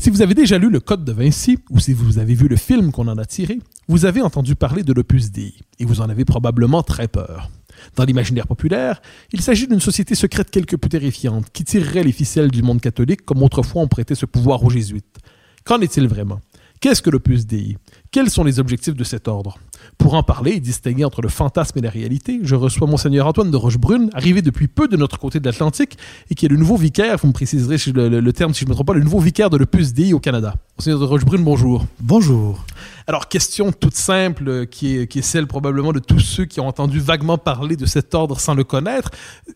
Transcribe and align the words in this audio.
Si 0.00 0.08
vous 0.08 0.22
avez 0.22 0.32
déjà 0.32 0.56
lu 0.56 0.70
le 0.70 0.80
Code 0.80 1.04
de 1.04 1.12
Vinci, 1.12 1.58
ou 1.68 1.78
si 1.78 1.92
vous 1.92 2.18
avez 2.18 2.32
vu 2.32 2.48
le 2.48 2.56
film 2.56 2.90
qu'on 2.90 3.06
en 3.06 3.18
a 3.18 3.26
tiré, 3.26 3.58
vous 3.86 4.06
avez 4.06 4.22
entendu 4.22 4.54
parler 4.54 4.82
de 4.82 4.94
l'Opus 4.94 5.30
Dei, 5.30 5.52
et 5.78 5.84
vous 5.84 6.00
en 6.00 6.08
avez 6.08 6.24
probablement 6.24 6.82
très 6.82 7.06
peur. 7.06 7.50
Dans 7.96 8.04
l'imaginaire 8.04 8.46
populaire, 8.46 9.02
il 9.34 9.42
s'agit 9.42 9.68
d'une 9.68 9.78
société 9.78 10.14
secrète 10.14 10.50
quelque 10.50 10.74
peu 10.74 10.88
terrifiante, 10.88 11.50
qui 11.52 11.64
tirerait 11.64 12.02
les 12.02 12.12
ficelles 12.12 12.50
du 12.50 12.62
monde 12.62 12.80
catholique 12.80 13.26
comme 13.26 13.42
autrefois 13.42 13.82
on 13.82 13.88
prêtait 13.88 14.14
ce 14.14 14.24
pouvoir 14.24 14.64
aux 14.64 14.70
jésuites. 14.70 15.18
Qu'en 15.64 15.82
est-il 15.82 16.08
vraiment? 16.08 16.40
Qu'est-ce 16.80 17.02
que 17.02 17.10
l'Opus 17.10 17.46
Dei? 17.46 17.76
Quels 18.10 18.30
sont 18.30 18.42
les 18.44 18.58
objectifs 18.58 18.96
de 18.96 19.04
cet 19.04 19.28
ordre? 19.28 19.58
Pour 19.98 20.14
en 20.14 20.22
parler 20.22 20.52
et 20.52 20.60
distinguer 20.60 21.04
entre 21.04 21.22
le 21.22 21.28
fantasme 21.28 21.78
et 21.78 21.82
la 21.82 21.90
réalité, 21.90 22.40
je 22.42 22.54
reçois 22.54 22.86
Monseigneur 22.86 23.26
Antoine 23.26 23.50
de 23.50 23.56
Rochebrune, 23.56 24.10
arrivé 24.14 24.42
depuis 24.42 24.68
peu 24.68 24.88
de 24.88 24.96
notre 24.96 25.18
côté 25.18 25.40
de 25.40 25.44
l'Atlantique 25.44 25.98
et 26.30 26.34
qui 26.34 26.46
est 26.46 26.48
le 26.48 26.56
nouveau 26.56 26.76
vicaire, 26.76 27.16
vous 27.20 27.28
me 27.28 27.32
préciserez 27.32 27.76
le, 27.92 28.08
le, 28.08 28.20
le 28.20 28.32
terme 28.32 28.54
si 28.54 28.60
je 28.60 28.64
ne 28.66 28.70
me 28.70 28.74
trompe 28.74 28.86
pas, 28.88 28.94
le 28.94 29.02
nouveau 29.02 29.20
vicaire 29.20 29.50
de 29.50 29.58
Dei 29.92 30.12
au 30.12 30.20
Canada. 30.20 30.54
Monseigneur 30.78 31.00
de 31.00 31.04
Rochebrune, 31.04 31.44
bonjour. 31.44 31.84
Bonjour. 32.00 32.64
Alors, 33.06 33.28
question 33.28 33.72
toute 33.72 33.96
simple, 33.96 34.48
euh, 34.48 34.64
qui 34.66 34.96
est, 34.96 35.06
qui 35.06 35.18
est 35.18 35.22
celle 35.22 35.46
probablement 35.46 35.92
de 35.92 35.98
tous 35.98 36.20
ceux 36.20 36.44
qui 36.44 36.60
ont 36.60 36.68
entendu 36.68 37.00
vaguement 37.00 37.38
parler 37.38 37.76
de 37.76 37.84
cet 37.84 38.14
ordre 38.14 38.38
sans 38.38 38.54
le 38.54 38.62
connaître. 38.62 39.10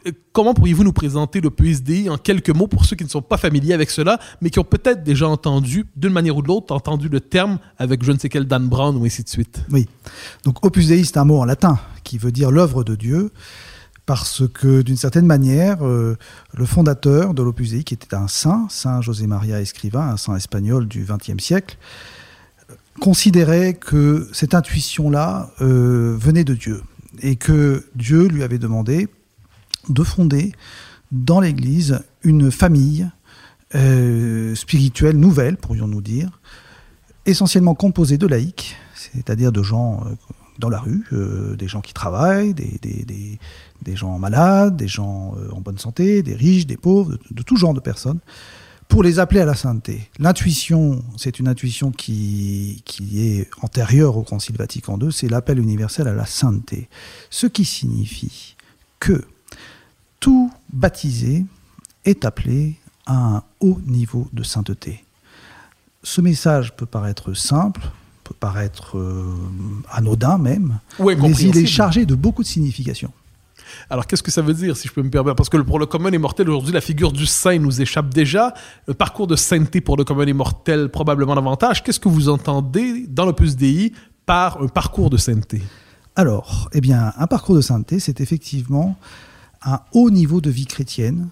Euh, 0.06 0.12
comment 0.32 0.54
pourriez-vous 0.54 0.84
nous 0.84 0.92
présenter 0.92 1.40
le 1.40 1.50
PSDI 1.50 2.10
en 2.10 2.18
quelques 2.18 2.50
mots 2.50 2.66
pour 2.66 2.84
ceux 2.84 2.96
qui 2.96 3.04
ne 3.04 3.08
sont 3.08 3.22
pas 3.22 3.36
familiers 3.36 3.72
avec 3.72 3.90
cela, 3.90 4.18
mais 4.40 4.50
qui 4.50 4.58
ont 4.58 4.64
peut-être 4.64 5.04
déjà 5.04 5.28
entendu, 5.28 5.86
d'une 5.96 6.12
manière 6.12 6.36
ou 6.36 6.42
de 6.42 6.48
l'autre, 6.48 6.74
entendu 6.74 7.08
le 7.08 7.20
terme 7.20 7.58
avec 7.78 8.02
je 8.02 8.12
ne 8.12 8.18
sais 8.18 8.28
quel 8.28 8.44
Dan 8.46 8.66
Brown 8.66 8.96
ou 8.96 9.04
ainsi 9.04 9.22
de 9.22 9.28
suite? 9.28 9.62
Oui. 9.70 9.86
Donc, 10.44 10.64
Opus 10.64 10.88
Dei, 10.88 11.04
c'est 11.04 11.16
un 11.16 11.24
mot 11.24 11.38
en 11.38 11.44
latin 11.44 11.78
qui 12.02 12.18
veut 12.18 12.32
dire 12.32 12.50
l'œuvre 12.50 12.84
de 12.84 12.94
Dieu 12.94 13.32
parce 14.06 14.42
que 14.52 14.82
d'une 14.82 14.96
certaine 14.96 15.26
manière, 15.26 15.86
euh, 15.86 16.16
le 16.52 16.66
fondateur 16.66 17.32
de 17.32 17.42
l'Opus 17.42 17.70
Dei, 17.70 17.84
qui 17.84 17.94
était 17.94 18.14
un 18.14 18.28
saint, 18.28 18.66
Saint 18.68 19.00
José 19.00 19.26
Maria 19.26 19.60
Escriva, 19.60 20.04
un 20.04 20.16
saint 20.16 20.36
espagnol 20.36 20.86
du 20.86 21.06
XXe 21.08 21.42
siècle, 21.42 21.78
considérait 23.00 23.74
que 23.74 24.28
cette 24.32 24.54
intuition-là 24.54 25.50
euh, 25.60 26.16
venait 26.18 26.44
de 26.44 26.54
Dieu 26.54 26.82
et 27.22 27.36
que 27.36 27.86
Dieu 27.94 28.26
lui 28.26 28.42
avait 28.42 28.58
demandé 28.58 29.08
de 29.88 30.02
fonder 30.02 30.52
dans 31.12 31.40
l'Église 31.40 32.00
une 32.22 32.50
famille 32.50 33.08
euh, 33.74 34.54
spirituelle 34.54 35.16
nouvelle, 35.16 35.56
pourrions-nous 35.56 36.00
dire, 36.00 36.40
essentiellement 37.26 37.74
composée 37.74 38.18
de 38.18 38.26
laïcs, 38.26 38.76
c'est-à-dire 39.14 39.52
de 39.52 39.62
gens 39.62 40.02
euh, 40.06 40.14
dans 40.58 40.68
la 40.68 40.78
rue, 40.78 41.04
euh, 41.12 41.56
des 41.56 41.68
gens 41.68 41.80
qui 41.80 41.92
travaillent, 41.92 42.54
des, 42.54 42.78
des, 42.80 43.38
des, 43.82 43.96
gens 43.96 44.18
malades, 44.18 44.76
des 44.76 44.88
gens 44.88 45.34
euh, 45.36 45.50
en 45.52 45.60
bonne 45.60 45.78
santé, 45.78 46.22
des 46.22 46.34
riches, 46.34 46.66
des 46.66 46.76
pauvres, 46.76 47.12
de, 47.12 47.18
de 47.30 47.42
tout 47.42 47.56
genre 47.56 47.74
de 47.74 47.80
personnes, 47.80 48.20
pour 48.88 49.02
les 49.02 49.18
appeler 49.18 49.40
à 49.40 49.44
la 49.44 49.54
sainteté. 49.54 50.08
L'intuition, 50.18 51.02
c'est 51.16 51.38
une 51.38 51.48
intuition 51.48 51.90
qui, 51.90 52.82
qui 52.84 53.26
est 53.26 53.48
antérieure 53.62 54.16
au 54.16 54.22
Concile 54.22 54.56
Vatican 54.56 54.98
II, 55.00 55.12
c'est 55.12 55.28
l'appel 55.28 55.58
universel 55.58 56.06
à 56.06 56.14
la 56.14 56.26
sainteté. 56.26 56.88
Ce 57.30 57.46
qui 57.46 57.64
signifie 57.64 58.56
que 59.00 59.24
tout 60.20 60.52
baptisé 60.72 61.44
est 62.04 62.24
appelé 62.24 62.76
à 63.06 63.14
un 63.14 63.42
haut 63.60 63.80
niveau 63.86 64.28
de 64.32 64.42
sainteté. 64.42 65.04
Ce 66.02 66.20
message 66.20 66.76
peut 66.76 66.86
paraître 66.86 67.32
simple, 67.34 67.80
peut 68.24 68.34
paraître 68.38 68.96
euh, 68.98 69.22
anodin 69.92 70.38
même, 70.38 70.80
Ouais, 70.98 71.14
mais 71.14 71.30
il 71.32 71.56
est 71.56 71.66
chargé 71.66 72.06
de 72.06 72.14
beaucoup 72.14 72.42
de 72.42 72.48
significations. 72.48 73.12
Alors, 73.90 74.06
qu'est-ce 74.06 74.22
que 74.22 74.30
ça 74.30 74.42
veut 74.42 74.54
dire, 74.54 74.76
si 74.76 74.88
je 74.88 74.92
peux 74.92 75.02
me 75.02 75.10
permettre? 75.10 75.36
Parce 75.36 75.48
que 75.48 75.56
pour 75.58 75.78
le 75.78 75.86
commun 75.86 76.10
et 76.12 76.18
mortel, 76.18 76.48
aujourd'hui, 76.48 76.72
la 76.72 76.80
figure 76.80 77.12
du 77.12 77.26
saint 77.26 77.58
nous 77.58 77.80
échappe 77.80 78.12
déjà. 78.12 78.54
Le 78.86 78.94
parcours 78.94 79.26
de 79.26 79.36
sainteté 79.36 79.80
pour 79.80 79.96
le 79.96 80.04
commun 80.04 80.26
et 80.26 80.32
mortel, 80.32 80.88
probablement 80.88 81.34
davantage. 81.34 81.82
Qu'est-ce 81.82 82.00
que 82.00 82.08
vous 82.08 82.28
entendez 82.28 83.06
dans 83.08 83.26
l'Opus 83.26 83.56
Dei 83.56 83.92
par 84.26 84.62
un 84.62 84.68
parcours 84.68 85.10
de 85.10 85.16
sainteté? 85.16 85.62
Alors, 86.16 86.68
eh 86.72 86.80
bien, 86.80 87.12
un 87.16 87.26
parcours 87.26 87.56
de 87.56 87.60
sainteté, 87.60 87.98
c'est 87.98 88.20
effectivement 88.20 88.96
un 89.62 89.80
haut 89.92 90.10
niveau 90.10 90.40
de 90.40 90.50
vie 90.50 90.66
chrétienne. 90.66 91.28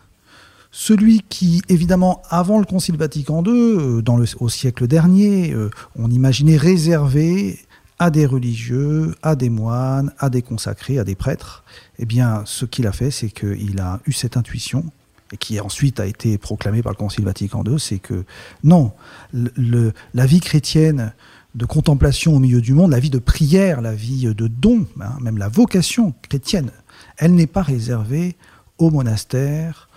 Celui 0.75 1.21
qui, 1.29 1.61
évidemment, 1.69 2.23
avant 2.31 2.59
le 2.59 2.65
Concile 2.65 2.97
Vatican 2.97 3.45
II, 3.45 3.53
euh, 3.53 4.25
au 4.41 4.49
siècle 4.49 4.87
dernier, 4.87 5.53
euh, 5.53 5.69
on 5.97 6.11
imaginait 6.11 6.57
réservé 6.57 7.61
à 7.99 8.11
des 8.11 8.25
religieux, 8.25 9.15
à 9.23 9.37
des 9.37 9.51
moines, 9.51 10.15
à 10.19 10.31
des 10.31 10.41
consacrés, 10.41 10.99
à 10.99 11.05
des 11.05 11.15
prêtres. 11.15 11.63
Eh 11.99 12.07
bien, 12.07 12.43
ce 12.47 12.65
qu'il 12.65 12.87
a 12.87 12.93
fait, 12.93 13.11
c'est 13.11 13.29
qu'il 13.29 13.81
a 13.81 14.01
eu 14.07 14.13
cette 14.13 14.39
intuition, 14.39 14.87
et 15.31 15.37
qui 15.37 15.61
ensuite 15.61 16.01
a 16.01 16.07
été 16.07 16.39
proclamée 16.39 16.83
par 16.83 16.93
le 16.93 16.97
Concile 16.97 17.27
Vatican 17.27 17.63
II, 17.65 17.79
c'est 17.79 17.99
que 17.99 18.25
non, 18.65 18.93
la 19.33 20.27
vie 20.27 20.41
chrétienne 20.41 21.13
de 21.55 21.67
contemplation 21.67 22.35
au 22.35 22.39
milieu 22.39 22.63
du 22.63 22.73
monde, 22.73 22.93
la 22.93 22.99
vie 22.99 23.11
de 23.11 23.19
prière, 23.19 23.83
la 23.83 23.95
vie 23.95 24.25
de 24.35 24.47
don, 24.47 24.87
hein, 25.01 25.19
même 25.21 25.37
la 25.37 25.49
vocation 25.49 26.15
chrétienne, 26.23 26.71
elle 27.19 27.35
n'est 27.35 27.47
pas 27.47 27.63
réservée 27.63 28.37
aux 28.79 28.91
monastères, 28.91 29.91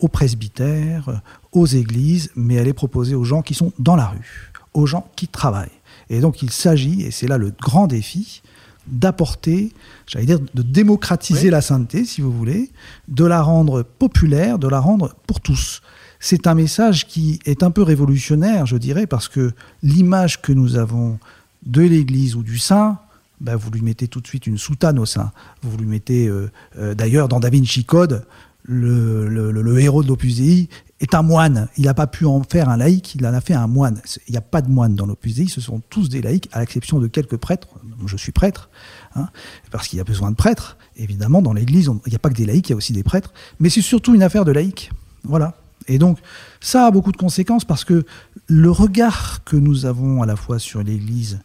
aux 0.00 0.08
presbytères, 0.08 1.20
aux 1.52 1.66
églises, 1.66 2.30
mais 2.36 2.54
elle 2.54 2.68
est 2.68 2.72
proposée 2.72 3.14
aux 3.14 3.24
gens 3.24 3.42
qui 3.42 3.54
sont 3.54 3.72
dans 3.78 3.96
la 3.96 4.06
rue, 4.06 4.52
aux 4.72 4.86
gens 4.86 5.08
qui 5.16 5.28
travaillent. 5.28 5.68
Et 6.10 6.20
donc 6.20 6.42
il 6.42 6.50
s'agit, 6.50 7.02
et 7.02 7.10
c'est 7.10 7.28
là 7.28 7.38
le 7.38 7.52
grand 7.60 7.86
défi, 7.86 8.42
d'apporter, 8.86 9.72
j'allais 10.06 10.26
dire, 10.26 10.40
de 10.52 10.62
démocratiser 10.62 11.44
Oui. 11.46 11.50
la 11.50 11.62
sainteté, 11.62 12.04
si 12.04 12.20
vous 12.20 12.32
voulez, 12.32 12.70
de 13.08 13.24
la 13.24 13.40
rendre 13.40 13.82
populaire, 13.82 14.58
de 14.58 14.68
la 14.68 14.80
rendre 14.80 15.14
pour 15.26 15.40
tous. 15.40 15.80
C'est 16.20 16.46
un 16.46 16.54
message 16.54 17.06
qui 17.06 17.38
est 17.46 17.62
un 17.62 17.70
peu 17.70 17.82
révolutionnaire, 17.82 18.66
je 18.66 18.76
dirais, 18.76 19.06
parce 19.06 19.28
que 19.28 19.52
l'image 19.82 20.42
que 20.42 20.52
nous 20.52 20.76
avons 20.76 21.18
de 21.64 21.82
l'Église 21.82 22.36
ou 22.36 22.42
du 22.42 22.58
saint, 22.58 22.98
ben, 23.40 23.56
vous 23.56 23.70
lui 23.70 23.82
mettez 23.82 24.08
tout 24.08 24.20
de 24.20 24.26
suite 24.26 24.46
une 24.46 24.58
soutane 24.58 24.98
au 24.98 25.06
sein. 25.06 25.32
Vous 25.62 25.76
lui 25.76 25.86
mettez, 25.86 26.28
euh, 26.28 26.50
euh, 26.78 26.94
d'ailleurs, 26.94 27.28
dans 27.28 27.40
Da 27.40 27.50
Vinci 27.50 27.84
Code, 27.84 28.24
le, 28.64 29.78
héros 29.78 30.02
de 30.02 30.08
l'Opus 30.08 30.36
Dei 30.36 30.68
est 31.00 31.14
un 31.14 31.22
moine. 31.22 31.68
Il 31.76 31.84
n'a 31.84 31.94
pas 31.94 32.06
pu 32.06 32.24
en 32.24 32.42
faire 32.42 32.68
un 32.68 32.76
laïc, 32.76 33.14
il 33.14 33.26
en 33.26 33.34
a 33.34 33.40
fait 33.40 33.54
un 33.54 33.66
moine. 33.66 34.00
Il 34.28 34.32
n'y 34.32 34.38
a 34.38 34.42
pas 34.42 34.62
de 34.62 34.70
moine 34.70 34.94
dans 34.94 35.06
l'Opus 35.06 35.36
Dei, 35.36 35.48
ce 35.48 35.60
sont 35.60 35.80
tous 35.90 36.08
des 36.08 36.22
laïcs, 36.22 36.48
à 36.52 36.60
l'exception 36.60 36.98
de 36.98 37.06
quelques 37.06 37.36
prêtres. 37.36 37.68
Je 38.06 38.16
suis 38.16 38.32
prêtre, 38.32 38.70
hein, 39.14 39.28
parce 39.70 39.88
qu'il 39.88 39.98
y 39.98 40.00
a 40.00 40.04
besoin 40.04 40.30
de 40.30 40.36
prêtres. 40.36 40.76
Évidemment, 40.96 41.42
dans 41.42 41.52
l'Église, 41.52 41.90
il 42.06 42.10
n'y 42.10 42.16
a 42.16 42.18
pas 42.18 42.30
que 42.30 42.34
des 42.34 42.46
laïcs, 42.46 42.68
il 42.68 42.72
y 42.72 42.74
a 42.74 42.76
aussi 42.76 42.92
des 42.92 43.02
prêtres. 43.02 43.32
Mais 43.60 43.68
c'est 43.68 43.82
surtout 43.82 44.14
une 44.14 44.22
affaire 44.22 44.44
de 44.44 44.52
laïcs. 44.52 44.90
Voilà. 45.24 45.54
Et 45.86 45.98
donc, 45.98 46.18
ça 46.60 46.86
a 46.86 46.90
beaucoup 46.90 47.12
de 47.12 47.16
conséquences 47.16 47.64
parce 47.64 47.84
que 47.84 48.04
le 48.46 48.70
regard 48.70 49.44
que 49.44 49.56
nous 49.56 49.86
avons 49.86 50.22
à 50.22 50.26
la 50.26 50.36
fois 50.36 50.58
sur 50.58 50.82
l'Église, 50.82 51.40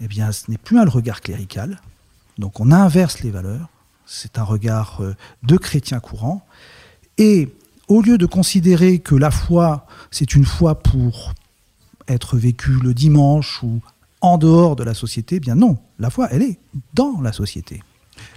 eh 0.00 0.06
bien, 0.06 0.30
ce 0.32 0.50
n'est 0.50 0.58
plus 0.58 0.78
un 0.78 0.84
regard 0.84 1.20
clérical. 1.20 1.80
Donc, 2.38 2.60
on 2.60 2.70
inverse 2.70 3.20
les 3.20 3.30
valeurs. 3.30 3.68
C'est 4.06 4.38
un 4.38 4.44
regard 4.44 5.00
euh, 5.00 5.14
de 5.42 5.56
chrétien 5.56 6.00
courant. 6.00 6.44
Et 7.18 7.48
au 7.88 8.00
lieu 8.00 8.18
de 8.18 8.26
considérer 8.26 8.98
que 8.98 9.14
la 9.14 9.30
foi, 9.30 9.86
c'est 10.10 10.34
une 10.34 10.44
foi 10.44 10.82
pour 10.82 11.34
être 12.08 12.36
vécue 12.36 12.78
le 12.82 12.94
dimanche 12.94 13.62
ou 13.62 13.80
en 14.20 14.38
dehors 14.38 14.76
de 14.76 14.84
la 14.84 14.94
société, 14.94 15.36
eh 15.36 15.40
bien 15.40 15.54
non, 15.54 15.78
la 15.98 16.10
foi, 16.10 16.28
elle 16.30 16.42
est 16.42 16.58
dans 16.94 17.20
la 17.20 17.32
société. 17.32 17.82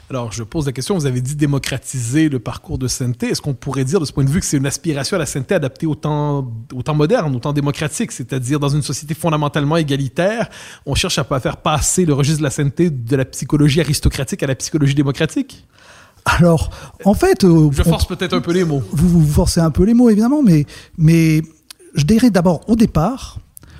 Alors, 0.10 0.32
je 0.32 0.44
pose 0.44 0.68
la 0.68 0.72
question, 0.72 0.96
vous 0.96 1.08
avez 1.08 1.20
dit 1.20 1.36
démocratiser 1.36 2.30
le 2.30 2.38
parcours 2.38 2.78
de 2.78 2.88
sainteté. 2.88 3.28
Est-ce 3.30 3.42
qu'on 3.42 3.56
pourrait 3.56 3.86
dire 3.86 4.00
de 4.00 4.06
ce 4.06 4.14
point 4.14 4.24
de 4.24 4.30
vue 4.30 4.40
que 4.40 4.46
c'est 4.46 4.58
une 4.58 4.68
aspiration 4.68 5.16
à 5.16 5.20
la 5.20 5.26
sainteté 5.26 5.56
adaptée 5.56 5.88
au 5.88 5.96
temps, 5.96 6.48
au 6.74 6.84
temps 6.84 6.94
moderne, 6.94 7.36
au 7.36 7.40
temps 7.40 7.54
démocratique, 7.54 8.12
c'est-à-dire 8.12 8.60
dans 8.60 8.70
une 8.70 8.84
société 8.84 9.16
fondamentalement 9.16 9.78
égalitaire, 9.78 10.50
on 10.86 10.94
cherche 10.94 11.18
à 11.18 11.24
faire 11.40 11.58
passer 11.58 12.06
le 12.06 12.14
registre 12.14 12.40
de 12.40 12.44
la 12.44 12.52
sainteté 12.52 12.92
de 12.92 13.16
la 13.16 13.26
psychologie 13.26 13.82
aristocratique 13.82 14.44
à 14.44 14.48
la 14.48 14.56
psychologie 14.56 14.94
démocratique? 14.94 15.66
Alors, 16.26 16.70
en 17.04 17.16
fait... 17.16 17.44
Euh, 17.44 17.70
je 17.72 17.82
force 17.82 18.06
peut-être 18.06 18.34
un 18.34 18.42
peu 18.42 18.52
les 18.52 18.64
mots. 18.64 18.84
Vous, 18.92 19.10
vous 19.10 19.28
forcez 19.28 19.60
un 19.60 19.72
peu 19.72 19.86
les 19.86 19.96
mots, 19.96 20.10
évidemment, 20.10 20.44
mais, 20.44 20.66
mais 21.00 21.42
je 21.96 22.04
dirais 22.04 22.30
d'abord, 22.30 22.62
au 22.70 22.76
départ, 22.76 23.40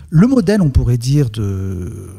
le 0.10 0.26
modèle, 0.26 0.62
on 0.62 0.70
pourrait 0.70 0.98
dire, 0.98 1.30
de, 1.30 2.10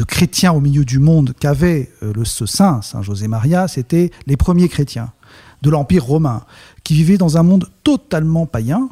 de 0.00 0.04
chrétiens 0.06 0.52
au 0.52 0.60
milieu 0.60 0.86
du 0.86 0.98
monde 0.98 1.34
qu'avait 1.38 1.90
euh, 2.02 2.14
ce 2.24 2.46
saint, 2.46 2.80
Saint 2.80 3.02
José 3.02 3.28
Maria, 3.28 3.68
c'était 3.68 4.10
les 4.26 4.38
premiers 4.38 4.70
chrétiens 4.70 5.12
de 5.60 5.68
l'Empire 5.68 6.02
romain, 6.02 6.44
qui 6.84 6.94
vivaient 6.94 7.18
dans 7.18 7.36
un 7.36 7.42
monde 7.42 7.68
totalement 7.84 8.46
païen. 8.46 8.88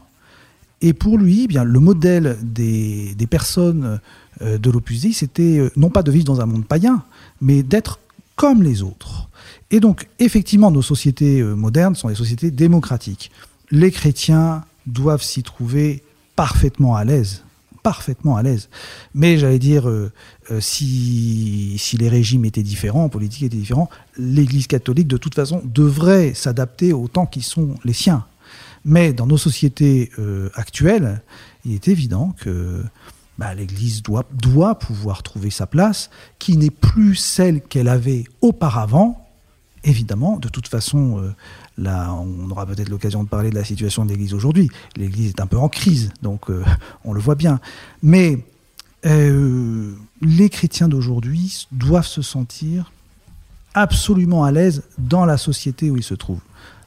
Et 0.82 0.92
pour 0.92 1.16
lui, 1.16 1.44
eh 1.44 1.46
bien, 1.46 1.64
le 1.64 1.80
modèle 1.80 2.36
des, 2.42 3.16
personnes 3.30 4.00
euh, 4.42 4.58
de 4.58 4.70
l'Opus 4.70 5.10
c'était 5.14 5.58
euh, 5.58 5.70
non 5.76 5.88
pas 5.88 6.02
de 6.02 6.10
vivre 6.10 6.26
dans 6.26 6.42
un 6.42 6.46
monde 6.46 6.66
païen, 6.66 7.02
mais 7.40 7.62
d'être 7.62 8.00
comme 8.36 8.62
les 8.62 8.82
autres. 8.82 9.30
Et 9.70 9.80
donc, 9.80 10.08
effectivement, 10.18 10.70
nos 10.70 10.82
sociétés 10.82 11.42
modernes 11.42 11.94
sont 11.94 12.08
des 12.08 12.14
sociétés 12.16 12.50
démocratiques. 12.50 13.30
Les 13.70 13.90
chrétiens 13.90 14.62
doivent 14.86 15.22
s'y 15.22 15.42
trouver 15.42 16.02
parfaitement 16.36 16.96
à 16.96 17.04
l'aise 17.04 17.44
parfaitement 17.88 18.36
à 18.36 18.42
l'aise. 18.42 18.68
Mais 19.14 19.38
j'allais 19.38 19.58
dire, 19.58 19.88
euh, 19.88 20.12
euh, 20.50 20.60
si, 20.60 21.76
si, 21.78 21.96
les 21.96 22.10
régimes 22.10 22.44
étaient 22.44 22.62
différents, 22.62 23.08
politiques 23.08 23.44
étaient 23.44 23.56
différents, 23.56 23.88
l'Église 24.18 24.66
catholique, 24.66 25.08
de 25.08 25.16
toute 25.16 25.34
façon, 25.34 25.62
devrait 25.64 26.34
s'adapter 26.34 26.92
aux 26.92 27.08
temps 27.08 27.24
qui 27.24 27.40
sont 27.40 27.76
les 27.84 27.94
siens. 27.94 28.26
Mais 28.84 29.14
dans 29.14 29.26
nos 29.26 29.38
sociétés 29.38 30.10
euh, 30.18 30.50
actuelles, 30.52 31.22
il 31.64 31.72
est 31.72 31.88
évident 31.88 32.34
que 32.38 32.84
bah, 33.38 33.54
l'Église 33.54 34.02
doit, 34.02 34.26
doit 34.34 34.78
pouvoir 34.78 35.22
trouver 35.22 35.48
sa 35.48 35.66
place, 35.66 36.10
qui 36.38 36.58
n'est 36.58 36.68
plus 36.68 37.14
celle 37.14 37.62
qu'elle 37.62 37.88
avait 37.88 38.24
auparavant. 38.42 39.27
Évidemment, 39.84 40.38
de 40.38 40.48
toute 40.48 40.68
façon, 40.68 41.32
Là, 41.78 42.12
on 42.12 42.50
aura 42.50 42.66
peut-être 42.66 42.88
l'occasion 42.88 43.22
de 43.22 43.28
parler 43.28 43.50
de 43.50 43.54
la 43.54 43.62
situation 43.62 44.04
de 44.04 44.10
l'Église 44.10 44.34
aujourd'hui. 44.34 44.68
L'Église 44.96 45.28
est 45.28 45.40
un 45.40 45.46
peu 45.46 45.56
en 45.56 45.68
crise, 45.68 46.10
donc 46.22 46.50
euh, 46.50 46.64
on 47.04 47.12
le 47.12 47.20
voit 47.20 47.36
bien. 47.36 47.60
Mais 48.02 48.44
euh, 49.06 49.94
les 50.20 50.50
chrétiens 50.50 50.88
d'aujourd'hui 50.88 51.68
doivent 51.70 52.06
se 52.06 52.20
sentir 52.20 52.90
absolument 53.74 54.42
à 54.42 54.50
l'aise 54.50 54.82
dans 54.98 55.24
la 55.24 55.38
société 55.38 55.88
où 55.88 55.96
ils 55.96 56.02
se 56.02 56.14
trouvent. 56.14 56.40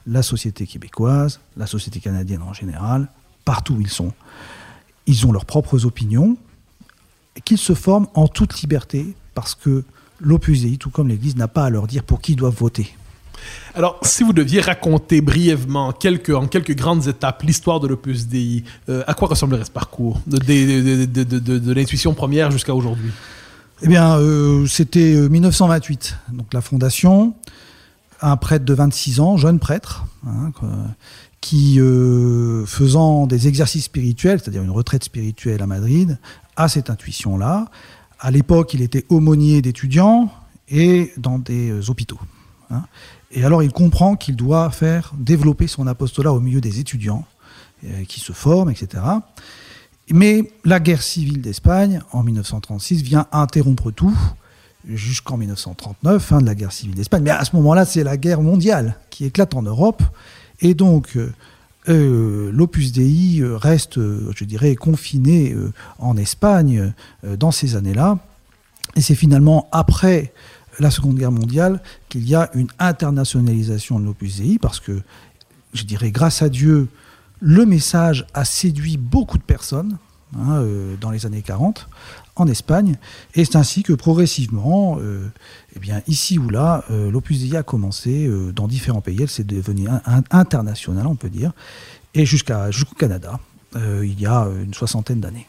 La 0.06 0.24
société 0.24 0.68
québécoise, 0.68 1.40
la 1.56 1.68
société 1.68 2.02
canadienne 2.02 2.42
en 2.42 2.54
général, 2.54 3.08
partout 3.46 3.76
où 3.76 3.82
ils 3.82 3.90
sont. 3.90 4.12
Ils 5.08 5.26
ont 5.26 5.32
leurs 5.32 5.46
propres 5.46 5.86
opinions, 5.86 6.36
qu'ils 7.46 7.58
se 7.58 7.76
forment 7.76 8.08
en 8.14 8.28
toute 8.28 8.60
liberté, 8.62 9.16
parce 9.36 9.56
que 9.56 9.86
l'Opus 10.22 10.62
Dei, 10.62 10.78
tout 10.78 10.90
comme 10.90 11.08
l'Église, 11.08 11.36
n'a 11.36 11.48
pas 11.48 11.66
à 11.66 11.70
leur 11.70 11.88
dire 11.88 12.04
pour 12.04 12.22
qui 12.22 12.34
ils 12.34 12.38
doivent 12.38 12.56
voter. 12.56 12.96
Alors, 13.74 14.00
si 14.04 14.24
vous 14.24 14.34
deviez 14.34 14.62
raconter 14.62 15.22
brièvement, 15.22 15.92
quelques, 15.92 16.30
en 16.36 16.48
quelques 16.48 16.76
grandes 16.76 17.08
étapes, 17.08 17.44
l'histoire 17.44 17.80
de 17.80 17.88
l'Opus 17.88 18.28
Dei, 18.28 18.64
euh, 18.90 19.04
à 19.08 19.14
quoi 19.14 19.30
ressemblerait 19.30 19.66
ce 19.66 19.72
parcours 19.72 20.22
De, 20.28 20.38
de, 20.38 21.74
l'intuition 21.74 22.14
première 22.14 22.52
jusqu'à 22.52 22.76
aujourd'hui? 22.76 23.12
Eh 23.82 23.88
bien, 23.88 24.18
euh, 24.18 24.68
c'était 24.68 25.16
1928, 25.16 26.18
euh, 26.30 26.38
donc 26.38 26.54
la 26.54 26.62
fondation, 26.62 27.34
un 28.22 28.38
prêtre 28.38 28.66
de 28.66 28.74
26 28.74 29.20
ans, 29.20 29.38
jeune 29.38 29.58
prêtre, 29.58 30.06
hein, 30.28 30.52
qui, 31.40 31.80
faisant 32.68 33.26
des 33.26 33.48
exercices 33.48 33.86
spirituels, 33.86 34.40
c'est-à-dire 34.40 34.62
une 34.62 34.70
retraite 34.70 35.04
spirituelle 35.04 35.62
à 35.64 35.68
Madrid, 35.68 36.20
a 36.58 36.68
cette 36.68 36.90
intuition-là. 36.90 37.68
À 38.22 38.32
l'époque, 38.32 38.74
il 38.74 38.82
était 38.82 39.06
aumônier 39.10 39.62
d'étudiants 39.62 40.32
et 40.70 41.12
dans 41.18 41.40
des 41.40 41.90
hôpitaux. 41.90 42.20
Hein. 42.70 42.84
Et 43.32 43.44
alors 43.44 43.64
il 43.64 43.72
comprend 43.72 44.16
qu'il 44.16 44.36
doit 44.36 44.70
faire 44.70 45.12
développer 45.18 45.68
son 45.68 45.88
apostolat 45.88 46.32
au 46.32 46.40
milieu 46.40 46.62
des 46.62 46.80
étudiants 46.80 47.26
euh, 47.84 48.04
qui 48.08 48.20
se 48.20 48.32
forment, 48.32 48.70
etc. 48.70 49.04
Mais 50.10 50.52
la 50.66 50.80
guerre 50.80 51.02
civile 51.02 51.42
d'Espagne, 51.42 52.02
en 52.12 52.24
1936, 52.24 53.02
vient 53.02 53.26
interrompre 53.32 53.92
tout 53.92 54.18
jusqu'en 54.88 55.38
1939, 55.38 56.22
fin 56.22 56.42
de 56.42 56.46
la 56.46 56.56
guerre 56.56 56.72
civile 56.72 56.96
d'Espagne. 56.96 57.24
Mais 57.24 57.32
à 57.32 57.44
ce 57.46 57.56
moment-là, 57.56 57.86
c'est 57.86 58.04
la 58.04 58.18
guerre 58.18 58.42
mondiale 58.42 58.98
qui 59.10 59.26
éclate 59.26 59.56
en 59.56 59.62
Europe. 59.62 60.04
Et 60.60 60.74
donc, 60.74 61.18
euh, 61.90 61.94
euh, 61.94 62.52
l'Opus 62.52 62.92
Dei 62.92 63.42
reste, 63.44 64.00
je 64.00 64.46
dirais, 64.46 64.76
confiné 64.76 65.56
en 66.00 66.18
Espagne 66.18 66.94
dans 67.24 67.52
ces 67.52 67.76
années-là. 67.76 68.20
Et 68.96 69.02
c'est 69.02 69.16
finalement 69.16 69.70
après 69.72 70.34
la 70.80 70.92
Seconde 70.92 71.18
Guerre 71.18 71.32
mondiale 71.32 71.82
qu'il 72.10 72.28
y 72.28 72.36
a 72.36 72.50
une 72.54 72.68
internationalisation 72.80 74.00
de 74.00 74.06
l'Opus 74.06 74.38
Dei, 74.38 74.58
parce 74.60 74.80
que, 74.80 75.02
je 75.74 75.84
dirais, 75.84 76.12
grâce 76.12 76.42
à 76.42 76.50
Dieu, 76.50 76.88
le 77.40 77.66
message 77.66 78.26
a 78.34 78.46
séduit 78.46 78.98
beaucoup 78.98 79.38
de 79.38 79.44
personnes 79.44 79.98
hein, 80.38 80.58
euh, 80.58 80.96
dans 81.00 81.12
les 81.12 81.26
années 81.26 81.42
40 81.42 81.88
en 82.36 82.48
Espagne, 82.48 82.96
et 83.36 83.44
c'est 83.44 83.58
ainsi 83.58 83.84
que 83.84 83.94
progressivement, 83.94 84.98
euh, 85.00 85.28
eh 85.76 85.80
bien, 85.80 86.02
ici 86.08 86.38
ou 86.38 86.50
là, 86.50 86.84
euh, 86.92 87.10
l'Opus 87.12 87.40
Dei 87.40 87.56
a 87.56 87.64
commencé 87.64 88.30
dans 88.56 88.68
différents 88.68 89.02
pays, 89.02 89.22
elle 89.22 89.30
s'est 89.30 89.44
devenue 89.44 89.88
internationale, 90.30 91.08
on 91.08 91.16
peut 91.16 91.30
dire, 91.30 91.52
et 92.14 92.26
jusqu'à, 92.26 92.72
jusqu'au 92.72 92.96
Canada, 92.96 93.40
il 93.76 94.20
y 94.20 94.26
a 94.26 94.50
une 94.66 94.74
soixantaine 94.74 95.22
d'années. 95.22 95.48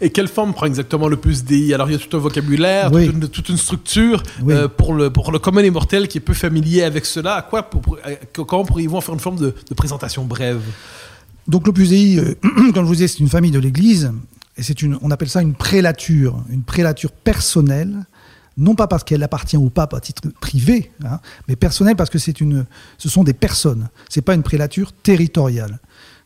Et 0.00 0.10
quelle 0.10 0.28
forme 0.28 0.54
prend 0.54 0.66
exactement 0.66 1.08
le 1.08 1.16
plus 1.16 1.44
DI 1.44 1.74
Alors 1.74 1.88
il 1.88 1.92
y 1.92 1.96
a 1.96 1.98
tout 1.98 2.16
un 2.16 2.20
vocabulaire, 2.20 2.90
toute, 2.90 3.48
une, 3.48 3.56
structure 3.56 4.22
euh, 4.48 4.68
pour, 4.68 4.94
le, 4.94 5.10
pour 5.10 5.32
le 5.32 5.38
commun 5.38 5.62
immortel 5.62 6.08
qui 6.08 6.18
est 6.18 6.22
peu 6.22 6.34
familier 6.34 6.82
avec 6.82 7.04
cela. 7.06 7.34
À 7.34 7.42
quoi, 7.42 7.64
pour, 7.64 7.98
comment 8.32 8.64
pourriez-vous 8.64 8.96
en 8.96 9.00
faire 9.00 9.14
une 9.14 9.20
forme 9.20 9.38
de, 9.38 9.54
présentation 9.76 10.24
brève? 10.24 10.62
Donc 11.46 11.66
l'Opus 11.66 11.90
Dei, 11.90 12.18
euh, 12.18 12.34
comme 12.72 12.84
je 12.84 12.88
vous 12.88 12.94
disais, 12.94 13.08
c'est 13.08 13.20
une 13.20 13.28
famille 13.28 13.50
de 13.50 13.58
l'Église. 13.58 14.12
Et 14.56 14.62
c'est 14.62 14.82
une, 14.82 14.98
on 15.02 15.10
appelle 15.10 15.28
ça 15.28 15.40
une 15.40 15.54
prélature, 15.54 16.42
une 16.50 16.62
prélature 16.62 17.12
personnelle 17.12 18.06
non 18.58 18.74
pas 18.74 18.88
parce 18.88 19.04
qu'elle 19.04 19.22
appartient 19.22 19.56
ou 19.56 19.70
pas 19.70 19.88
à 19.90 20.00
titre 20.00 20.28
privé, 20.40 20.90
hein, 21.04 21.20
mais 21.46 21.56
personnelle 21.56 21.96
parce 21.96 22.10
que 22.10 22.18
c'est 22.18 22.40
une, 22.40 22.66
ce 22.98 23.08
sont 23.08 23.24
des 23.24 23.32
personnes. 23.32 23.88
C'est 24.08 24.20
pas 24.20 24.34
une 24.34 24.42
prélature 24.42 24.92
territoriale. 24.92 25.78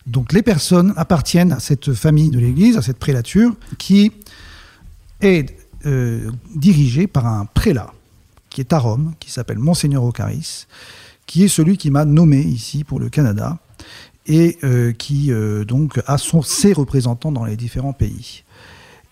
Donc 0.07 0.33
les 0.33 0.43
personnes 0.43 0.95
appartiennent 0.97 1.53
à 1.53 1.61
cette 1.61 1.93
famille 1.93 2.31
de 2.31 2.39
l'Église, 2.39 2.77
à 2.77 2.83
cette 2.83 2.99
prélature, 2.99 3.55
qui 3.79 4.11
est 5.21 5.57
euh, 5.87 6.31
dirigée 6.57 7.07
par 7.07 7.27
un 7.27 7.45
prélat 7.45 7.93
qui 8.51 8.61
est 8.61 8.73
à 8.73 8.79
Rome, 8.79 9.15
qui 9.19 9.31
s'appelle 9.31 9.59
Monseigneur 9.59 10.05
Ocaris, 10.05 10.67
qui 11.27 11.45
est 11.45 11.49
celui 11.49 11.77
qui 11.77 11.91
m'a 11.91 12.05
nommé 12.05 12.41
ici 12.41 12.85
pour 12.85 13.01
le 13.01 13.09
Canada 13.09 13.59
et 14.27 14.59
euh, 14.63 14.93
qui 14.93 15.33
euh, 15.33 15.65
donc 15.65 16.01
a 16.07 16.17
ses 16.19 16.73
représentants 16.73 17.33
dans 17.33 17.45
les 17.45 17.57
différents 17.57 17.93
pays. 17.93 18.45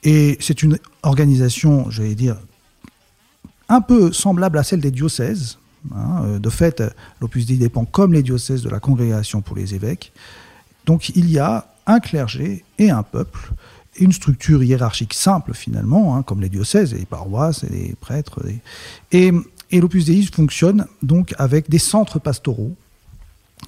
Et 0.02 0.36
c'est 0.40 0.62
une 0.62 0.78
organisation, 1.02 1.90
j'allais 1.90 2.14
dire, 2.14 2.36
un 3.70 3.80
peu 3.80 4.12
semblable 4.12 4.58
à 4.58 4.62
celle 4.62 4.80
des 4.80 4.90
diocèses. 4.90 5.58
Hein. 5.94 6.38
De 6.38 6.50
fait, 6.50 6.82
l'Opus 7.20 7.46
Dei 7.46 7.56
dépend 7.56 7.86
comme 7.86 8.12
les 8.12 8.22
diocèses 8.22 8.62
de 8.62 8.68
la 8.68 8.80
congrégation 8.80 9.40
pour 9.40 9.56
les 9.56 9.74
évêques. 9.74 10.12
Donc 10.84 11.10
il 11.10 11.30
y 11.30 11.38
a 11.38 11.66
un 11.86 12.00
clergé 12.00 12.64
et 12.78 12.90
un 12.90 13.02
peuple, 13.02 13.52
une 13.98 14.12
structure 14.12 14.62
hiérarchique 14.62 15.14
simple 15.14 15.54
finalement, 15.54 16.16
hein, 16.16 16.22
comme 16.22 16.40
les 16.40 16.48
diocèses, 16.48 16.92
les 16.92 17.06
paroisses, 17.06 17.64
et 17.64 17.68
les 17.68 17.94
prêtres. 18.00 18.40
Et, 19.12 19.32
l'Opus 19.72 20.04
Dei 20.04 20.22
fonctionne 20.26 20.86
donc 21.02 21.32
avec 21.38 21.70
des 21.70 21.78
centres 21.78 22.18
pastoraux 22.18 22.74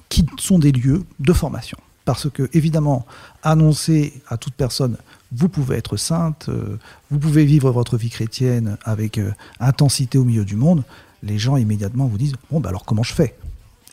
qui 0.09 0.25
sont 0.37 0.59
des 0.59 0.71
lieux 0.71 1.03
de 1.19 1.33
formation. 1.33 1.77
Parce 2.05 2.29
que, 2.29 2.49
évidemment, 2.53 3.05
annoncer 3.43 4.21
à 4.27 4.37
toute 4.37 4.53
personne, 4.53 4.97
vous 5.31 5.49
pouvez 5.49 5.77
être 5.77 5.97
sainte, 5.97 6.47
euh, 6.49 6.77
vous 7.09 7.19
pouvez 7.19 7.45
vivre 7.45 7.71
votre 7.71 7.97
vie 7.97 8.09
chrétienne 8.09 8.77
avec 8.83 9.17
euh, 9.17 9.31
intensité 9.59 10.17
au 10.17 10.23
milieu 10.23 10.45
du 10.45 10.55
monde, 10.55 10.83
les 11.23 11.39
gens 11.39 11.57
immédiatement 11.57 12.05
vous 12.05 12.17
disent, 12.17 12.35
bon, 12.51 12.59
bah 12.59 12.69
alors 12.69 12.85
comment 12.85 13.03
je 13.03 13.13
fais? 13.13 13.35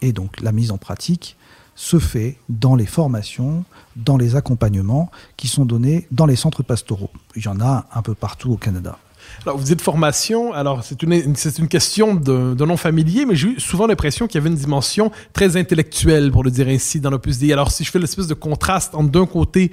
Et 0.02 0.12
donc 0.12 0.40
la 0.40 0.52
mise 0.52 0.70
en 0.70 0.78
pratique 0.78 1.36
se 1.76 1.98
fait 1.98 2.36
dans 2.48 2.74
les 2.74 2.86
formations, 2.86 3.64
dans 3.96 4.16
les 4.16 4.36
accompagnements 4.36 5.10
qui 5.36 5.48
sont 5.48 5.64
donnés 5.64 6.06
dans 6.10 6.26
les 6.26 6.36
centres 6.36 6.62
pastoraux. 6.62 7.10
Il 7.36 7.44
y 7.44 7.48
en 7.48 7.60
a 7.60 7.86
un 7.94 8.02
peu 8.02 8.14
partout 8.14 8.52
au 8.52 8.56
Canada. 8.56 8.98
Alors, 9.44 9.58
vous 9.58 9.64
dites 9.64 9.80
formation. 9.80 10.52
Alors, 10.52 10.84
c'est 10.84 11.02
une, 11.02 11.34
c'est 11.36 11.58
une 11.58 11.68
question 11.68 12.14
de, 12.14 12.54
de 12.54 12.64
nom 12.64 12.76
familier, 12.76 13.26
mais 13.26 13.36
j'ai 13.36 13.48
eu 13.48 13.60
souvent 13.60 13.86
l'impression 13.86 14.26
qu'il 14.26 14.36
y 14.36 14.40
avait 14.40 14.50
une 14.50 14.56
dimension 14.56 15.10
très 15.32 15.56
intellectuelle, 15.56 16.30
pour 16.30 16.44
le 16.44 16.50
dire 16.50 16.68
ainsi, 16.68 17.00
dans 17.00 17.10
l'Opus 17.10 17.38
Dei. 17.38 17.52
Alors, 17.52 17.70
si 17.70 17.84
je 17.84 17.90
fais 17.90 17.98
l'espèce 17.98 18.26
de 18.26 18.34
contraste 18.34 18.94
entre 18.94 19.10
d'un 19.10 19.26
côté, 19.26 19.70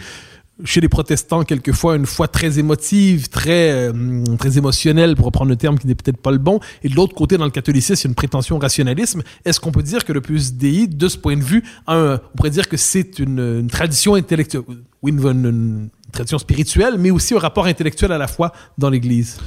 chez 0.63 0.81
les 0.81 0.89
protestants, 0.89 1.43
quelquefois, 1.43 1.95
une 1.95 2.05
foi 2.05 2.27
très 2.27 2.59
émotive, 2.59 3.29
très, 3.29 3.71
euh, 3.71 4.23
très 4.37 4.57
émotionnelle, 4.57 5.15
pour 5.15 5.25
reprendre 5.25 5.49
le 5.49 5.55
terme 5.55 5.77
qui 5.77 5.87
n'est 5.87 5.95
peut-être 5.95 6.17
pas 6.17 6.31
le 6.31 6.37
bon, 6.37 6.59
et 6.83 6.89
de 6.89 6.95
l'autre 6.95 7.13
côté, 7.13 7.37
dans 7.37 7.45
le 7.45 7.51
catholicisme, 7.51 8.01
il 8.01 8.03
y 8.03 8.07
a 8.07 8.09
une 8.09 8.15
prétention 8.15 8.55
au 8.55 8.59
rationalisme. 8.59 9.21
Est-ce 9.45 9.59
qu'on 9.59 9.71
peut 9.71 9.83
dire 9.83 10.03
que 10.03 10.13
Dei, 10.51 10.87
de 10.87 11.07
ce 11.07 11.17
point 11.17 11.37
de 11.37 11.43
vue, 11.43 11.63
on 11.87 12.19
pourrait 12.35 12.49
dire 12.49 12.67
que 12.67 12.77
c'est 12.77 13.19
une, 13.19 13.67
tradition 13.71 14.15
intellectuelle, 14.15 14.63
une, 15.05 15.19
une 15.19 15.89
tradition 16.11 16.37
spirituelle, 16.37 16.95
mais 16.97 17.11
aussi 17.11 17.33
un 17.35 17.39
rapport 17.39 17.65
intellectuel 17.65 18.11
à 18.11 18.17
la 18.17 18.27
fois 18.27 18.51
dans 18.77 18.89
l'Église. 18.89 19.37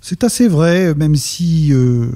C'est 0.00 0.24
assez 0.24 0.48
vrai, 0.48 0.94
même 0.94 1.16
si 1.16 1.72
euh, 1.72 2.10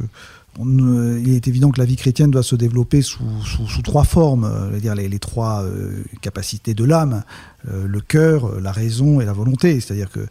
euh, 0.61 1.21
il 1.25 1.35
est 1.35 1.47
évident 1.47 1.71
que 1.71 1.79
la 1.79 1.85
vie 1.85 1.97
chrétienne 1.97 2.31
doit 2.31 2.43
se 2.43 2.57
développer 2.57 3.03
sous, 3.03 3.23
sous, 3.45 3.83
trois 3.83 4.05
formes, 4.05 4.45
euh, 4.45 4.79
dire 4.81 4.95
les, 4.95 5.19
trois 5.19 5.63
euh, 5.63 6.03
capacités 6.21 6.75
de 6.75 6.85
l'âme, 6.85 7.23
le 7.65 8.01
cœur, 8.01 8.61
la 8.61 8.73
raison 8.73 9.21
et 9.21 9.25
la 9.25 9.33
volonté. 9.33 9.81
C'est-à-dire 9.81 10.09
que 10.11 10.27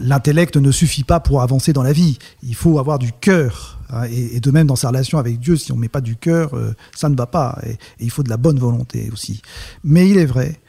l'intellect 0.00 0.56
ne 0.56 0.70
suffit 0.70 1.02
pas 1.02 1.18
pour 1.18 1.42
avancer 1.42 1.72
dans 1.72 1.82
la 1.82 1.92
vie. 1.92 2.18
Il 2.42 2.54
faut 2.54 2.78
avoir 2.78 2.98
du 2.98 3.12
cœur. 3.12 3.78
hein, 3.90 4.04
et, 4.04 4.38
de 4.38 4.50
même 4.50 4.66
dans 4.66 4.76
sa 4.76 4.88
relation 4.88 5.18
avec 5.18 5.40
Dieu, 5.40 5.56
si 5.56 5.72
on 5.72 5.76
met 5.76 5.88
pas 5.88 6.02
du 6.02 6.16
cœur, 6.16 6.52
ça 6.94 7.08
ne 7.08 7.16
va 7.16 7.26
pas. 7.26 7.58
Et 7.66 7.78
il 8.00 8.10
faut 8.10 8.22
de 8.22 8.28
la 8.28 8.36
bonne 8.36 8.58
volonté 8.58 9.10
aussi. 9.12 9.42
Mais 9.82 10.08
il 10.08 10.18
est 10.18 10.26
vrai 10.26 10.60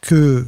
que 0.00 0.46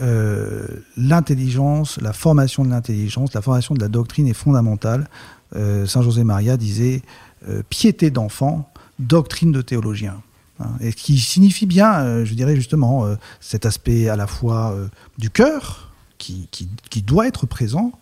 euh, 0.00 0.66
l'intelligence, 0.96 2.00
la 2.00 2.12
formation 2.12 2.64
de 2.64 2.70
l'intelligence, 2.70 3.34
la 3.34 3.42
formation 3.42 3.74
de 3.74 3.80
la 3.80 3.88
doctrine 3.88 4.26
est 4.28 4.34
fondamentale. 4.34 5.08
Euh, 5.56 5.86
Saint 5.86 6.02
José 6.02 6.24
Maria 6.24 6.56
disait 6.56 7.02
euh, 7.48 7.62
piété 7.68 8.10
d'enfant, 8.10 8.70
doctrine 8.98 9.52
de 9.52 9.62
théologien. 9.62 10.20
Hein, 10.60 10.70
et 10.80 10.92
qui 10.92 11.18
signifie 11.18 11.66
bien, 11.66 12.24
je 12.24 12.34
dirais 12.34 12.56
justement, 12.56 13.06
cet 13.40 13.64
aspect 13.64 14.08
à 14.08 14.16
la 14.16 14.26
fois 14.26 14.74
du 15.16 15.30
cœur, 15.30 15.92
qui- 16.18 16.48
qui 16.50 17.02
doit 17.02 17.28
être 17.28 17.46
présent, 17.46 17.92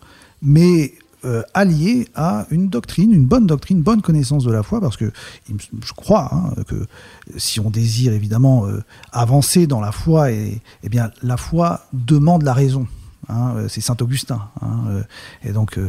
mais 0.41 0.93
euh, 1.25 1.41
allié 1.55 2.07
à 2.13 2.45
une 2.51 2.69
doctrine, 2.69 3.11
une 3.11 3.25
bonne 3.25 3.47
doctrine, 3.47 3.81
bonne 3.81 4.03
connaissance 4.03 4.43
de 4.43 4.51
la 4.51 4.61
foi, 4.61 4.79
parce 4.79 4.97
que 4.97 5.11
je 5.49 5.93
crois 5.93 6.29
hein, 6.31 6.53
que 6.67 6.85
si 7.37 7.59
on 7.59 7.71
désire 7.71 8.13
évidemment 8.13 8.67
euh, 8.67 8.83
avancer 9.11 9.65
dans 9.65 9.81
la 9.81 9.91
foi, 9.91 10.31
et, 10.31 10.61
eh 10.83 10.89
bien 10.89 11.11
la 11.23 11.37
foi 11.37 11.87
demande 11.91 12.43
la 12.43 12.53
raison. 12.53 12.87
hein, 13.29 13.53
euh, 13.55 13.67
c'est 13.67 13.81
Saint 13.81 13.97
Augustin. 13.99 14.47
hein, 14.61 15.01
et 15.43 15.53
donc 15.53 15.79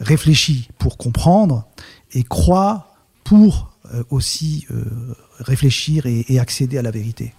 réfléchis 0.00 0.68
pour 0.78 0.98
comprendre 0.98 1.64
et 2.12 2.22
crois 2.22 2.94
pour 3.24 3.72
aussi 4.10 4.66
réfléchir 5.38 6.06
et, 6.06 6.26
et 6.28 6.38
accéder 6.38 6.76
à 6.76 6.82
la 6.82 6.90
vérité. 6.90 7.32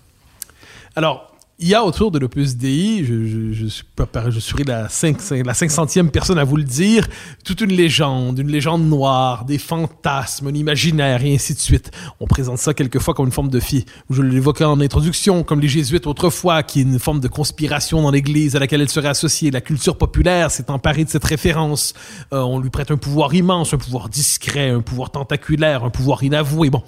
Alors, 0.95 1.32
il 1.59 1.67
y 1.67 1.75
a 1.75 1.83
autour 1.83 2.09
de 2.09 2.17
l'Opus 2.17 2.55
Dei, 2.55 3.05
je, 3.05 3.25
je, 3.25 3.53
je, 3.53 3.67
suis 3.67 3.85
je 4.29 4.39
serai 4.39 4.63
la, 4.63 4.89
5, 4.89 5.17
la 5.45 5.53
500e 5.53 6.09
personne 6.09 6.39
à 6.39 6.43
vous 6.43 6.57
le 6.57 6.63
dire, 6.63 7.07
toute 7.45 7.61
une 7.61 7.71
légende, 7.71 8.39
une 8.39 8.51
légende 8.51 8.83
noire, 8.83 9.45
des 9.45 9.59
fantasmes, 9.59 10.47
un 10.47 10.53
imaginaire 10.53 11.23
et 11.23 11.33
ainsi 11.33 11.53
de 11.53 11.59
suite. 11.59 11.91
On 12.19 12.25
présente 12.25 12.57
ça 12.57 12.73
quelquefois 12.73 13.13
comme 13.13 13.27
une 13.27 13.31
forme 13.31 13.49
de 13.49 13.59
fille, 13.59 13.85
je 14.09 14.23
l'évoquais 14.23 14.63
en 14.63 14.81
introduction, 14.81 15.43
comme 15.43 15.59
les 15.59 15.67
jésuites 15.67 16.07
autrefois, 16.07 16.63
qui 16.63 16.79
est 16.79 16.83
une 16.83 16.99
forme 16.99 17.19
de 17.19 17.27
conspiration 17.27 18.01
dans 18.01 18.11
l'Église 18.11 18.55
à 18.55 18.59
laquelle 18.59 18.81
elle 18.81 18.89
serait 18.89 19.09
associée. 19.09 19.51
La 19.51 19.61
culture 19.61 19.97
populaire 19.97 20.49
s'est 20.49 20.71
emparée 20.71 21.05
de 21.05 21.09
cette 21.09 21.25
référence. 21.25 21.93
Euh, 22.33 22.41
on 22.41 22.59
lui 22.59 22.71
prête 22.71 22.89
un 22.89 22.97
pouvoir 22.97 23.33
immense, 23.35 23.75
un 23.75 23.77
pouvoir 23.77 24.09
discret, 24.09 24.69
un 24.69 24.81
pouvoir 24.81 25.11
tentaculaire, 25.11 25.83
un 25.83 25.91
pouvoir 25.91 26.23
inavoué. 26.23 26.71
Bon. 26.71 26.81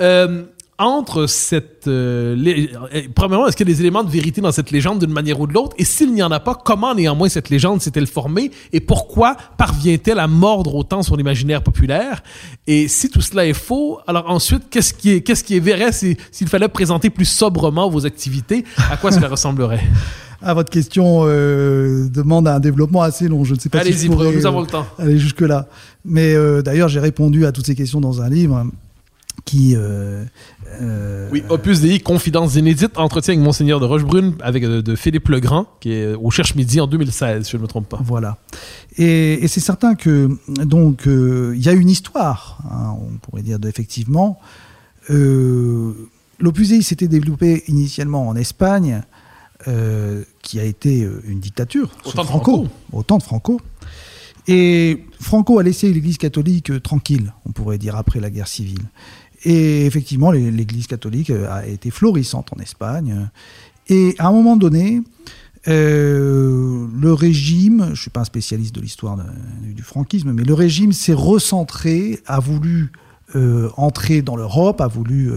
Euh, 0.00 0.44
entre 0.78 1.26
cette... 1.26 1.88
euh, 1.88 2.36
euh, 2.94 3.02
premièrement, 3.14 3.48
est-ce 3.48 3.56
qu'il 3.56 3.68
y 3.68 3.72
a 3.72 3.74
des 3.74 3.80
éléments 3.80 4.04
de 4.04 4.10
vérité 4.10 4.40
dans 4.40 4.52
cette 4.52 4.70
légende 4.70 5.00
d'une 5.00 5.12
manière 5.12 5.40
ou 5.40 5.46
de 5.46 5.52
l'autre? 5.52 5.74
Et 5.78 5.84
s'il 5.84 6.12
n'y 6.14 6.22
en 6.22 6.30
a 6.30 6.38
pas, 6.40 6.54
comment 6.54 6.94
néanmoins 6.94 7.28
cette 7.28 7.50
légende 7.50 7.80
s'est-elle 7.80 8.06
formée? 8.06 8.50
Et 8.72 8.80
pourquoi 8.80 9.36
parvient-elle 9.56 10.18
à 10.20 10.28
mordre 10.28 10.74
autant 10.76 11.02
son 11.02 11.16
imaginaire 11.18 11.62
populaire? 11.62 12.22
Et 12.66 12.86
si 12.88 13.10
tout 13.10 13.20
cela 13.20 13.46
est 13.46 13.54
faux, 13.54 13.98
alors 14.06 14.30
ensuite, 14.30 14.64
qu'est-ce 14.70 14.94
qui 14.94 15.10
est, 15.10 15.20
qu'est-ce 15.22 15.42
qui 15.42 15.56
est 15.56 15.60
vrai 15.60 15.90
si- 15.92 16.16
s'il 16.30 16.48
fallait 16.48 16.68
présenter 16.68 17.10
plus 17.10 17.24
sobrement 17.24 17.90
vos 17.90 18.06
activités? 18.06 18.64
À 18.90 18.96
quoi 18.96 19.10
cela 19.10 19.28
ressemblerait? 19.30 19.82
Ah, 20.40 20.54
votre 20.54 20.70
question 20.70 21.22
euh, 21.24 22.08
demande 22.08 22.46
un 22.46 22.60
développement 22.60 23.02
assez 23.02 23.26
long. 23.26 23.42
Je 23.42 23.54
ne 23.54 23.58
sais 23.58 23.68
pas 23.68 23.80
si 23.82 23.88
Allez-y, 23.88 24.06
je 24.06 24.12
pourrais, 24.12 24.30
nous 24.32 24.46
avons 24.46 24.60
le 24.60 24.68
temps. 24.68 24.86
aller 24.96 25.18
jusque-là. 25.18 25.66
Mais 26.04 26.32
euh, 26.34 26.62
d'ailleurs, 26.62 26.88
j'ai 26.88 27.00
répondu 27.00 27.44
à 27.44 27.50
toutes 27.50 27.66
ces 27.66 27.74
questions 27.74 28.00
dans 28.00 28.22
un 28.22 28.28
livre 28.30 28.64
qui... 29.48 29.74
euh, 29.76 30.24
euh, 30.82 31.28
Oui, 31.32 31.42
Opus 31.48 31.80
Dei, 31.80 32.00
Confidence 32.00 32.54
inédite, 32.56 32.98
entretien 32.98 33.32
avec 33.34 33.44
Monseigneur 33.44 33.80
de 33.80 33.86
Rochebrune, 33.86 34.34
avec 34.40 34.62
euh, 34.64 34.82
de 34.82 34.94
Philippe 34.94 35.28
Legrand, 35.28 35.66
qui 35.80 35.92
est 35.92 36.14
au 36.14 36.30
Cherche 36.30 36.54
Midi 36.54 36.80
en 36.80 36.86
2016, 36.86 37.44
si 37.46 37.52
je 37.52 37.56
ne 37.56 37.62
me 37.62 37.66
trompe 37.66 37.88
pas. 37.88 37.98
Voilà. 38.02 38.36
Et, 38.98 39.44
et 39.44 39.48
c'est 39.48 39.60
certain 39.60 39.94
que 39.94 40.28
donc 40.64 41.02
il 41.06 41.60
y 41.62 41.68
a 41.68 41.72
une 41.72 41.88
histoire, 41.88 42.58
hein, 42.70 42.94
on 43.00 43.16
pourrait 43.18 43.42
dire 43.42 43.58
de- 43.58 43.68
effectivement. 43.68 44.38
L'Opus 46.40 46.68
Dei 46.68 46.82
s'était 46.82 47.08
développé 47.08 47.64
initialement 47.68 48.28
en 48.28 48.36
Espagne, 48.36 49.02
qui 50.42 50.60
a 50.60 50.64
été 50.64 51.06
une 51.26 51.40
dictature 51.40 51.90
Au 52.04 52.12
temps 52.12 52.22
de 52.22 52.28
Franco. 52.28 52.66
au 52.92 53.02
temps 53.02 53.18
de 53.18 53.22
Franco. 53.22 53.60
Et 54.50 55.04
Franco 55.20 55.58
a 55.58 55.62
laissé 55.62 55.92
l'Église 55.92 56.16
catholique 56.16 56.82
tranquille, 56.82 57.34
on 57.44 57.52
pourrait 57.52 57.76
dire 57.76 57.96
après 57.96 58.18
la 58.20 58.30
guerre 58.30 58.48
civile. 58.48 58.80
Et 59.44 59.86
effectivement, 59.86 60.30
l'Église 60.30 60.86
catholique 60.86 61.30
euh, 61.30 61.50
a 61.50 61.66
été 61.66 61.90
florissante 61.90 62.50
en 62.56 62.60
Espagne. 62.60 63.28
Et 63.88 64.14
à 64.18 64.28
un 64.28 64.32
moment 64.32 64.56
donné, 64.56 65.02
euh, 65.68 66.86
le 67.00 67.12
régime, 67.12 67.84
je 67.86 67.90
ne 67.90 67.96
suis 67.96 68.10
pas 68.10 68.20
un 68.20 68.24
spécialiste 68.24 68.74
de 68.74 68.80
l'histoire 68.80 69.16
du 69.62 69.82
franquisme, 69.82 70.32
mais 70.32 70.44
le 70.44 70.54
régime 70.54 70.92
s'est 70.92 71.14
recentré, 71.14 72.20
a 72.26 72.40
voulu 72.40 72.92
euh, 73.36 73.68
entrer 73.76 74.22
dans 74.22 74.36
l'Europe, 74.36 74.80
a 74.80 74.88
voulu 74.88 75.30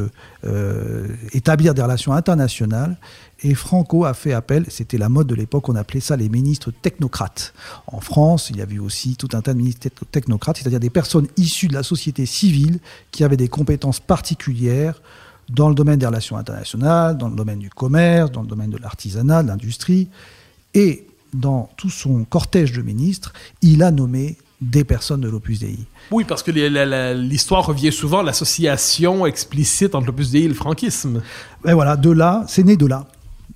établir 1.33 1.73
des 1.73 1.81
relations 1.81 2.13
internationales, 2.13 2.97
et 3.43 3.55
Franco 3.55 4.05
a 4.05 4.13
fait 4.13 4.33
appel, 4.33 4.65
c'était 4.69 4.97
la 4.97 5.09
mode 5.09 5.27
de 5.27 5.35
l'époque, 5.35 5.67
on 5.69 5.75
appelait 5.75 5.99
ça 5.99 6.15
les 6.15 6.29
ministres 6.29 6.71
technocrates. 6.71 7.53
En 7.87 7.99
France, 7.99 8.49
il 8.49 8.57
y 8.57 8.61
avait 8.61 8.79
aussi 8.79 9.15
tout 9.15 9.29
un 9.33 9.41
tas 9.41 9.53
de 9.53 9.57
ministres 9.57 9.81
tec- 9.81 10.09
technocrates, 10.11 10.57
c'est-à-dire 10.57 10.79
des 10.79 10.89
personnes 10.91 11.27
issues 11.37 11.67
de 11.67 11.73
la 11.73 11.83
société 11.83 12.25
civile 12.25 12.79
qui 13.11 13.23
avaient 13.23 13.37
des 13.37 13.47
compétences 13.47 13.99
particulières 13.99 15.01
dans 15.49 15.69
le 15.69 15.75
domaine 15.75 15.99
des 15.99 16.05
relations 16.05 16.37
internationales, 16.37 17.17
dans 17.17 17.29
le 17.29 17.35
domaine 17.35 17.59
du 17.59 17.69
commerce, 17.69 18.31
dans 18.31 18.41
le 18.41 18.47
domaine 18.47 18.69
de 18.69 18.77
l'artisanat, 18.77 19.43
de 19.43 19.47
l'industrie. 19.47 20.07
Et 20.73 21.07
dans 21.33 21.69
tout 21.77 21.89
son 21.89 22.23
cortège 22.23 22.71
de 22.71 22.81
ministres, 22.81 23.33
il 23.61 23.83
a 23.83 23.91
nommé 23.91 24.37
des 24.61 24.83
personnes 24.83 25.21
de 25.21 25.29
l'Opus 25.29 25.59
Dei. 25.59 25.79
Oui, 26.11 26.23
parce 26.23 26.43
que 26.43 26.51
l'histoire 26.51 27.65
revient 27.65 27.91
souvent 27.91 28.19
à 28.19 28.23
l'association 28.23 29.25
explicite 29.25 29.95
entre 29.95 30.05
l'Opus 30.07 30.29
Dei 30.31 30.43
et 30.43 30.47
le 30.47 30.53
franquisme. 30.53 31.21
Et 31.65 31.73
voilà, 31.73 31.97
de 31.97 32.11
là, 32.11 32.45
c'est 32.47 32.63
né 32.63 32.77
de 32.77 32.85
là. 32.85 33.07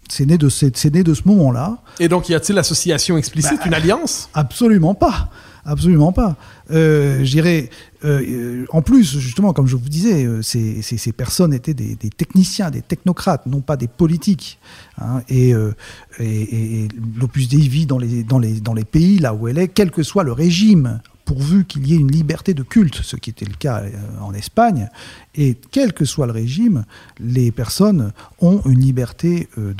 C'est 0.09 0.25
né 0.25 0.37
de, 0.37 0.49
c'est 0.49 0.75
c'est 0.77 0.93
né 0.93 1.03
de 1.03 1.13
ce 1.13 1.23
moment-là. 1.25 1.77
Et 1.99 2.07
donc, 2.07 2.29
y 2.29 2.35
a-t-il 2.35 2.57
association 2.59 3.17
explicite, 3.17 3.59
une 3.65 3.73
alliance? 3.73 4.29
Absolument 4.33 4.93
pas. 4.95 5.29
Absolument 5.67 6.11
pas. 6.11 6.35
Euh, 6.69 7.25
euh, 7.35 7.61
euh, 8.03 8.65
en 8.69 8.83
plus, 8.83 9.17
justement, 9.17 9.51
comme 9.51 9.65
je 9.65 9.75
vous 9.75 9.89
disais, 9.89 10.27
ces, 10.43 10.83
ces- 10.83 10.97
ces 10.99 11.11
personnes 11.11 11.55
étaient 11.55 11.73
des, 11.73 11.95
des 11.95 12.11
techniciens, 12.11 12.69
des 12.69 12.83
technocrates, 12.83 13.47
non 13.47 13.61
pas 13.61 13.75
des 13.75 13.87
politiques. 13.87 14.59
hein. 15.01 15.21
et 15.27 15.55
euh, 15.55 15.73
et, 16.19 16.25
et- 16.25 16.83
et 16.83 16.87
l'Opus 17.19 17.49
Dei 17.49 17.67
vit 17.67 17.87
dans 17.87 17.97
les, 17.97 18.23
dans, 18.23 18.37
les, 18.37 18.59
dans 18.61 18.75
les 18.75 18.85
pays 18.85 19.17
là 19.17 19.33
où 19.33 19.47
elle 19.47 19.57
est, 19.57 19.67
quel 19.69 19.89
que 19.89 20.03
soit 20.03 20.23
le 20.23 20.33
régime 20.33 20.99
pourvu 21.25 21.65
qu'il 21.65 21.87
y 21.87 21.93
ait 21.93 21.97
une 21.97 22.11
liberté 22.11 22.53
de 22.53 22.63
culte, 22.63 23.01
ce 23.01 23.15
qui 23.15 23.31
était 23.31 23.45
le 23.45 23.55
cas 23.55 23.81
euh, 23.81 23.91
en 24.21 24.33
Espagne. 24.33 24.89
Et 25.33 25.57
quel 25.71 25.91
que 25.91 26.05
soit 26.05 26.27
le 26.27 26.31
régime, 26.31 26.85
les 27.19 27.51
personnes 27.51 28.13
ont 28.39 28.61
une 28.65 28.79
liberté 28.79 29.49
euh, 29.57 29.73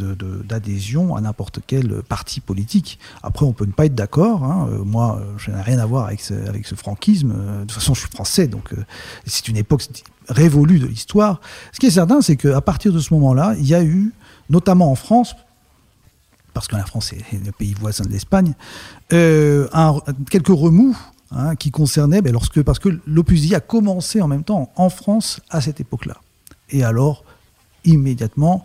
d'adhésion 0.43 1.15
à 1.15 1.21
n'importe 1.21 1.59
quel 1.65 2.01
parti 2.03 2.41
politique. 2.41 2.99
Après, 3.23 3.45
on 3.45 3.53
peut 3.53 3.65
ne 3.65 3.71
pas 3.71 3.85
être 3.85 3.95
d'accord. 3.95 4.43
Hein. 4.43 4.67
Euh, 4.71 4.83
moi, 4.83 5.21
je 5.37 5.51
n'ai 5.51 5.61
rien 5.61 5.79
à 5.79 5.85
voir 5.85 6.07
avec 6.07 6.19
ce, 6.19 6.33
avec 6.33 6.65
ce 6.65 6.75
franquisme. 6.75 7.29
De 7.29 7.61
toute 7.61 7.71
façon, 7.73 7.93
je 7.93 8.01
suis 8.01 8.09
français, 8.09 8.47
donc 8.47 8.73
c'est 9.25 9.47
une 9.47 9.57
époque 9.57 9.83
révolue 10.27 10.79
de 10.79 10.87
l'histoire. 10.87 11.39
Ce 11.71 11.79
qui 11.79 11.85
est 11.85 11.91
certain, 11.91 12.21
c'est 12.21 12.35
qu'à 12.35 12.61
partir 12.61 12.91
de 12.91 12.99
ce 12.99 13.13
moment-là, 13.13 13.55
il 13.59 13.67
y 13.67 13.75
a 13.75 13.83
eu, 13.83 14.11
notamment 14.49 14.91
en 14.91 14.95
France, 14.95 15.35
parce 16.53 16.67
que 16.67 16.75
la 16.75 16.85
France 16.85 17.13
est 17.13 17.45
le 17.45 17.51
pays 17.51 17.75
voisin 17.79 18.05
de 18.05 18.09
l'Espagne, 18.09 18.53
quelques 19.09 20.47
remous 20.47 20.97
Hein, 21.31 21.55
qui 21.55 21.71
concernait, 21.71 22.21
ben, 22.21 22.31
lorsque, 22.31 22.61
parce 22.61 22.77
que 22.77 22.99
l'Opus 23.07 23.51
a 23.53 23.59
commencé 23.59 24.21
en 24.21 24.27
même 24.27 24.43
temps 24.43 24.71
en 24.75 24.89
France 24.89 25.41
à 25.49 25.59
cette 25.59 25.81
époque-là. 25.81 26.21
Et 26.69 26.83
alors, 26.83 27.23
immédiatement, 27.83 28.63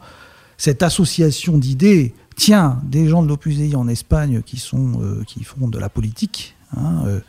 cette 0.58 0.82
association 0.82 1.56
d'idées, 1.56 2.14
tiens, 2.36 2.80
des 2.84 3.08
gens 3.08 3.22
de 3.22 3.28
l'Opus 3.28 3.58
en 3.74 3.88
Espagne 3.88 4.42
qui, 4.42 4.58
sont, 4.58 5.00
euh, 5.00 5.24
qui 5.26 5.42
font 5.42 5.68
de 5.68 5.78
la 5.78 5.88
politique, 5.88 6.54
hein, 6.76 7.02
euh, 7.06 7.20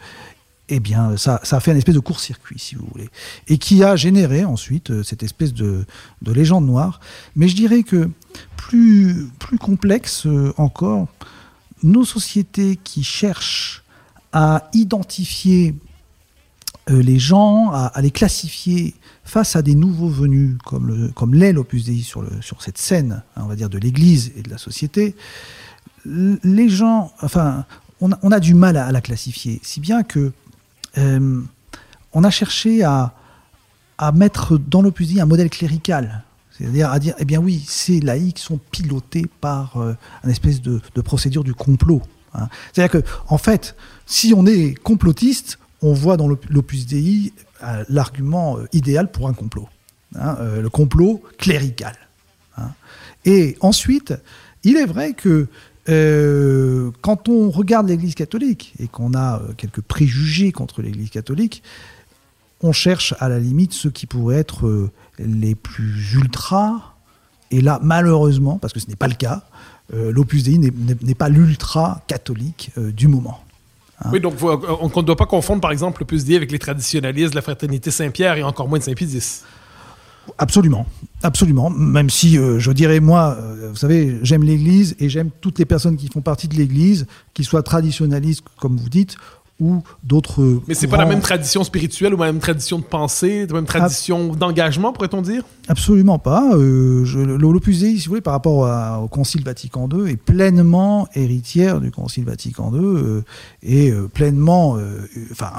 eh 0.68 0.82
bien, 0.82 1.16
ça, 1.16 1.40
ça, 1.44 1.58
a 1.58 1.60
fait 1.62 1.72
un 1.72 1.78
espèce 1.78 1.96
de 1.96 2.00
court-circuit, 2.02 2.60
si 2.60 2.76
vous 2.76 2.86
voulez, 2.92 3.10
et 3.48 3.58
qui 3.58 3.86
a 3.86 3.96
généré 3.96 4.44
ensuite 4.44 4.92
euh, 4.92 5.02
cette 5.02 5.24
espèce 5.24 5.54
de, 5.54 5.86
de, 6.22 6.32
légende 6.34 6.66
noire. 6.66 7.00
Mais 7.38 7.48
je 7.48 7.56
dirais 7.56 7.84
que 7.84 8.10
plus, 8.58 9.30
plus 9.40 9.58
complexe 9.58 10.28
encore, 10.58 11.08
nos 11.84 12.04
sociétés 12.04 12.78
qui 12.84 13.04
cherchent 13.04 13.81
à 14.34 14.70
identifier 14.74 15.76
euh, 16.90 17.02
les 17.02 17.20
gens, 17.20 17.72
à, 17.72 17.94
les 18.02 18.12
classifier 18.12 18.96
face 19.24 19.56
à 19.56 19.62
des 19.62 19.76
nouveaux 19.76 20.10
venus, 20.10 20.58
comme, 20.66 21.12
comme 21.14 21.36
l'est 21.36 21.54
l'Opus 21.54 21.86
Dei 21.86 22.02
sur, 22.02 22.24
sur 22.42 22.62
cette 22.62 22.78
scène, 22.78 23.24
hein, 23.36 23.42
on 23.44 23.48
va 23.48 23.56
dire, 23.56 23.70
de 23.70 23.78
l'Église 23.78 24.32
et 24.36 24.42
de 24.42 24.50
la 24.50 24.58
société, 24.58 25.16
les 26.06 26.70
gens, 26.70 27.12
enfin, 27.22 27.66
on 28.00 28.32
a, 28.32 28.40
du 28.40 28.56
mal 28.56 28.78
à, 28.78 28.92
la 28.92 29.02
classifier, 29.02 29.60
si 29.62 29.80
bien 29.80 30.02
que 30.02 30.32
euh, 30.98 31.42
on 32.14 32.24
a 32.24 32.30
cherché 32.32 32.84
à, 32.84 33.14
à 34.00 34.12
mettre 34.12 34.58
dans 34.58 34.82
l'Opus 34.82 35.10
Dei 35.10 35.22
un 35.22 35.28
modèle 35.28 35.52
clérical, 35.52 36.24
c'est-à-dire 36.50 36.92
à 36.92 36.98
dire, 36.98 37.14
eh 37.20 37.26
bien 37.26 37.40
oui, 37.40 37.64
ces 37.68 38.00
laïcs 38.00 38.40
sont 38.40 38.60
pilotés 38.72 39.28
par 39.40 39.78
euh, 39.78 39.94
une 40.24 40.32
espèce 40.32 40.62
de 40.62 41.02
procédure 41.02 41.44
du 41.44 41.54
complot. 41.54 42.02
Hein. 42.34 42.48
C'est-à-dire 42.72 43.02
que, 43.02 43.08
en 43.28 43.38
fait, 43.38 43.76
si 44.06 44.34
on 44.36 44.46
est 44.46 44.74
complotiste, 44.82 45.60
on 45.82 45.94
voit 45.94 46.18
dans 46.18 46.28
l'Opus 46.28 46.86
Dei 46.86 47.34
euh, 47.64 47.84
l'argument 47.90 48.58
euh, 48.58 48.68
idéal 48.74 49.12
pour 49.12 49.28
un 49.28 49.34
complot, 49.34 49.68
hein, 50.16 50.38
euh, 50.40 50.62
le 50.62 50.70
complot 50.70 51.22
clérical. 51.38 51.96
Hein. 52.58 52.72
Et 53.26 53.58
ensuite, 53.62 54.14
il 54.64 54.78
est 54.78 54.86
vrai 54.86 55.14
que 55.14 55.48
quand 57.02 57.28
on 57.28 57.50
regarde 57.50 57.90
l'Église 57.90 58.16
catholique 58.16 58.74
et 58.80 58.88
qu'on 58.88 59.14
a 59.14 59.42
quelques 59.58 59.82
préjugés 59.82 60.54
contre 60.54 60.82
l'Église 60.82 61.10
catholique, 61.10 61.64
on 62.62 62.72
cherche 62.72 63.14
à 63.20 63.28
la 63.28 63.40
limite 63.40 63.74
ceux 63.74 63.90
qui 63.90 64.06
pourraient 64.06 64.38
être 64.38 64.90
les 65.20 65.54
plus 65.54 66.14
ultra. 66.14 66.96
Et 67.50 67.60
là, 67.60 67.80
malheureusement, 67.84 68.58
parce 68.58 68.72
que 68.72 68.80
ce 68.80 68.88
n'est 68.88 68.96
pas 68.96 69.10
le 69.10 69.16
cas, 69.16 69.44
l'Opus 69.92 70.44
Dei 70.44 70.58
n'est 70.58 71.16
pas 71.16 71.30
l'ultra 71.30 72.02
catholique 72.08 72.72
du 72.78 73.08
moment. 73.08 73.42
Hein? 74.04 74.10
Oui, 74.14 74.20
donc 74.20 74.36
on 74.42 74.88
ne 74.88 75.06
doit 75.06 75.16
pas 75.16 75.26
confondre, 75.26 75.62
par 75.62 75.72
exemple, 75.72 76.02
le 76.02 76.06
plus 76.06 76.26
dit 76.26 76.36
avec 76.36 76.52
les 76.52 76.60
traditionnalistes, 76.60 77.36
la 77.36 77.42
fraternité 77.42 77.92
Saint-Pierre 77.92 78.38
et 78.38 78.44
encore 78.44 78.68
moins 78.68 78.80
de 78.80 78.84
Saint-Pédis. 78.84 79.44
Absolument, 80.38 80.86
absolument. 81.24 81.70
Même 81.70 82.10
si, 82.10 82.38
euh, 82.38 82.60
je 82.60 82.72
dirais, 82.72 83.00
moi, 83.00 83.38
euh, 83.40 83.70
vous 83.72 83.76
savez, 83.76 84.20
j'aime 84.22 84.44
l'Église 84.44 84.96
et 85.00 85.10
j'aime 85.10 85.30
toutes 85.42 85.60
les 85.60 85.66
personnes 85.66 85.98
qui 85.98 86.08
font 86.08 86.22
partie 86.22 86.48
de 86.48 86.56
l'Église, 86.56 87.08
qu'ils 87.34 87.46
soient 87.46 87.64
traditionnalistes, 87.64 88.44
comme 88.60 88.78
vous 88.78 88.90
dites, 88.90 89.18
ou 89.62 89.84
d'autres. 90.04 90.62
Mais 90.68 90.74
c'est 90.74 90.88
pas 90.88 90.98
la 90.98 91.06
même 91.06 91.22
tradition 91.22 91.64
spirituelle 91.64 92.14
ou 92.16 92.18
la 92.18 92.26
même 92.26 92.42
tradition 92.42 92.80
de 92.80 92.84
pensée, 92.84 93.46
la 93.48 93.54
même 93.54 93.66
tradition 93.66 94.34
d'engagement, 94.34 94.92
pourrait-on 94.92 95.22
dire? 95.22 95.44
Absolument 95.68 96.20
pas. 96.20 96.52
Euh, 96.56 97.06
L'Opus 97.38 97.80
Dei, 97.80 97.98
si 97.98 98.06
vous 98.06 98.10
voulez, 98.10 98.22
par 98.22 98.34
rapport 98.34 99.02
au 99.04 99.08
Concile 99.08 99.44
Vatican 99.44 99.88
II, 99.88 100.12
est 100.12 100.18
pleinement 100.18 101.08
héritière 101.14 101.80
du 101.80 101.92
Concile 101.92 102.26
Vatican 102.26 102.72
II 102.74 102.80
euh, 102.80 103.24
et 103.62 103.92
euh, 103.92 104.08
pleinement. 104.08 104.78
Euh, 104.78 105.08
enfin, 105.32 105.52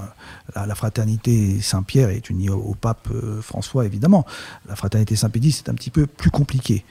la, 0.55 0.75
fraternité 0.75 1.61
Saint-Pierre 1.61 2.11
est 2.11 2.29
unie 2.29 2.51
au, 2.51 2.75
pape 2.79 3.09
François, 3.41 3.87
évidemment. 3.87 4.27
La 4.69 4.77
fraternité 4.77 5.17
Saint-Pédis, 5.17 5.53
c'est 5.53 5.69
un 5.69 5.75
petit 5.75 5.91
peu 5.91 6.07
plus 6.07 6.31
compliqué. 6.31 6.85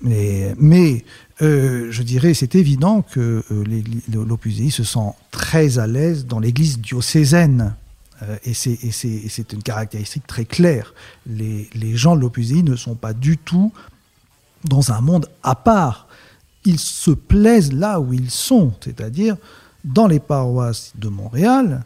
Mais, 0.00 1.04
euh, 1.42 1.88
je 1.90 2.02
dirais, 2.02 2.34
c'est 2.34 2.54
évident 2.54 3.02
que 3.02 3.42
euh, 3.50 3.82
l'Opus 4.12 4.56
Dei 4.56 4.70
se 4.70 4.84
sent 4.84 5.12
très 5.30 5.78
à 5.78 5.86
l'aise 5.86 6.26
dans 6.26 6.38
l'église 6.38 6.78
diocésaine. 6.78 7.74
Euh, 8.22 8.36
et 8.44 8.54
c'est 8.54 9.52
une 9.52 9.62
caractéristique 9.62 10.26
très 10.26 10.44
claire. 10.44 10.94
Les, 11.26 11.68
les 11.74 11.96
gens 11.96 12.16
de 12.16 12.20
l'Opus 12.20 12.48
Dei 12.48 12.62
ne 12.62 12.76
sont 12.76 12.94
pas 12.94 13.12
du 13.12 13.38
tout 13.38 13.72
dans 14.64 14.92
un 14.92 15.00
monde 15.00 15.28
à 15.42 15.54
part. 15.54 16.08
Ils 16.64 16.80
se 16.80 17.12
plaisent 17.12 17.72
là 17.72 18.00
où 18.00 18.12
ils 18.12 18.30
sont, 18.30 18.72
c'est-à-dire 18.80 19.36
dans 19.84 20.06
les 20.06 20.20
paroisses 20.20 20.92
de 20.96 21.08
Montréal 21.08 21.84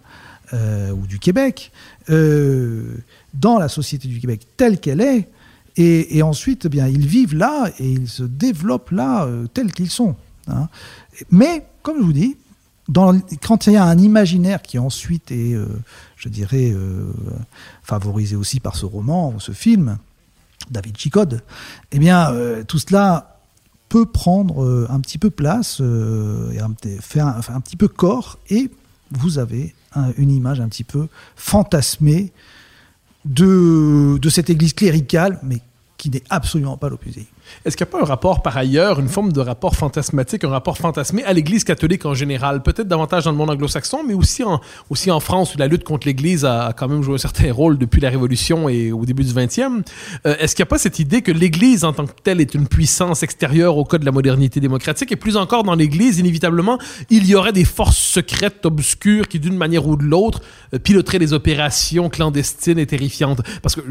ou 0.94 1.06
du 1.06 1.18
Québec, 1.18 1.72
dans 2.08 3.58
la 3.58 3.68
société 3.68 4.06
du 4.06 4.20
Québec 4.20 4.46
telle 4.58 4.78
qu'elle 4.80 5.00
est, 5.00 5.28
et, 5.76 6.22
ensuite, 6.22 6.66
eh 6.66 6.68
bien, 6.68 6.86
ils 6.86 7.06
vivent 7.06 7.34
là 7.34 7.70
et 7.78 7.90
ils 7.90 8.08
se 8.08 8.22
développent 8.22 8.90
là 8.90 9.24
euh, 9.24 9.46
tels 9.46 9.72
qu'ils 9.72 9.90
sont. 9.90 10.16
Hein. 10.48 10.68
Mais, 11.30 11.66
comme 11.82 11.98
je 11.98 12.02
vous 12.02 12.12
dis, 12.12 12.36
quand 13.40 13.66
il 13.66 13.72
y 13.72 13.76
a 13.76 13.84
un 13.84 13.98
imaginaire 13.98 14.60
qui 14.60 14.78
ensuite 14.78 15.30
est, 15.30 15.54
euh, 15.54 15.66
je 16.16 16.28
dirais, 16.28 16.72
euh, 16.74 17.10
favorisé 17.82 18.36
aussi 18.36 18.60
par 18.60 18.76
ce 18.76 18.84
roman 18.84 19.32
ou 19.34 19.40
ce 19.40 19.52
film, 19.52 19.96
David 20.70 20.98
Chicode, 20.98 21.42
eh 21.90 21.98
bien, 21.98 22.32
tout 22.68 22.78
cela 22.78 23.38
peut 23.88 24.06
prendre 24.06 24.86
un 24.88 25.00
petit 25.00 25.18
peu 25.18 25.28
place 25.28 25.80
et 25.80 26.98
faire 27.00 27.26
un, 27.26 27.60
petit 27.60 27.76
peu 27.76 27.88
corps 27.88 28.38
et 28.48 28.70
vous 29.10 29.38
avez 29.38 29.74
une 30.16 30.30
image 30.30 30.60
un 30.60 30.68
petit 30.68 30.84
peu 30.84 31.08
fantasmée 31.34 32.32
de, 33.24 34.18
de 34.18 34.28
cette 34.28 34.50
église 34.50 34.72
cléricale, 34.72 35.38
mais 35.42 35.60
qui 35.96 36.10
n'est 36.10 36.24
absolument 36.30 36.76
pas 36.76 36.88
l'Opus 36.88 37.14
est-ce 37.64 37.76
qu'il 37.76 37.86
n'y 37.86 37.90
a 37.90 37.92
pas 37.92 38.02
un 38.02 38.06
rapport 38.06 38.42
par 38.42 38.56
ailleurs, 38.56 39.00
une 39.00 39.08
forme 39.08 39.32
de 39.32 39.40
rapport 39.40 39.76
fantasmatique, 39.76 40.44
un 40.44 40.48
rapport 40.48 40.78
fantasmé 40.78 41.22
à 41.24 41.32
l'Église 41.32 41.64
catholique 41.64 42.04
en 42.06 42.14
général, 42.14 42.62
peut-être 42.62 42.88
davantage 42.88 43.24
dans 43.24 43.30
le 43.32 43.36
monde 43.36 43.50
anglo-saxon, 43.50 44.00
mais 44.06 44.14
aussi 44.14 44.42
en, 44.44 44.60
aussi 44.90 45.10
en 45.10 45.20
France 45.20 45.54
où 45.54 45.58
la 45.58 45.66
lutte 45.66 45.84
contre 45.84 46.06
l'Église 46.06 46.44
a, 46.44 46.72
quand 46.76 46.88
même 46.88 47.02
joué 47.02 47.14
un 47.14 47.18
certain 47.18 47.52
rôle 47.52 47.78
depuis 47.78 48.00
la 48.00 48.10
Révolution 48.10 48.68
et 48.68 48.92
au 48.92 49.04
début 49.04 49.24
du 49.24 49.32
20e. 49.32 49.82
Euh, 50.26 50.36
est-ce 50.38 50.54
qu'il 50.54 50.62
n'y 50.62 50.68
a 50.68 50.70
pas 50.70 50.78
cette 50.78 50.98
idée 50.98 51.22
que 51.22 51.32
l'Église 51.32 51.84
en 51.84 51.92
tant 51.92 52.06
que 52.06 52.12
telle 52.22 52.40
est 52.40 52.54
une 52.54 52.68
puissance 52.68 53.22
extérieure 53.22 53.76
au 53.76 53.84
code 53.84 54.00
de 54.00 54.06
la 54.06 54.12
modernité 54.12 54.60
démocratique? 54.60 55.12
Et 55.12 55.16
plus 55.16 55.36
encore 55.36 55.62
dans 55.62 55.74
l'Église, 55.74 56.18
inévitablement, 56.18 56.78
il 57.10 57.26
y 57.26 57.34
aurait 57.34 57.52
des 57.52 57.64
forces 57.64 57.98
secrètes 57.98 58.64
obscures 58.66 59.28
qui 59.28 59.38
d'une 59.38 59.56
manière 59.56 59.86
ou 59.86 59.96
de 59.96 60.04
l'autre 60.04 60.40
euh, 60.74 60.78
piloteraient 60.78 61.18
les 61.18 61.32
opérations 61.32 62.08
clandestines 62.08 62.78
et 62.78 62.86
terrifiantes. 62.86 63.40
Parce 63.62 63.74
que 63.74 63.82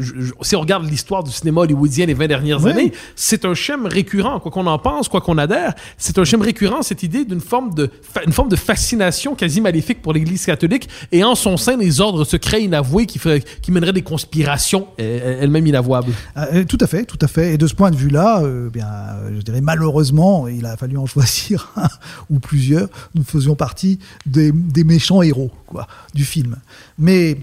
si 0.42 0.56
on 0.56 0.60
regarde 0.60 0.88
l'histoire 0.88 1.22
du 1.22 1.30
cinéma 1.30 1.62
hollywoodien 1.62 2.06
les 2.06 2.14
20 2.14 2.26
dernières 2.26 2.66
années, 2.66 2.92
c'est 3.14 3.44
un 3.44 3.51
un 3.54 3.88
récurrent, 3.88 4.40
quoi 4.40 4.50
qu'on 4.50 4.66
en 4.66 4.78
pense, 4.78 5.08
quoi 5.08 5.20
qu'on 5.20 5.38
adhère, 5.38 5.74
c'est 5.96 6.18
un 6.18 6.24
schème 6.24 6.42
récurrent, 6.42 6.82
cette 6.82 7.02
idée 7.02 7.24
d'une 7.24 7.40
forme 7.40 7.74
de, 7.74 7.90
une 8.26 8.32
forme 8.32 8.48
de 8.48 8.56
fascination 8.56 9.34
quasi 9.34 9.60
maléfique 9.60 10.02
pour 10.02 10.12
l'Église 10.12 10.44
catholique 10.44 10.88
et 11.10 11.24
en 11.24 11.34
son 11.34 11.56
sein 11.56 11.76
des 11.76 12.00
ordres 12.00 12.24
secrets 12.24 12.62
inavoués 12.62 13.06
qui, 13.06 13.20
qui 13.62 13.72
mèneraient 13.72 13.92
des 13.92 14.02
conspirations 14.02 14.88
elles-mêmes 14.98 15.66
inavouables. 15.66 16.12
Euh, 16.36 16.46
euh, 16.54 16.64
tout 16.64 16.78
à 16.80 16.86
fait, 16.86 17.04
tout 17.04 17.18
à 17.20 17.28
fait. 17.28 17.54
Et 17.54 17.58
de 17.58 17.66
ce 17.66 17.74
point 17.74 17.90
de 17.90 17.96
vue-là, 17.96 18.42
euh, 18.42 18.70
bien, 18.70 18.86
je 19.34 19.40
dirais 19.42 19.60
malheureusement, 19.60 20.48
il 20.48 20.66
a 20.66 20.76
fallu 20.76 20.96
en 20.96 21.06
choisir 21.06 21.72
un 21.76 21.88
ou 22.30 22.38
plusieurs. 22.38 22.88
Nous 23.14 23.24
faisions 23.24 23.54
partie 23.54 23.98
des, 24.26 24.52
des 24.52 24.84
méchants 24.84 25.22
héros, 25.22 25.50
quoi, 25.66 25.86
du 26.14 26.24
film. 26.24 26.56
Mais 26.98 27.38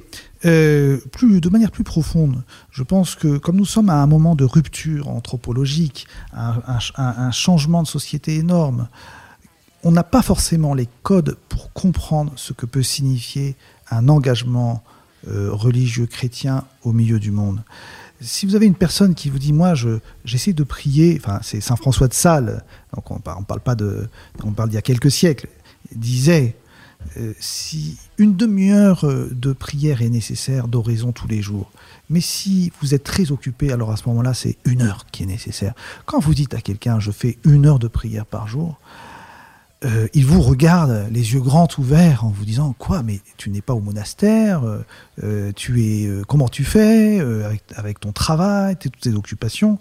euh, 0.45 0.97
plus, 1.11 1.41
de 1.41 1.49
manière 1.49 1.71
plus 1.71 1.83
profonde, 1.83 2.43
je 2.71 2.83
pense 2.83 3.15
que 3.15 3.37
comme 3.37 3.57
nous 3.57 3.65
sommes 3.65 3.89
à 3.89 3.95
un 3.95 4.07
moment 4.07 4.35
de 4.35 4.45
rupture 4.45 5.09
anthropologique, 5.09 6.07
un, 6.33 7.31
changement 7.31 7.83
de 7.83 7.87
société 7.87 8.35
énorme, 8.35 8.87
on 9.83 9.91
n'a 9.91 10.03
pas 10.03 10.21
forcément 10.21 10.73
les 10.73 10.87
codes 11.03 11.37
pour 11.49 11.73
comprendre 11.73 12.31
ce 12.35 12.53
que 12.53 12.65
peut 12.65 12.83
signifier 12.83 13.55
un 13.91 14.07
engagement 14.07 14.83
euh, 15.27 15.49
religieux 15.51 16.05
chrétien 16.05 16.63
au 16.83 16.93
milieu 16.93 17.19
du 17.19 17.31
monde. 17.31 17.61
Si 18.21 18.45
vous 18.45 18.55
avez 18.55 18.65
une 18.65 18.75
personne 18.75 19.15
qui 19.15 19.29
vous 19.29 19.39
dit, 19.39 19.53
moi, 19.53 19.73
j'essaie 20.25 20.53
de 20.53 20.63
prier, 20.63 21.19
enfin, 21.21 21.39
c'est 21.41 21.61
Saint 21.61 21.77
François 21.77 22.07
de 22.07 22.13
Sales, 22.13 22.63
donc 22.93 23.11
on, 23.11 23.19
parle 23.19 23.61
pas 23.61 23.75
de, 23.75 24.09
on 24.43 24.51
parle 24.51 24.69
d'il 24.69 24.75
y 24.75 24.79
a 24.79 24.81
quelques 24.81 25.11
siècles, 25.11 25.47
disait, 25.95 26.55
euh, 27.17 27.33
si 27.39 27.97
une 28.17 28.35
demi-heure 28.35 29.05
euh, 29.05 29.29
de 29.31 29.51
prière 29.51 30.01
est 30.01 30.09
nécessaire 30.09 30.67
d'oraison 30.67 31.11
tous 31.11 31.27
les 31.27 31.41
jours, 31.41 31.71
mais 32.09 32.21
si 32.21 32.71
vous 32.81 32.93
êtes 32.93 33.03
très 33.03 33.31
occupé, 33.31 33.71
alors 33.71 33.91
à 33.91 33.97
ce 33.97 34.07
moment-là, 34.09 34.33
c'est 34.33 34.57
une 34.65 34.81
heure 34.81 35.05
qui 35.11 35.23
est 35.23 35.25
nécessaire. 35.25 35.73
Quand 36.05 36.19
vous 36.19 36.33
dites 36.33 36.53
à 36.53 36.61
quelqu'un, 36.61 36.99
je 36.99 37.11
fais 37.11 37.37
une 37.45 37.65
heure 37.65 37.79
de 37.79 37.87
prière 37.87 38.25
par 38.25 38.47
jour, 38.47 38.79
euh, 39.85 40.07
il 40.13 40.25
vous 40.25 40.41
regarde 40.41 41.07
les 41.09 41.33
yeux 41.33 41.39
grands 41.39 41.69
ouverts 41.77 42.25
en 42.25 42.29
vous 42.29 42.43
disant 42.43 42.75
quoi 42.77 43.01
mais 43.01 43.21
tu 43.37 43.49
n'es 43.49 43.61
pas 43.61 43.73
au 43.73 43.79
monastère 43.79 44.61
tu 45.55 45.81
es 45.81 46.09
comment 46.27 46.49
tu 46.49 46.65
fais 46.65 47.21
avec, 47.77 48.01
ton 48.01 48.11
travail 48.11 48.75
toutes 48.75 48.99
tes 48.99 49.13
occupations? 49.13 49.79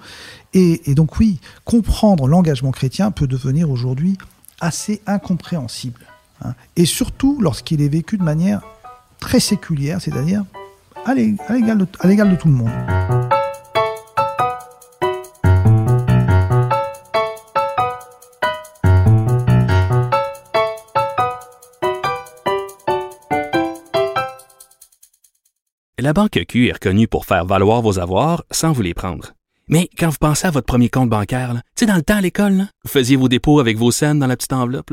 Et 0.54 0.94
donc 0.94 1.18
oui 1.18 1.40
comprendre 1.64 2.28
l'engagement 2.28 2.70
chrétien 2.70 3.10
peut 3.10 3.26
devenir 3.26 3.72
aujourd'hui 3.72 4.16
assez 4.60 5.02
incompréhensible 5.08 6.06
Hein. 6.42 6.54
Et 6.76 6.86
surtout 6.86 7.38
lorsqu'il 7.40 7.82
est 7.82 7.88
vécu 7.88 8.16
de 8.18 8.22
manière 8.22 8.62
très 9.18 9.40
séculière, 9.40 10.00
c'est-à-dire 10.00 10.44
à 11.04 11.14
l'égal 11.14 11.78
de, 11.78 12.36
tout 12.36 12.48
le 12.48 12.54
monde. 12.54 12.70
La 26.00 26.12
Banque 26.12 26.38
Q 26.48 26.68
est 26.68 26.72
reconnue 26.72 27.08
pour 27.08 27.26
faire 27.26 27.44
valoir 27.44 27.82
vos 27.82 27.98
avoirs 27.98 28.44
sans 28.50 28.72
vous 28.72 28.82
les 28.82 28.94
prendre. 28.94 29.32
Mais 29.68 29.90
quand 29.98 30.08
vous 30.08 30.16
pensez 30.18 30.46
à 30.46 30.50
votre 30.50 30.66
premier 30.66 30.88
compte 30.88 31.10
bancaire, 31.10 31.60
tu 31.76 31.84
dans 31.84 31.96
le 31.96 32.02
temps 32.02 32.16
à 32.16 32.20
l'école, 32.20 32.68
vous 32.84 32.90
faisiez 32.90 33.16
vos 33.16 33.28
dépôts 33.28 33.60
avec 33.60 33.76
vos 33.76 33.90
scènes 33.90 34.18
dans 34.18 34.26
la 34.26 34.36
petite 34.36 34.52
enveloppe. 34.52 34.92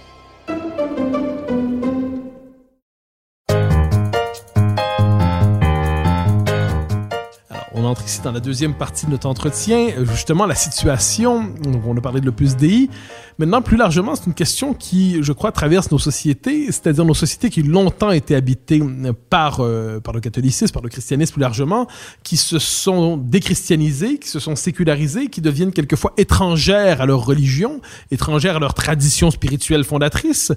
Entre 7.91 8.05
ici 8.05 8.21
dans 8.23 8.31
la 8.31 8.39
deuxième 8.39 8.73
partie 8.73 9.05
de 9.05 9.11
notre 9.11 9.27
entretien, 9.27 9.89
justement 10.09 10.45
la 10.45 10.55
situation, 10.55 11.53
on 11.85 11.97
a 11.97 12.01
parlé 12.01 12.21
de 12.21 12.25
l'Opus 12.25 12.55
DI. 12.55 12.89
Maintenant, 13.37 13.61
plus 13.61 13.75
largement, 13.75 14.15
c'est 14.15 14.27
une 14.27 14.33
question 14.33 14.73
qui, 14.73 15.21
je 15.21 15.33
crois, 15.33 15.51
traverse 15.51 15.91
nos 15.91 15.99
sociétés, 15.99 16.67
c'est-à-dire 16.67 17.03
nos 17.03 17.13
sociétés 17.13 17.49
qui 17.49 17.63
longtemps 17.63 18.11
étaient 18.11 18.35
habitées 18.35 18.81
par, 19.29 19.59
euh, 19.59 19.99
par 19.99 20.13
le 20.13 20.21
catholicisme, 20.21 20.73
par 20.73 20.81
le 20.81 20.89
christianisme 20.89 21.33
plus 21.33 21.41
largement, 21.41 21.87
qui 22.23 22.37
se 22.37 22.59
sont 22.59 23.17
déchristianisées, 23.17 24.19
qui 24.19 24.29
se 24.29 24.39
sont 24.39 24.55
sécularisées, 24.55 25.27
qui 25.27 25.41
deviennent 25.41 25.73
quelquefois 25.73 26.13
étrangères 26.17 27.01
à 27.01 27.05
leur 27.05 27.25
religion, 27.25 27.81
étrangères 28.09 28.55
à 28.55 28.59
leur 28.59 28.73
tradition 28.73 29.31
spirituelle 29.31 29.83
fondatrice, 29.83 30.53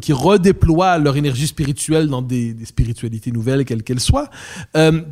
qui 0.00 0.14
redéploient 0.14 0.96
leur 0.98 1.16
énergie 1.16 1.48
spirituelle 1.48 2.08
dans 2.08 2.22
des, 2.22 2.54
des 2.54 2.64
spiritualités 2.64 3.30
nouvelles, 3.30 3.64
quelles 3.66 3.82
qu'elles 3.82 4.00
soient. 4.00 4.30
Euh, 4.76 5.02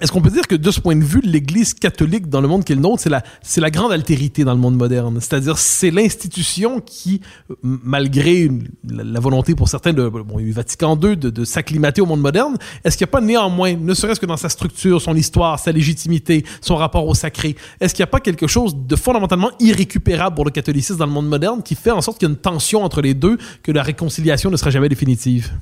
est-ce 0.00 0.12
qu'on 0.12 0.20
peut 0.20 0.30
dire 0.30 0.46
que 0.46 0.54
de 0.54 0.70
ce 0.70 0.80
point 0.80 0.94
de 0.94 1.04
vue, 1.04 1.20
l'Église 1.22 1.72
catholique 1.72 2.28
dans 2.28 2.40
le 2.40 2.48
monde 2.48 2.64
qui 2.64 2.72
est 2.72 2.76
le 2.76 2.82
nôtre, 2.82 3.02
c'est 3.02 3.08
la, 3.08 3.22
c'est 3.42 3.60
la 3.60 3.70
grande 3.70 3.92
altérité 3.92 4.44
dans 4.44 4.52
le 4.52 4.60
monde 4.60 4.76
moderne? 4.76 5.18
C'est-à-dire, 5.20 5.56
c'est 5.56 5.90
l'institution 5.90 6.80
qui, 6.80 7.22
malgré 7.62 8.50
la, 8.86 9.20
volonté 9.20 9.54
pour 9.54 9.68
certains 9.68 9.94
de, 9.94 10.08
bon, 10.08 10.38
Vatican 10.52 10.98
II 11.02 11.16
de, 11.16 11.30
de 11.30 11.44
s'acclimater 11.44 12.02
au 12.02 12.06
monde 12.06 12.20
moderne, 12.20 12.56
est-ce 12.84 12.96
qu'il 12.98 13.06
n'y 13.06 13.10
a 13.10 13.12
pas 13.12 13.20
néanmoins, 13.20 13.74
ne 13.74 13.94
serait-ce 13.94 14.20
que 14.20 14.26
dans 14.26 14.36
sa 14.36 14.50
structure, 14.50 15.00
son 15.00 15.16
histoire, 15.16 15.58
sa 15.58 15.72
légitimité, 15.72 16.44
son 16.60 16.76
rapport 16.76 17.06
au 17.06 17.14
sacré, 17.14 17.56
est-ce 17.80 17.94
qu'il 17.94 18.02
n'y 18.02 18.08
a 18.08 18.12
pas 18.12 18.20
quelque 18.20 18.46
chose 18.46 18.76
de 18.76 18.96
fondamentalement 18.96 19.50
irrécupérable 19.60 20.36
pour 20.36 20.44
le 20.44 20.50
catholicisme 20.50 20.98
dans 20.98 21.06
le 21.06 21.12
monde 21.12 21.28
moderne 21.28 21.62
qui 21.62 21.74
fait 21.74 21.90
en 21.90 22.02
sorte 22.02 22.18
qu'il 22.18 22.28
y 22.28 22.30
a 22.30 22.34
une 22.34 22.40
tension 22.40 22.84
entre 22.84 23.00
les 23.00 23.14
deux, 23.14 23.38
que 23.62 23.72
la 23.72 23.82
réconciliation 23.82 24.50
ne 24.50 24.56
sera 24.56 24.70
jamais 24.70 24.88
définitive? 24.88 25.52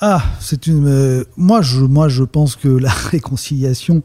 Ah, 0.00 0.22
c'est 0.40 0.66
une. 0.66 0.86
Euh, 0.86 1.24
moi, 1.36 1.62
je, 1.62 2.22
pense 2.24 2.54
que 2.56 2.68
la 2.68 2.90
réconciliation, 3.10 4.02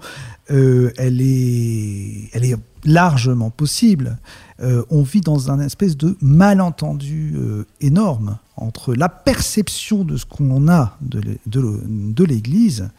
euh, 0.50 0.92
elle 0.98 1.22
est, 1.22 2.56
largement 2.84 3.52
possible. 3.52 4.18
Euh, 4.62 4.84
on 4.90 5.04
vit 5.04 5.22
dans 5.22 5.52
un 5.52 5.60
espèce 5.60 5.96
de 5.98 6.18
malentendu 6.20 7.36
énorme 7.80 8.40
entre 8.56 8.96
la 8.96 9.08
perception 9.08 10.04
de 10.04 10.18
ce 10.18 10.26
qu'on 10.26 10.68
a 10.68 10.98
de, 11.02 12.24
l'Église 12.24 12.90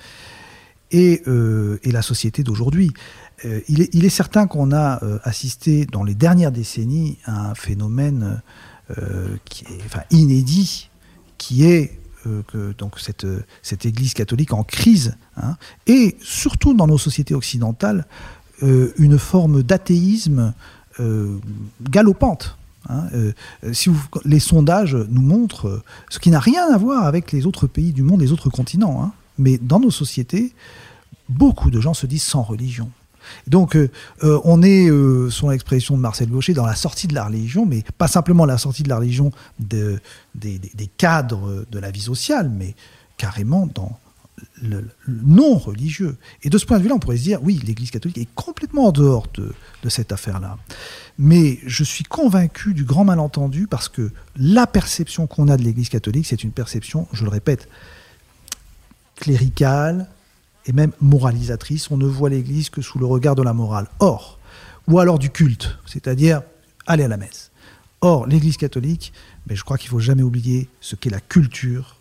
et, 0.92 1.22
et, 1.82 1.90
la 1.90 2.02
société 2.02 2.44
d'aujourd'hui. 2.44 2.92
il, 3.68 4.04
est, 4.04 4.08
certain 4.08 4.46
qu'on 4.46 4.70
a 4.70 5.00
assisté 5.24 5.84
dans 5.84 6.04
les 6.04 6.14
dernières 6.14 6.52
décennies 6.52 7.18
à 7.24 7.50
un 7.50 7.54
phénomène 7.56 8.40
qui 9.44 9.64
est 9.64 10.14
inédit, 10.16 10.90
qui 11.38 11.64
est 11.64 12.01
euh, 12.26 12.72
donc 12.78 12.98
cette, 12.98 13.26
cette 13.62 13.86
Église 13.86 14.14
catholique 14.14 14.52
en 14.52 14.62
crise, 14.62 15.16
hein, 15.36 15.56
et 15.86 16.16
surtout 16.20 16.74
dans 16.74 16.86
nos 16.86 16.98
sociétés 16.98 17.34
occidentales, 17.34 18.06
euh, 18.62 18.92
une 18.96 19.18
forme 19.18 19.62
d'athéisme 19.62 20.54
euh, 21.00 21.38
galopante. 21.82 22.56
Hein, 22.88 23.04
si 23.72 23.90
les 24.24 24.40
sondages 24.40 24.96
nous 25.08 25.22
montrent, 25.22 25.84
ce 26.10 26.18
qui 26.18 26.30
n'a 26.30 26.40
rien 26.40 26.68
à 26.72 26.76
voir 26.76 27.06
avec 27.06 27.30
les 27.30 27.46
autres 27.46 27.68
pays 27.68 27.92
du 27.92 28.02
monde, 28.02 28.20
les 28.20 28.32
autres 28.32 28.50
continents, 28.50 29.04
hein, 29.04 29.12
mais 29.38 29.56
dans 29.56 29.78
nos 29.78 29.92
sociétés, 29.92 30.52
beaucoup 31.28 31.70
de 31.70 31.80
gens 31.80 31.94
se 31.94 32.06
disent 32.06 32.24
sans 32.24 32.42
religion. 32.42 32.90
Donc, 33.46 33.76
euh, 33.76 33.90
euh, 34.22 34.40
on 34.44 34.62
est, 34.62 34.88
euh, 34.88 35.30
sur 35.30 35.50
l'expression 35.50 35.96
de 35.96 36.00
Marcel 36.00 36.28
Gaucher, 36.28 36.54
dans 36.54 36.66
la 36.66 36.74
sortie 36.74 37.06
de 37.06 37.14
la 37.14 37.24
religion, 37.24 37.66
mais 37.66 37.84
pas 37.98 38.08
simplement 38.08 38.44
la 38.46 38.58
sortie 38.58 38.82
de 38.82 38.88
la 38.88 38.96
religion 38.96 39.30
des, 39.58 39.98
cadres 40.96 41.64
de 41.70 41.78
la 41.78 41.90
vie 41.90 42.00
sociale, 42.00 42.50
mais 42.50 42.74
carrément 43.16 43.66
dans 43.66 43.98
le, 44.60 44.88
non 45.06 45.56
religieux. 45.56 46.16
Et 46.42 46.50
de 46.50 46.58
ce 46.58 46.66
point 46.66 46.78
de 46.78 46.82
vue-là, 46.82 46.96
on 46.96 46.98
pourrait 46.98 47.18
se 47.18 47.22
dire, 47.22 47.40
oui, 47.42 47.60
l'Église 47.64 47.90
catholique 47.90 48.18
est 48.18 48.28
complètement 48.34 48.86
en 48.86 48.92
dehors 48.92 49.26
de, 49.34 49.52
de 49.82 49.88
cette 49.88 50.12
affaire-là. 50.12 50.58
Mais 51.18 51.58
je 51.66 51.84
suis 51.84 52.04
convaincu 52.04 52.74
du 52.74 52.84
grand 52.84 53.04
malentendu 53.04 53.66
parce 53.66 53.88
que 53.88 54.10
la 54.36 54.66
perception 54.66 55.26
qu'on 55.26 55.48
a 55.48 55.56
de 55.56 55.62
l'Église 55.62 55.88
catholique, 55.88 56.26
c'est 56.26 56.42
une 56.42 56.52
perception, 56.52 57.06
je 57.12 57.24
le 57.24 57.30
répète, 57.30 57.68
cléricale, 59.16 60.08
et 60.66 60.72
même 60.72 60.92
moralisatrice. 61.00 61.90
On 61.90 61.96
ne 61.96 62.06
voit 62.06 62.30
l'Église 62.30 62.70
que 62.70 62.82
sous 62.82 62.98
le 62.98 63.06
regard 63.06 63.34
de 63.34 63.42
la 63.42 63.52
morale. 63.52 63.88
Or, 64.00 64.38
ou 64.88 64.98
alors 64.98 65.18
du 65.18 65.30
culte, 65.30 65.76
c'est-à-dire 65.86 66.42
aller 66.86 67.04
à 67.04 67.08
la 67.08 67.16
messe. 67.16 67.50
Or, 68.00 68.26
l'Église 68.26 68.56
catholique, 68.56 69.12
mais 69.46 69.56
je 69.56 69.64
crois 69.64 69.78
qu'il 69.78 69.88
ne 69.88 69.92
faut 69.92 70.00
jamais 70.00 70.22
oublier 70.22 70.68
ce 70.80 70.96
qu'est 70.96 71.10
la 71.10 71.20
culture, 71.20 71.96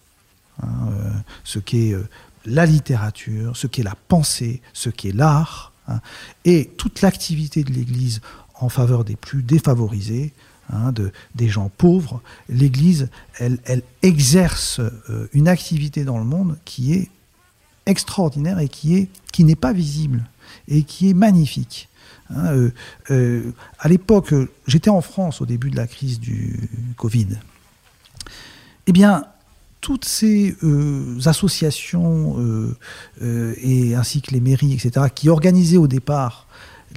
hein, 0.62 0.90
euh, 0.92 1.12
ce 1.44 1.60
qu'est 1.60 1.94
euh, 1.94 2.08
la 2.46 2.66
littérature, 2.66 3.56
ce 3.56 3.68
qu'est 3.68 3.84
la 3.84 3.96
pensée, 4.08 4.62
ce 4.74 4.90
qu'est 4.90 5.12
l'art, 5.12 5.74
hein, 5.88 6.02
et 6.44 6.72
toute 6.78 7.02
l'activité 7.02 7.64
de 7.64 7.72
l'Église 7.72 8.22
en 8.56 8.70
faveur 8.70 9.04
des 9.04 9.16
plus 9.16 9.44
défavorisés, 9.44 10.34
hein, 10.72 10.92
de, 10.92 11.12
des 11.36 11.50
gens 11.50 11.70
pauvres. 11.78 12.22
L'Église, 12.50 13.10
elle, 13.38 13.60
elle 13.66 13.84
exerce 14.02 14.80
euh, 14.80 15.28
une 15.34 15.48
activité 15.48 16.04
dans 16.04 16.18
le 16.18 16.26
monde 16.26 16.58
qui 16.66 16.94
est 16.94 17.10
extraordinaire 17.86 18.60
et 18.60 18.68
qui 18.68 18.96
est 18.96 19.10
qui 19.32 19.44
n'est 19.44 19.56
pas 19.56 19.74
visible 19.74 20.24
et 20.68 20.84
qui 20.84 21.10
est 21.10 21.14
magnifique. 21.14 21.90
Hein, 22.30 22.46
euh, 22.48 22.72
euh, 23.10 23.52
à 23.80 23.88
l'époque, 23.88 24.34
j'étais 24.68 24.90
en 24.90 25.02
France 25.02 25.42
au 25.42 25.46
début 25.46 25.70
de 25.70 25.78
la 25.78 25.88
crise 25.88 26.20
du 26.20 26.70
Covid. 26.98 27.28
Eh 28.88 28.92
bien, 28.92 29.26
toutes 29.80 30.06
ces 30.06 30.56
euh, 30.64 31.18
associations 31.26 32.38
et 33.22 33.96
ainsi 33.96 34.22
que 34.22 34.32
les 34.32 34.42
mairies, 34.42 34.74
etc., 34.74 35.08
qui 35.14 35.30
organisaient 35.30 35.78
au 35.78 35.88
départ 35.88 36.48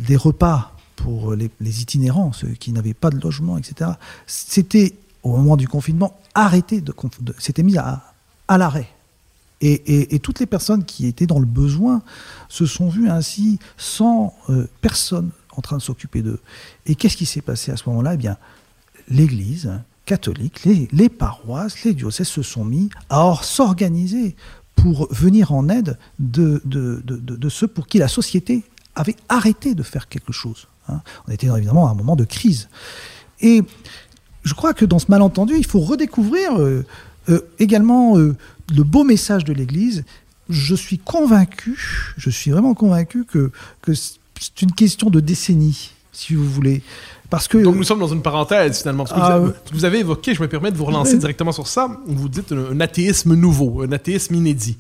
des 0.06 0.16
repas 0.16 0.72
pour 0.96 1.34
les, 1.34 1.50
itinérants, 1.80 2.32
ceux 2.32 2.48
qui 2.48 2.72
n'avaient 2.72 2.94
pas 2.94 3.10
de 3.10 3.18
logement, 3.20 3.58
etc. 3.58 3.92
C'était, 4.26 4.94
au 5.22 5.36
moment 5.36 5.56
du 5.56 5.68
confinement, 5.68 6.18
arrêté, 6.34 6.80
de, 6.80 6.94
c'était 7.38 7.62
mis 7.62 7.76
à 7.78 8.02
l'arrêt. 8.48 8.88
Et, 9.60 10.18
toutes 10.18 10.40
les 10.40 10.46
personnes 10.46 10.84
qui 10.84 11.06
étaient 11.06 11.26
dans 11.26 11.38
le 11.38 11.46
besoin 11.46 12.02
se 12.48 12.66
sont 12.66 12.88
vues 12.88 13.08
ainsi 13.08 13.58
sans 13.78 14.34
euh, 14.50 14.68
personne 14.82 15.30
en 15.56 15.62
train 15.62 15.78
de 15.78 15.82
s'occuper 15.82 16.22
d'eux. 16.22 16.40
Et 16.86 16.94
qu'est-ce 16.94 17.16
qui 17.16 17.26
s'est 17.26 17.40
passé 17.40 17.72
à 17.72 17.76
ce 17.76 17.88
moment-là? 17.88 18.14
Eh 18.14 18.16
bien, 18.16 18.36
l'Église 19.08 19.70
catholique, 20.04 20.64
les, 20.64 21.08
paroisses, 21.08 21.82
les 21.84 21.94
diocèses 21.94 22.28
se 22.28 22.42
sont 22.42 22.64
mis 22.64 22.90
à 23.08 23.34
s'organiser 23.42 24.36
pour 24.76 25.08
venir 25.12 25.52
en 25.52 25.68
aide 25.68 25.98
de, 26.18 26.60
ceux 27.48 27.68
pour 27.68 27.86
qui 27.86 27.98
la 27.98 28.08
société 28.08 28.64
avait 28.94 29.16
arrêté 29.28 29.74
de 29.74 29.82
faire 29.82 30.08
quelque 30.08 30.32
chose. 30.32 30.68
Hein. 30.88 31.00
On 31.26 31.32
était 31.32 31.46
évidemment 31.46 31.88
à 31.88 31.92
un 31.92 31.94
moment 31.94 32.16
de 32.16 32.24
crise. 32.24 32.68
Et 33.40 33.62
je 34.42 34.54
crois 34.54 34.74
que 34.74 34.84
dans 34.84 34.98
ce 34.98 35.06
malentendu, 35.08 35.54
il 35.56 35.64
faut 35.64 35.80
redécouvrir 35.80 36.60
euh, 36.60 36.84
euh, 37.30 37.40
également 37.58 38.18
le 38.74 38.82
beau 38.82 39.04
message 39.04 39.44
de 39.44 39.52
l'Église. 39.52 40.04
Je 40.48 40.74
suis 40.74 40.98
convaincu, 40.98 41.78
je 42.18 42.28
suis 42.28 42.50
vraiment 42.50 42.74
convaincu 42.74 43.24
que, 43.24 43.50
que 43.80 43.92
c'est 43.94 44.62
une 44.62 44.72
question 44.72 45.08
de 45.08 45.20
décennie, 45.20 45.92
si 46.12 46.34
vous 46.34 46.44
voulez. 46.44 46.82
Parce 47.30 47.48
que, 47.48 47.58
Donc 47.58 47.76
nous 47.76 47.84
sommes 47.84 47.98
dans 47.98 48.08
une 48.08 48.22
parenthèse 48.22 48.80
finalement. 48.80 49.04
Parce 49.04 49.14
que 49.14 49.24
vous, 49.24 49.32
ah, 49.32 49.34
avez, 49.34 49.52
vous, 49.72 49.84
avez, 49.84 49.98
évoqué, 50.00 50.34
je 50.34 50.42
me 50.42 50.48
permets 50.48 50.70
de 50.70 50.76
vous 50.76 50.84
relancer 50.84 51.16
directement 51.16 51.52
sur 51.52 51.66
ça, 51.66 51.88
vous 52.06 52.28
dites 52.28 52.52
un 52.52 52.78
athéisme 52.80 53.34
nouveau, 53.34 53.82
un 53.82 53.92
athéisme 53.92 54.34
inédit. 54.34 54.76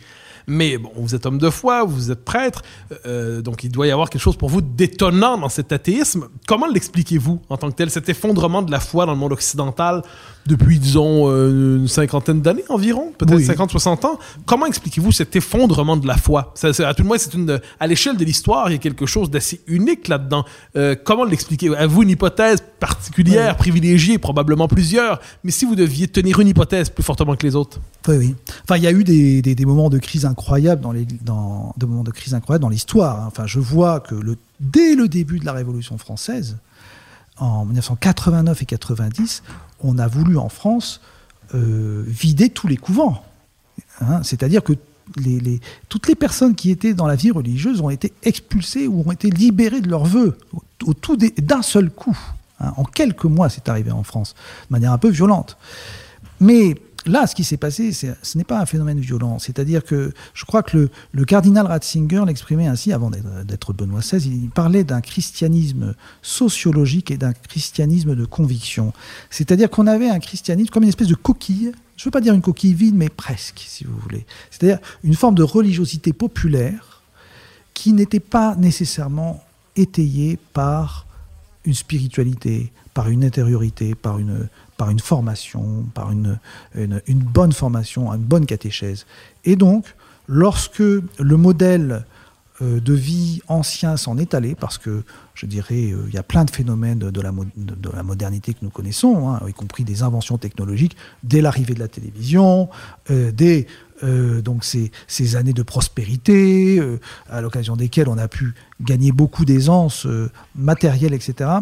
Mais 0.46 0.76
bon, 0.76 0.90
vous 0.96 1.14
êtes 1.14 1.24
homme 1.24 1.38
de 1.38 1.48
foi, 1.48 1.84
vous 1.84 2.10
êtes 2.10 2.24
prêtre, 2.24 2.62
euh, 3.06 3.40
donc 3.40 3.64
il 3.64 3.70
doit 3.70 3.86
y 3.86 3.90
avoir 3.90 4.10
quelque 4.10 4.20
chose 4.20 4.36
pour 4.36 4.50
vous 4.50 4.60
d'étonnant 4.60 5.38
dans 5.38 5.48
cet 5.48 5.72
athéisme. 5.72 6.28
Comment 6.46 6.66
l'expliquez-vous 6.66 7.40
en 7.48 7.56
tant 7.56 7.70
que 7.70 7.76
tel, 7.76 7.90
cet 7.90 8.10
effondrement 8.10 8.60
de 8.60 8.70
la 8.70 8.80
foi 8.80 9.06
dans 9.06 9.12
le 9.12 9.18
monde 9.18 9.32
occidental 9.32 10.02
depuis, 10.46 10.78
disons, 10.78 11.30
euh, 11.30 11.78
une 11.78 11.88
cinquantaine 11.88 12.42
d'années 12.42 12.64
environ, 12.68 13.12
peut-être 13.16 13.40
50, 13.40 13.70
60 13.70 14.04
ans. 14.04 14.18
Comment 14.44 14.66
expliquez-vous 14.66 15.12
cet 15.12 15.34
effondrement 15.36 15.96
de 15.96 16.06
la 16.06 16.16
foi? 16.16 16.52
Ça, 16.54 16.68
À 16.86 16.94
tout 16.94 17.02
le 17.02 17.08
moins, 17.08 17.18
c'est 17.18 17.34
une, 17.34 17.60
à 17.80 17.86
l'échelle 17.86 18.16
de 18.16 18.24
l'histoire, 18.24 18.68
il 18.68 18.72
y 18.72 18.76
a 18.76 18.78
quelque 18.78 19.06
chose 19.06 19.30
d'assez 19.30 19.60
unique 19.66 20.08
là-dedans. 20.08 20.44
Euh, 20.76 20.94
comment 21.02 21.24
l'expliquez 21.24 21.74
Avez-vous 21.74 22.02
une 22.02 22.10
hypothèse 22.10 22.62
particulière, 22.78 23.56
privilégiée, 23.56 24.18
probablement 24.18 24.68
plusieurs, 24.68 25.20
mais 25.44 25.50
si 25.50 25.64
vous 25.64 25.76
deviez 25.76 26.08
tenir 26.08 26.40
une 26.40 26.48
hypothèse 26.48 26.90
plus 26.90 27.02
fortement 27.02 27.36
que 27.36 27.46
les 27.46 27.56
autres? 27.56 27.80
Oui, 28.08 28.16
oui. 28.16 28.34
Enfin, 28.64 28.76
il 28.76 28.82
y 28.82 28.86
a 28.86 28.92
eu 28.92 29.04
des, 29.04 29.40
des, 29.40 29.64
moments 29.64 29.88
de 29.88 29.98
crise 29.98 30.26
incroyables 30.26 30.82
dans 30.82 30.92
les, 30.92 31.06
dans, 31.22 31.74
des 31.78 31.86
moments 31.86 32.04
de 32.04 32.10
crise 32.10 32.34
incroyables 32.34 32.62
dans 32.62 32.68
l'histoire. 32.68 33.20
Hein. 33.20 33.24
Enfin, 33.28 33.46
je 33.46 33.60
vois 33.60 34.00
que 34.00 34.14
le, 34.14 34.36
dès 34.60 34.94
le 34.94 35.08
début 35.08 35.38
de 35.38 35.46
la 35.46 35.52
Révolution 35.52 35.96
française, 35.96 36.58
en 37.38 37.64
1989 37.64 38.62
et 38.62 38.66
90, 38.66 39.42
on 39.84 39.98
a 39.98 40.08
voulu 40.08 40.36
en 40.36 40.48
France 40.48 41.00
euh, 41.54 42.02
vider 42.06 42.48
tous 42.48 42.66
les 42.66 42.76
couvents. 42.76 43.22
Hein. 44.00 44.22
C'est-à-dire 44.22 44.64
que 44.64 44.72
toutes 45.90 46.08
les 46.08 46.14
personnes 46.14 46.54
qui 46.54 46.70
étaient 46.70 46.94
dans 46.94 47.06
la 47.06 47.14
vie 47.14 47.30
religieuse 47.30 47.82
ont 47.82 47.90
été 47.90 48.12
expulsées 48.22 48.88
ou 48.88 49.04
ont 49.06 49.12
été 49.12 49.28
libérées 49.30 49.82
de 49.82 49.88
leurs 49.88 50.06
vœux 50.06 50.38
d'un 51.38 51.62
seul 51.62 51.90
coup. 51.90 52.18
Hein. 52.60 52.72
En 52.76 52.84
quelques 52.84 53.24
mois, 53.24 53.50
c'est 53.50 53.68
arrivé 53.68 53.90
en 53.90 54.02
France, 54.02 54.34
de 54.68 54.72
manière 54.72 54.92
un 54.92 54.98
peu 54.98 55.10
violente. 55.10 55.58
Mais 56.40 56.74
là, 57.06 57.26
ce 57.26 57.34
qui 57.34 57.44
s'est 57.44 57.56
passé, 57.56 57.92
ce 57.92 58.38
n'est 58.38 58.44
pas 58.44 58.60
un 58.60 58.66
phénomène 58.66 58.98
violent. 58.98 59.38
C'est-à-dire 59.38 59.84
que 59.84 60.12
je 60.32 60.44
crois 60.44 60.62
que 60.62 60.88
le, 61.12 61.24
cardinal 61.24 61.66
Ratzinger 61.66 62.24
l'exprimait 62.26 62.66
ainsi 62.66 62.92
avant 62.92 63.10
d'être 63.10 63.72
Benoît 63.72 64.00
XVI. 64.00 64.28
Il 64.28 64.50
parlait 64.50 64.84
d'un 64.84 65.00
christianisme 65.00 65.94
sociologique 66.22 67.10
et 67.10 67.16
d'un 67.16 67.32
christianisme 67.32 68.14
de 68.14 68.24
conviction. 68.24 68.92
C'est-à-dire 69.30 69.70
qu'on 69.70 69.86
avait 69.86 70.08
un 70.08 70.18
christianisme 70.18 70.70
comme 70.70 70.84
une 70.84 70.88
espèce 70.88 71.08
de 71.08 71.14
coquille. 71.14 71.72
Je 71.96 72.02
ne 72.02 72.04
veux 72.06 72.10
pas 72.10 72.20
dire 72.20 72.34
une 72.34 72.42
coquille 72.42 72.74
vide, 72.74 72.94
mais 72.94 73.08
presque, 73.08 73.64
si 73.66 73.84
vous 73.84 73.96
voulez. 73.98 74.26
C'est-à-dire 74.50 74.78
une 75.02 75.14
forme 75.14 75.34
de 75.34 75.42
religiosité 75.42 76.12
populaire 76.12 77.02
qui 77.72 77.92
n'était 77.92 78.20
pas 78.20 78.56
nécessairement 78.56 79.44
étayée 79.76 80.38
par 80.52 81.06
une 81.64 81.74
spiritualité, 81.74 82.72
par 82.92 83.08
une 83.08 83.24
intériorité, 83.24 83.94
par 83.94 84.18
une, 84.18 84.48
par 84.76 84.90
une 84.90 85.00
formation, 85.00 85.84
par 85.94 86.10
une, 86.10 86.38
bonne 87.08 87.52
formation, 87.52 88.12
une 88.12 88.22
bonne 88.22 88.46
catéchèse. 88.46 89.06
Et 89.44 89.56
donc, 89.56 89.94
lorsque 90.28 90.80
le 90.80 91.36
modèle 91.36 92.04
euh, 92.62 92.80
de 92.80 92.92
vie 92.92 93.40
ancien 93.48 93.96
s'en 93.96 94.16
est 94.18 94.34
allé, 94.34 94.54
parce 94.54 94.78
que 94.78 95.02
je 95.34 95.46
dirais, 95.46 95.92
euh, 95.92 96.04
il 96.08 96.14
y 96.14 96.18
a 96.18 96.22
plein 96.22 96.44
de 96.44 96.50
phénomènes 96.50 96.98
de, 96.98 97.20
la, 97.20 97.32
de, 97.56 97.90
la, 97.90 98.02
modernité 98.02 98.54
que 98.54 98.60
nous 98.62 98.70
connaissons, 98.70 99.28
hein, 99.28 99.40
y 99.48 99.52
compris 99.52 99.84
des 99.84 100.02
inventions 100.02 100.38
technologiques, 100.38 100.96
dès 101.22 101.40
l'arrivée 101.40 101.74
de 101.74 101.80
la 101.80 101.88
télévision, 101.88 102.68
euh, 103.10 103.32
dès 103.32 103.66
ces, 105.08 105.36
années 105.36 105.54
de 105.54 105.62
prospérité, 105.62 106.78
à 107.30 107.40
l'occasion 107.40 107.74
desquelles 107.74 108.08
on 108.08 108.18
a 108.18 108.28
pu 108.28 108.54
gagner 108.82 109.12
beaucoup 109.12 109.46
d'aisance 109.46 110.06
matérielle, 110.54 111.14
etc 111.14 111.60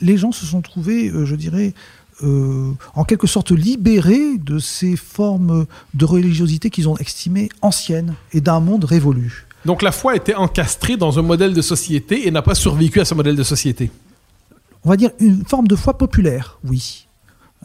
les 0.00 0.16
gens 0.16 0.32
se 0.32 0.46
sont 0.46 0.60
trouvés, 0.60 1.08
euh, 1.08 1.24
je 1.24 1.34
dirais, 1.34 1.74
euh, 2.22 2.72
en 2.94 3.04
quelque 3.04 3.26
sorte 3.26 3.50
libérés 3.50 4.38
de 4.38 4.58
ces 4.58 4.96
formes 4.96 5.66
de 5.94 6.04
religiosité 6.04 6.70
qu'ils 6.70 6.88
ont 6.88 6.96
estimées 6.98 7.48
anciennes 7.62 8.14
et 8.32 8.40
d'un 8.40 8.60
monde 8.60 8.84
révolu. 8.84 9.46
Donc 9.64 9.82
la 9.82 9.92
foi 9.92 10.16
était 10.16 10.34
encastrée 10.34 10.96
dans 10.96 11.18
un 11.18 11.22
modèle 11.22 11.54
de 11.54 11.62
société 11.62 12.26
et 12.26 12.30
n'a 12.30 12.42
pas 12.42 12.54
survécu 12.54 13.00
à 13.00 13.04
ce 13.04 13.14
modèle 13.14 13.36
de 13.36 13.42
société. 13.42 13.90
On 14.84 14.90
va 14.90 14.96
dire 14.96 15.10
une 15.18 15.44
forme 15.44 15.68
de 15.68 15.76
foi 15.76 15.96
populaire, 15.98 16.58
oui. 16.64 17.06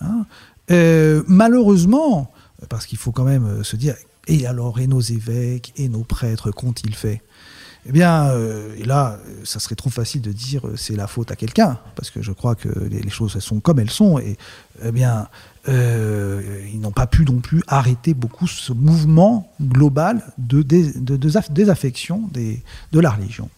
Hein. 0.02 0.26
Euh, 0.72 1.24
malheureusement, 1.28 2.32
parce 2.70 2.86
qu'il 2.86 2.98
faut 2.98 3.12
quand 3.12 3.24
même 3.24 3.64
se 3.64 3.76
dire, 3.78 3.96
et 4.28 4.46
alors, 4.46 4.80
et 4.80 4.88
nos 4.88 5.02
évêques, 5.02 5.74
et 5.78 5.88
nos 5.88 6.04
prêtres, 6.04 6.52
qu'ont-ils 6.52 6.96
fait? 6.96 7.22
Eh 7.88 7.92
bien, 7.92 8.30
euh, 8.30 8.76
et 8.78 8.84
là, 8.84 9.20
ça 9.44 9.60
serait 9.60 9.76
trop 9.76 9.92
facile 9.92 10.22
de 10.22 10.32
dire 10.32 10.66
euh, 10.68 10.76
c'est 10.76 10.96
la 10.96 11.06
faute 11.06 11.30
à 11.30 11.36
quelqu'un, 11.36 11.78
parce 11.96 12.10
que 12.10 12.24
je 12.24 12.32
crois 12.32 12.56
que 12.56 12.68
les, 12.68 13.10
choses 13.10 13.38
sont 13.38 13.60
comme 13.60 13.80
elles 13.80 13.92
sont, 13.92 14.18
et 14.18 14.38
eh 14.84 14.92
bien, 14.92 15.28
euh, 15.70 16.66
ils 16.74 16.80
n'ont 16.80 16.92
pas 16.92 17.06
pu 17.06 17.26
non 17.26 17.42
plus 17.42 17.62
arrêter 17.68 18.16
beaucoup 18.16 18.48
ce 18.48 18.74
mouvement 18.74 19.54
global 19.62 20.24
de, 20.40 20.64
désaffection 20.64 22.28
de 22.34 23.00
la 23.00 23.12
religion. 23.12 23.50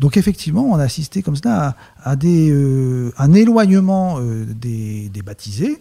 Donc 0.00 0.16
effectivement, 0.16 0.64
on 0.64 0.76
a 0.76 0.82
assisté 0.82 1.22
comme 1.22 1.36
ça 1.36 1.76
à, 2.02 2.14
un 2.14 3.32
éloignement 3.32 4.18
des, 4.20 5.10
baptisés, 5.24 5.78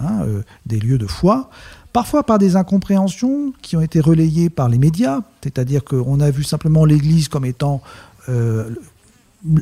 hein, 0.00 0.26
des 0.66 0.80
lieux 0.80 0.98
de 0.98 1.06
foi, 1.06 1.50
parfois 1.92 2.22
par 2.22 2.38
des 2.38 2.56
incompréhensions 2.56 3.52
qui 3.62 3.76
ont 3.76 3.80
été 3.80 4.00
relayées 4.00 4.50
par 4.50 4.68
les 4.68 4.78
médias, 4.78 5.20
c'est-à-dire 5.42 5.84
qu'on 5.84 6.20
a 6.20 6.30
vu 6.30 6.44
simplement 6.44 6.84
l'Église 6.84 7.28
comme 7.28 7.44
étant 7.44 7.82
euh, 8.28 8.70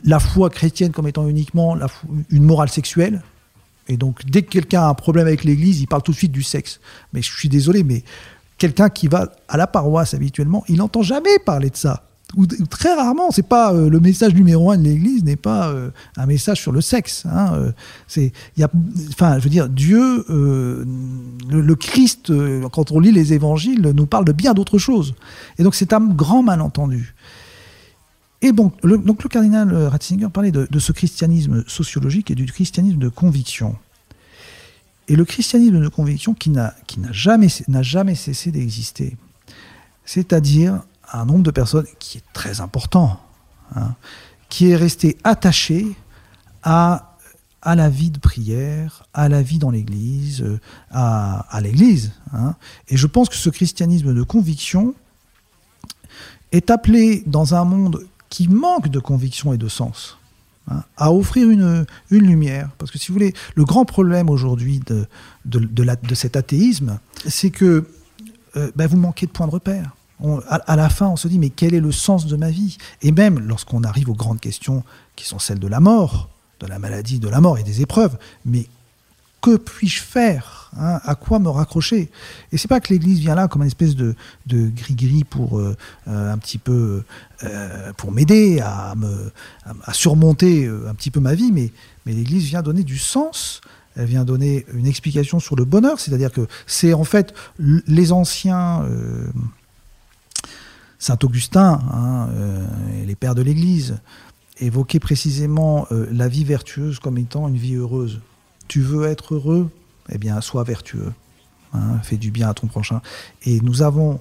la 0.05 0.19
foi 0.19 0.51
chrétienne 0.51 0.93
comme 0.93 1.09
étant 1.09 1.29
uniquement 1.29 1.77
une 2.31 2.45
morale 2.45 2.69
sexuelle. 2.69 3.23
Et 3.89 3.97
donc, 3.97 4.25
dès 4.27 4.43
que 4.43 4.51
quelqu'un 4.51 4.83
a 4.83 4.89
un 4.89 4.95
problème 4.95 5.27
avec 5.27 5.45
l'Église, 5.45 5.81
il 5.81 5.87
parle 5.87 6.03
tout 6.03 6.13
de 6.13 6.17
suite 6.17 6.33
du 6.33 6.43
sexe. 6.43 6.81
Mais 7.13 7.23
je 7.23 7.33
suis 7.33 7.49
désolé, 7.49 7.85
mais 7.85 8.05
quelqu'un 8.59 8.91
qui 8.91 9.09
va 9.09 9.33
à 9.49 9.57
la 9.57 9.67
paroisse 9.67 10.13
habituellement, 10.15 10.65
il 10.69 10.77
n'entend 10.77 11.03
jamais 11.03 11.39
parler 11.45 11.71
de 11.71 11.77
ça 11.77 12.08
très 12.69 12.95
rarement, 12.95 13.31
c'est 13.31 13.47
pas 13.47 13.73
euh, 13.73 13.89
le 13.89 14.01
message 14.01 14.35
numéro 14.35 14.71
un 14.71 14.79
de 14.79 14.85
l'Église 14.85 15.25
n'est 15.25 15.37
pas 15.37 15.69
euh, 15.69 15.91
un 16.17 16.27
message 16.27 16.61
sur 16.61 16.73
le 16.73 16.81
sexe. 16.81 17.25
Hein, 17.27 17.73
euh, 18.17 18.29
y 18.57 18.63
a, 18.63 18.71
enfin, 19.09 19.39
je 19.39 19.45
veux 19.45 19.51
dire, 19.51 19.69
Dieu, 19.69 20.25
le, 20.29 21.75
Christ, 21.75 22.33
quand 22.71 22.93
on 22.93 23.01
lit 23.01 23.13
les 23.13 23.33
Évangiles, 23.33 23.93
nous 23.95 24.07
parle 24.07 24.25
de 24.25 24.33
bien 24.33 24.53
d'autres 24.53 24.79
choses. 24.79 25.15
Et 25.59 25.63
donc 25.63 25.75
c'est 25.75 25.93
un 25.93 26.01
grand 26.01 26.43
malentendu. 26.43 27.15
Et 28.43 28.53
bon, 28.53 28.73
donc 28.85 29.23
le 29.23 29.29
cardinal 29.29 29.75
Ratzinger 29.75 30.29
parlait 30.33 30.53
de, 30.53 30.69
de, 30.71 30.79
ce 30.79 30.93
christianisme 30.93 31.65
sociologique 31.67 32.31
et 32.31 32.35
du 32.35 32.47
christianisme 32.47 32.99
de 32.99 33.09
conviction. 33.09 33.77
Et 35.09 35.17
le 35.17 35.25
christianisme 35.25 35.81
de 35.81 35.89
conviction 35.89 36.35
qui 36.35 36.51
n'a, 36.51 36.75
qui 36.87 37.01
n'a 37.01 37.11
jamais, 37.11 37.49
n'a 37.67 37.83
jamais 37.83 38.15
cessé 38.15 38.53
d'exister. 38.53 39.17
C'est-à-dire 40.05 40.83
un 41.13 41.25
nombre 41.25 41.43
de 41.43 41.51
personnes 41.51 41.87
qui 41.99 42.19
est 42.19 42.25
très 42.33 42.61
important, 42.61 43.21
hein, 43.75 43.95
qui 44.49 44.71
est 44.71 44.77
resté 44.77 45.19
attaché 45.25 45.97
à, 46.63 47.17
à 47.63 47.75
la 47.75 47.89
vie 47.89 48.11
de 48.11 48.19
prière, 48.19 49.05
à 49.15 49.29
la 49.29 49.43
vie 49.43 49.59
dans 49.59 49.71
l'Église, 49.71 50.45
à, 50.91 51.41
à 51.51 51.61
l'Église. 51.61 52.13
Hein. 52.33 52.55
Et 52.89 52.97
je 52.97 53.07
pense 53.07 53.29
que 53.29 53.37
ce 53.37 53.51
christianisme 53.51 54.15
de 54.15 54.23
conviction 54.23 54.95
est 56.53 56.71
appelé 56.71 57.23
dans 57.27 57.55
un 57.55 57.65
monde 57.65 58.07
qui 58.29 58.49
manque 58.49 58.89
de 58.89 58.99
conviction 58.99 59.53
et 59.53 59.59
de 59.59 59.69
sens. 59.69 60.19
Hein, 60.71 60.83
à 60.99 61.13
offrir 61.13 61.49
une, 61.49 61.87
une, 62.11 62.27
lumière. 62.27 62.69
Parce 62.77 62.91
que 62.91 62.99
si 62.99 63.09
vous 63.09 63.15
voulez, 63.15 63.33
le 63.55 63.65
grand 63.65 63.87
problème 63.87 64.29
aujourd'hui 64.29 64.81
de, 64.87 65.07
de, 65.47 65.61
de, 65.61 66.15
cet 66.15 66.37
athéisme, 66.37 66.99
c'est 67.27 67.49
que 67.49 67.89
euh, 68.57 68.71
ben, 68.77 68.87
vous 68.87 68.99
manquez 68.99 69.25
de 69.25 69.31
points 69.31 69.47
de 69.47 69.53
repère. 69.53 69.97
À, 70.49 70.77
la 70.77 70.89
fin, 70.89 71.07
on 71.07 71.17
se 71.17 71.29
dit, 71.29 71.39
mais 71.39 71.51
quel 71.51 71.75
est 71.75 71.81
le 71.81 71.93
sens 71.93 72.27
de 72.27 72.37
ma 72.37 72.51
vie? 72.51 72.77
Et 73.03 73.13
même 73.13 73.39
lorsqu'on 73.39 73.85
arrive 73.85 74.11
aux 74.11 74.15
grandes 74.15 74.41
questions 74.41 74.83
qui 75.15 75.27
sont 75.27 75.39
celles 75.39 75.61
de 75.61 75.69
la 75.69 75.81
mort, 75.81 76.29
de 76.61 76.67
la 76.67 76.79
maladie, 76.79 77.21
de 77.21 77.29
la 77.29 77.41
mort 77.41 77.59
et 77.59 77.63
des 77.63 77.83
épreuves, 77.83 78.19
mais 78.45 78.67
que 79.41 79.57
puis-je 79.57 80.01
faire 80.03 80.71
hein? 80.77 81.01
À 81.05 81.15
quoi 81.15 81.39
me 81.39 81.49
raccrocher? 81.49 82.11
Et 82.51 82.59
c'est 82.59 82.69
pas 82.69 82.81
que 82.81 82.93
l'Église 82.93 83.21
vient 83.21 83.35
là 83.35 83.49
comme 83.49 83.63
une 83.63 83.69
espèce 83.69 83.95
de, 83.95 84.15
gris-gris 84.49 85.25
pour 85.25 85.59
euh, 85.59 85.77
euh, 86.09 86.33
un 86.33 86.39
petit 86.39 86.59
peu 86.59 87.05
euh, 87.45 87.93
pour 87.97 88.11
m'aider 88.11 88.61
à, 88.61 88.95
surmonter 89.93 90.67
un 90.67 90.95
petit 90.95 91.11
peu 91.11 91.21
ma 91.21 91.35
vie, 91.35 91.53
mais, 91.53 91.73
l'Église 92.07 92.45
vient 92.45 92.63
donner 92.63 92.85
du 92.85 92.99
sens. 92.99 93.61
Elle 93.95 94.07
vient 94.07 94.25
donner 94.25 94.65
une 94.75 94.87
explication 94.87 95.41
sur 95.41 95.57
le 95.57 95.65
bonheur, 95.65 95.99
c'est-à-dire 95.99 96.31
que 96.31 96.47
c'est 96.67 96.95
en 96.95 97.03
fait 97.05 97.35
les 97.59 98.13
anciens 98.13 98.85
Saint 100.99 101.19
Augustin 101.23 101.81
hein, 101.93 102.29
euh, 102.33 102.67
les 103.07 103.15
pères 103.15 103.35
de 103.35 103.43
l'Église 103.43 103.99
évoquaient 104.59 105.01
précisément 105.01 105.87
euh, 105.93 106.09
la 106.13 106.29
vie 106.29 106.45
vertueuse 106.45 106.99
comme 106.99 107.19
étant 107.19 107.49
une 107.49 107.57
vie 107.57 107.75
heureuse. 107.75 108.21
Tu 108.67 108.81
veux 108.81 109.07
être 109.07 109.35
heureux? 109.35 109.71
Eh 110.11 110.19
bien, 110.19 110.41
sois 110.41 110.65
vertueux. 110.65 111.13
Hein, 111.75 111.99
fais 112.03 112.17
du 112.17 112.31
bien 112.31 112.49
à 112.49 112.55
ton 112.55 112.67
prochain. 112.67 113.03
Et 113.45 113.61
nous 113.61 113.83
avons, 113.83 114.21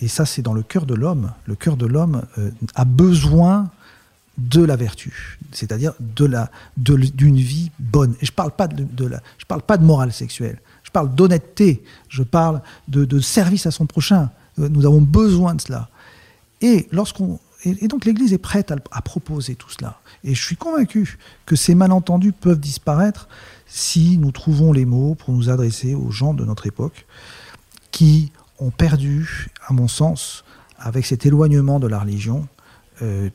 et 0.00 0.08
ça 0.08 0.26
c'est 0.26 0.42
dans 0.42 0.52
le 0.52 0.62
cœur 0.62 0.86
de 0.86 0.94
l'homme, 0.94 1.32
le 1.46 1.54
cœur 1.54 1.76
de 1.76 1.86
l'homme 1.86 2.22
euh, 2.36 2.50
a 2.74 2.84
besoin 2.84 3.70
de 4.36 4.62
la 4.62 4.76
vertu, 4.76 5.38
c'est-à-dire 5.50 5.94
d'une 6.76 7.36
vie 7.36 7.70
bonne. 7.80 8.14
Et 8.20 8.26
je 8.26 8.32
parle 8.32 8.52
parle 8.52 9.62
pas 9.62 9.78
de 9.78 9.84
morale 9.84 10.12
sexuelle. 10.12 10.60
Je 10.88 10.90
parle 10.90 11.14
d'honnêteté. 11.14 11.84
Je 12.08 12.22
parle 12.22 12.62
de, 12.88 13.20
service 13.20 13.66
à 13.66 13.70
son 13.70 13.84
prochain. 13.84 14.30
Euh, 14.58 14.70
Nous 14.70 14.86
avons 14.86 15.02
besoin 15.02 15.54
de 15.54 15.60
cela. 15.60 15.90
Et 16.62 16.88
donc 17.88 18.06
l'Église 18.06 18.32
est 18.32 18.38
prête 18.38 18.72
à 18.72 19.02
proposer 19.02 19.54
tout 19.54 19.68
cela. 19.68 20.00
Et 20.24 20.34
je 20.34 20.42
suis 20.42 20.56
convaincu 20.56 21.18
que 21.44 21.56
ces 21.56 21.74
malentendus 21.74 22.32
peuvent 22.32 22.58
disparaître 22.58 23.28
si 23.66 24.16
nous 24.16 24.32
trouvons 24.32 24.72
les 24.72 24.86
mots 24.86 25.14
pour 25.14 25.34
nous 25.34 25.50
adresser 25.50 25.94
aux 25.94 26.10
gens 26.10 26.32
de 26.32 26.46
notre 26.46 26.66
époque 26.66 27.06
qui 27.90 28.32
ont 28.58 28.70
perdu, 28.70 29.50
à 29.66 29.74
mon 29.74 29.88
sens, 29.88 30.42
avec 30.78 31.04
cet 31.04 31.26
éloignement 31.26 31.80
de 31.80 31.86
la 31.86 31.98
religion, 31.98 32.48
euh, 33.02 33.28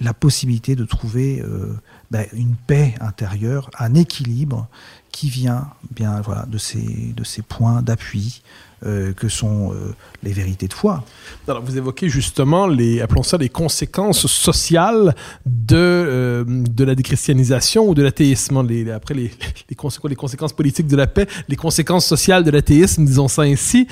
la 0.00 0.14
possibilité 0.14 0.76
de 0.76 0.84
trouver 0.84 1.42
euh, 1.42 1.74
ben, 2.12 2.26
une 2.32 2.54
paix 2.54 2.94
intérieure, 3.00 3.68
un 3.80 3.94
équilibre 3.94 4.68
qui 5.14 5.30
vient 5.30 5.68
bien 5.92 6.20
voilà 6.22 6.44
de 6.46 6.58
ces 6.58 7.12
de 7.16 7.22
ces 7.22 7.42
points 7.42 7.82
d'appui 7.82 8.42
euh, 8.86 9.14
que 9.14 9.30
sont 9.30 9.72
euh, 9.72 9.94
les 10.22 10.32
vérités 10.32 10.68
de 10.68 10.74
foi. 10.74 11.04
Alors, 11.48 11.62
vous 11.62 11.78
évoquez 11.78 12.10
justement 12.10 12.66
les, 12.66 13.00
appelons 13.00 13.22
ça 13.22 13.38
les 13.38 13.48
conséquences 13.48 14.26
sociales 14.26 15.14
de, 15.46 15.76
euh, 15.76 16.44
de 16.46 16.84
la 16.84 16.94
déchristianisation 16.94 17.88
ou 17.88 17.94
de 17.94 18.02
l'athéisme. 18.02 18.66
Les, 18.66 18.90
après, 18.90 19.14
les, 19.14 19.30
les, 19.70 19.74
conséquences, 19.74 20.10
les 20.10 20.16
conséquences 20.16 20.52
politiques 20.52 20.86
de 20.86 20.96
la 20.96 21.06
paix, 21.06 21.26
les 21.48 21.56
conséquences 21.56 22.04
sociales 22.04 22.44
de 22.44 22.50
l'athéisme, 22.50 23.06
disons 23.06 23.26
ça 23.26 23.42
ainsi. 23.42 23.88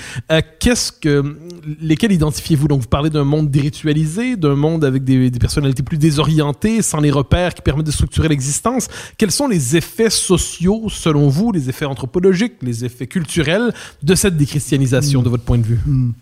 Qu'est-ce 0.58 0.92
que, 0.92 1.38
lesquelles 1.80 2.12
identifiez-vous? 2.12 2.68
Donc, 2.68 2.82
vous 2.82 2.88
parlez 2.88 3.08
d'un 3.08 3.24
monde 3.24 3.50
déritualisé, 3.50 4.36
d'un 4.36 4.56
monde 4.56 4.84
avec 4.84 5.04
des, 5.04 5.30
des 5.30 5.38
personnalités 5.38 5.82
plus 5.82 5.96
désorientées, 5.96 6.82
sans 6.82 7.00
les 7.00 7.10
repères 7.10 7.54
qui 7.54 7.62
permettent 7.62 7.86
de 7.86 7.92
structurer 7.92 8.28
l'existence. 8.28 8.88
Quels 9.16 9.32
sont 9.32 9.48
les 9.48 9.74
effets 9.74 10.10
sociaux, 10.10 10.90
vous, 11.28 11.52
les 11.52 11.68
effets 11.68 11.84
anthropologiques, 11.84 12.54
les 12.62 12.84
effets 12.84 13.06
culturels 13.06 13.72
de 14.02 14.14
cette 14.14 14.36
déchristianisation, 14.36 15.22
de 15.22 15.28
votre 15.28 15.44
point 15.44 15.58
de 15.58 15.66
vue? 15.66 15.80
Hmm. 15.86 16.12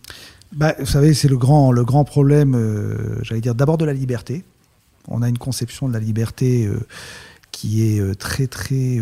Bah, 0.52 0.74
vous 0.78 0.86
savez, 0.86 1.14
c'est 1.14 1.28
le 1.28 1.36
grand, 1.36 1.70
le 1.70 1.84
grand 1.84 2.04
problème, 2.04 2.54
euh, 2.56 3.22
j'allais 3.22 3.40
dire 3.40 3.54
d'abord 3.54 3.78
de 3.78 3.84
la 3.84 3.92
liberté. 3.92 4.44
On 5.08 5.22
a 5.22 5.28
une 5.28 5.38
conception 5.38 5.88
de 5.88 5.92
la 5.92 6.00
liberté 6.00 6.66
euh, 6.66 6.80
qui 7.52 7.84
est 7.84 8.00
euh, 8.00 8.14
très, 8.14 8.48
très, 8.48 8.98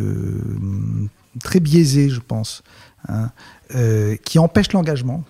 très 1.43 1.61
biaisée, 1.61 2.11
je 2.11 2.21
pense, 2.21 2.63
hein, 3.09 3.31
qui 4.25 4.39
empêche 4.39 4.73
l'engagement, 4.73 5.25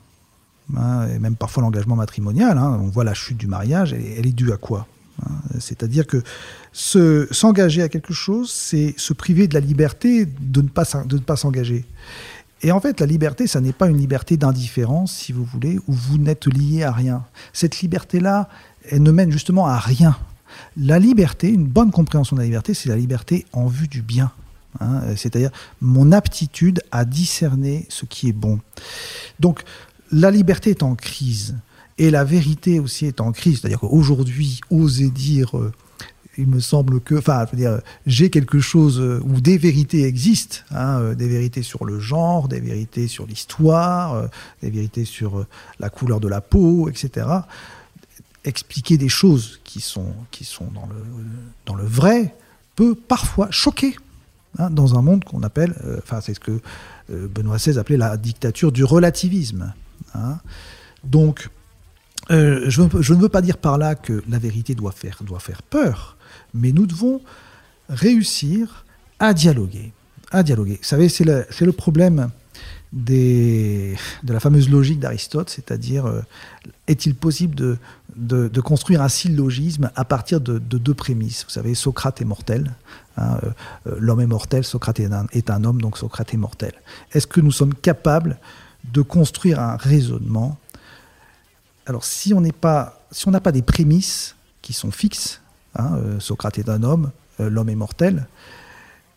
hein, 0.76 1.06
et 1.08 1.18
même 1.18 1.36
parfois 1.36 1.62
l'engagement 1.62 1.96
matrimonial. 1.96 2.58
hein. 2.58 2.78
On 2.82 2.88
voit 2.88 3.04
la 3.04 3.14
chute 3.14 3.36
du 3.36 3.46
mariage, 3.46 3.92
elle, 3.92 4.26
est 4.26 4.32
due 4.32 4.52
à 4.52 4.56
quoi? 4.56 4.86
C'est-à-dire 5.58 6.06
que 6.06 6.22
se- 6.72 7.26
s'engager 7.30 7.82
à 7.82 7.88
quelque 7.88 8.12
chose, 8.12 8.50
c'est 8.52 8.94
se 8.96 9.12
priver 9.12 9.48
de 9.48 9.54
la 9.54 9.60
liberté 9.60 10.26
de 10.26 10.62
ne 10.62 10.68
pas, 10.68 10.84
de 11.06 11.16
ne 11.16 11.22
pas 11.22 11.36
s'engager. 11.36 11.84
Et 12.62 12.72
en 12.72 12.80
fait, 12.80 13.00
la 13.00 13.06
liberté, 13.06 13.46
ça 13.46 13.60
n'est 13.60 13.72
pas 13.72 13.88
une 13.88 13.98
liberté 13.98 14.36
d'indifférence, 14.36 15.12
si 15.12 15.32
vous 15.32 15.44
voulez, 15.44 15.78
où 15.86 15.92
vous 15.92 16.18
n'êtes 16.18 16.46
lié 16.46 16.82
à 16.82 16.92
rien. 16.92 17.24
Cette 17.52 17.80
liberté-là, 17.80 18.48
elle 18.90 19.02
ne 19.02 19.12
mène 19.12 19.30
justement 19.30 19.66
à 19.66 19.78
rien. 19.78 20.16
La 20.76 20.98
liberté, 20.98 21.48
une 21.50 21.66
bonne 21.66 21.90
compréhension 21.90 22.34
de 22.34 22.40
la 22.40 22.46
liberté, 22.46 22.74
c'est 22.74 22.88
la 22.88 22.96
liberté 22.96 23.46
en 23.52 23.66
vue 23.66 23.86
du 23.88 24.02
bien. 24.02 24.32
hein, 24.80 25.02
C'est-à-dire 25.16 25.50
mon 25.80 26.10
aptitude 26.10 26.80
à 26.90 27.04
discerner 27.04 27.86
ce 27.90 28.06
qui 28.06 28.28
est 28.28 28.32
bon. 28.32 28.58
Donc, 29.38 29.62
la 30.10 30.30
liberté 30.30 30.70
est 30.70 30.82
en 30.82 30.94
crise. 30.94 31.54
Et 31.98 32.10
la 32.10 32.24
vérité 32.24 32.80
aussi 32.80 33.06
est 33.06 33.20
en 33.20 33.32
crise. 33.32 33.60
C'est-à-dire 33.60 33.80
qu'aujourd'hui, 33.80 34.60
oser 34.70 35.10
dire, 35.10 35.58
euh, 35.58 35.72
il 36.38 36.46
me 36.46 36.60
semble 36.60 37.00
que, 37.00 37.16
enfin, 37.16 37.44
dire, 37.52 37.80
j'ai 38.06 38.30
quelque 38.30 38.60
chose 38.60 39.00
euh, 39.00 39.20
où 39.24 39.40
des 39.40 39.58
vérités 39.58 40.04
existent, 40.04 40.58
hein, 40.70 41.00
euh, 41.00 41.14
des 41.16 41.26
vérités 41.26 41.64
sur 41.64 41.84
le 41.84 41.98
genre, 41.98 42.46
des 42.46 42.60
vérités 42.60 43.08
sur 43.08 43.26
l'histoire, 43.26 44.14
euh, 44.14 44.26
des 44.62 44.70
vérités 44.70 45.04
sur 45.04 45.44
la 45.80 45.90
couleur 45.90 46.20
de 46.20 46.28
la 46.28 46.40
peau, 46.40 46.88
etc. 46.88 47.26
Expliquer 48.44 48.96
des 48.96 49.08
choses 49.08 49.58
qui 49.64 49.80
sont, 49.80 50.14
qui 50.30 50.44
sont 50.44 50.70
dans, 50.72 50.86
le, 50.86 51.02
dans 51.66 51.74
le 51.74 51.84
vrai 51.84 52.36
peut 52.76 52.94
parfois 52.94 53.48
choquer 53.50 53.96
hein, 54.58 54.70
dans 54.70 54.96
un 54.96 55.02
monde 55.02 55.24
qu'on 55.24 55.42
appelle, 55.42 55.74
enfin, 55.98 56.20
c'est 56.20 56.34
ce 56.34 56.40
que 56.40 56.60
Benoît 57.08 57.56
XVI 57.56 57.78
appelait 57.78 57.96
la 57.96 58.16
dictature 58.16 58.70
du 58.70 58.84
relativisme. 58.84 59.74
hein. 60.14 60.38
Donc, 61.02 61.48
euh, 62.30 62.64
je, 62.68 62.82
ne 62.82 63.18
veux 63.18 63.28
pas 63.28 63.40
dire 63.40 63.56
par 63.56 63.78
là 63.78 63.94
que 63.94 64.22
la 64.28 64.38
vérité 64.38 64.74
doit 64.74 64.92
faire, 64.92 65.62
peur, 65.62 66.16
mais 66.52 66.72
nous 66.72 66.86
devons 66.86 67.20
réussir 67.88 68.84
à 69.18 69.32
dialoguer. 69.32 69.92
À 70.30 70.42
dialoguer. 70.42 70.78
Vous 70.80 70.86
savez, 70.86 71.08
c'est 71.08 71.24
le, 71.24 71.72
problème 71.72 72.30
de 72.92 73.94
la 74.26 74.40
fameuse 74.40 74.68
logique 74.68 75.00
d'Aristote, 75.00 75.48
c'est-à-dire 75.48 76.04
euh, 76.04 76.20
est-il 76.86 77.14
possible 77.14 77.54
de, 78.14 78.60
construire 78.60 79.00
un 79.00 79.08
syllogisme 79.08 79.90
à 79.96 80.04
partir 80.04 80.42
de, 80.42 80.58
de 80.58 80.76
deux 80.76 80.94
prémices? 80.94 81.44
Vous 81.44 81.50
savez, 81.50 81.74
Socrate 81.74 82.20
est 82.20 82.26
mortel, 82.26 82.74
hein, 83.16 83.38
euh, 83.86 83.96
l'homme 83.98 84.20
est 84.20 84.26
mortel, 84.26 84.64
Socrate 84.64 85.00
est 85.00 85.50
un 85.50 85.64
homme, 85.64 85.80
donc 85.80 85.96
Socrate 85.96 86.34
est 86.34 86.38
mortel. 86.38 86.72
Est-ce 87.12 87.26
que 87.26 87.40
nous 87.40 87.52
sommes 87.52 87.74
capables 87.74 88.38
de 88.92 89.00
construire 89.00 89.60
un 89.60 89.76
raisonnement 89.76 90.58
alors, 91.88 92.04
si 92.04 92.34
on 92.34 92.40
n'a 92.42 93.40
pas 93.40 93.52
des 93.52 93.62
prémices 93.62 94.36
qui 94.60 94.74
sont 94.74 94.90
fixes, 94.90 95.40
hein, 95.74 95.96
euh, 95.96 96.20
Socrate 96.20 96.58
est 96.58 96.68
un 96.68 96.82
homme, 96.82 97.10
euh, 97.40 97.48
l'homme 97.48 97.70
est 97.70 97.74
mortel, 97.74 98.28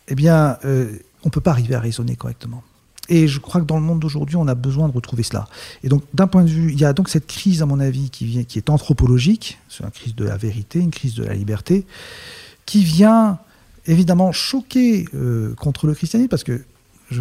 eh 0.07 0.15
bien, 0.15 0.57
euh, 0.63 0.89
on 1.23 1.27
ne 1.27 1.31
peut 1.31 1.41
pas 1.41 1.51
arriver 1.51 1.75
à 1.75 1.81
raisonner 1.81 2.15
correctement. 2.15 2.63
Et 3.09 3.27
je 3.27 3.39
crois 3.39 3.59
que 3.59 3.65
dans 3.65 3.75
le 3.75 3.83
monde 3.83 3.99
d'aujourd'hui, 3.99 4.37
on 4.37 4.47
a 4.47 4.55
besoin 4.55 4.87
de 4.87 4.93
retrouver 4.93 5.23
cela. 5.23 5.49
Et 5.83 5.89
donc, 5.89 6.03
d'un 6.13 6.27
point 6.27 6.45
de 6.45 6.49
vue, 6.49 6.71
il 6.71 6.79
y 6.79 6.85
a 6.85 6.93
donc 6.93 7.09
cette 7.09 7.27
crise, 7.27 7.61
à 7.61 7.65
mon 7.65 7.81
avis, 7.81 8.09
qui, 8.09 8.25
vient, 8.25 8.45
qui 8.45 8.57
est 8.57 8.69
anthropologique, 8.69 9.59
c'est 9.67 9.83
une 9.83 9.91
crise 9.91 10.15
de 10.15 10.23
la 10.23 10.37
vérité, 10.37 10.79
une 10.79 10.91
crise 10.91 11.15
de 11.15 11.25
la 11.25 11.33
liberté, 11.33 11.85
qui 12.65 12.85
vient 12.85 13.39
évidemment 13.85 14.31
choquer 14.31 15.07
contre 15.57 15.87
le 15.87 15.93
christianisme, 15.93 16.29
parce 16.29 16.45
que 16.45 16.61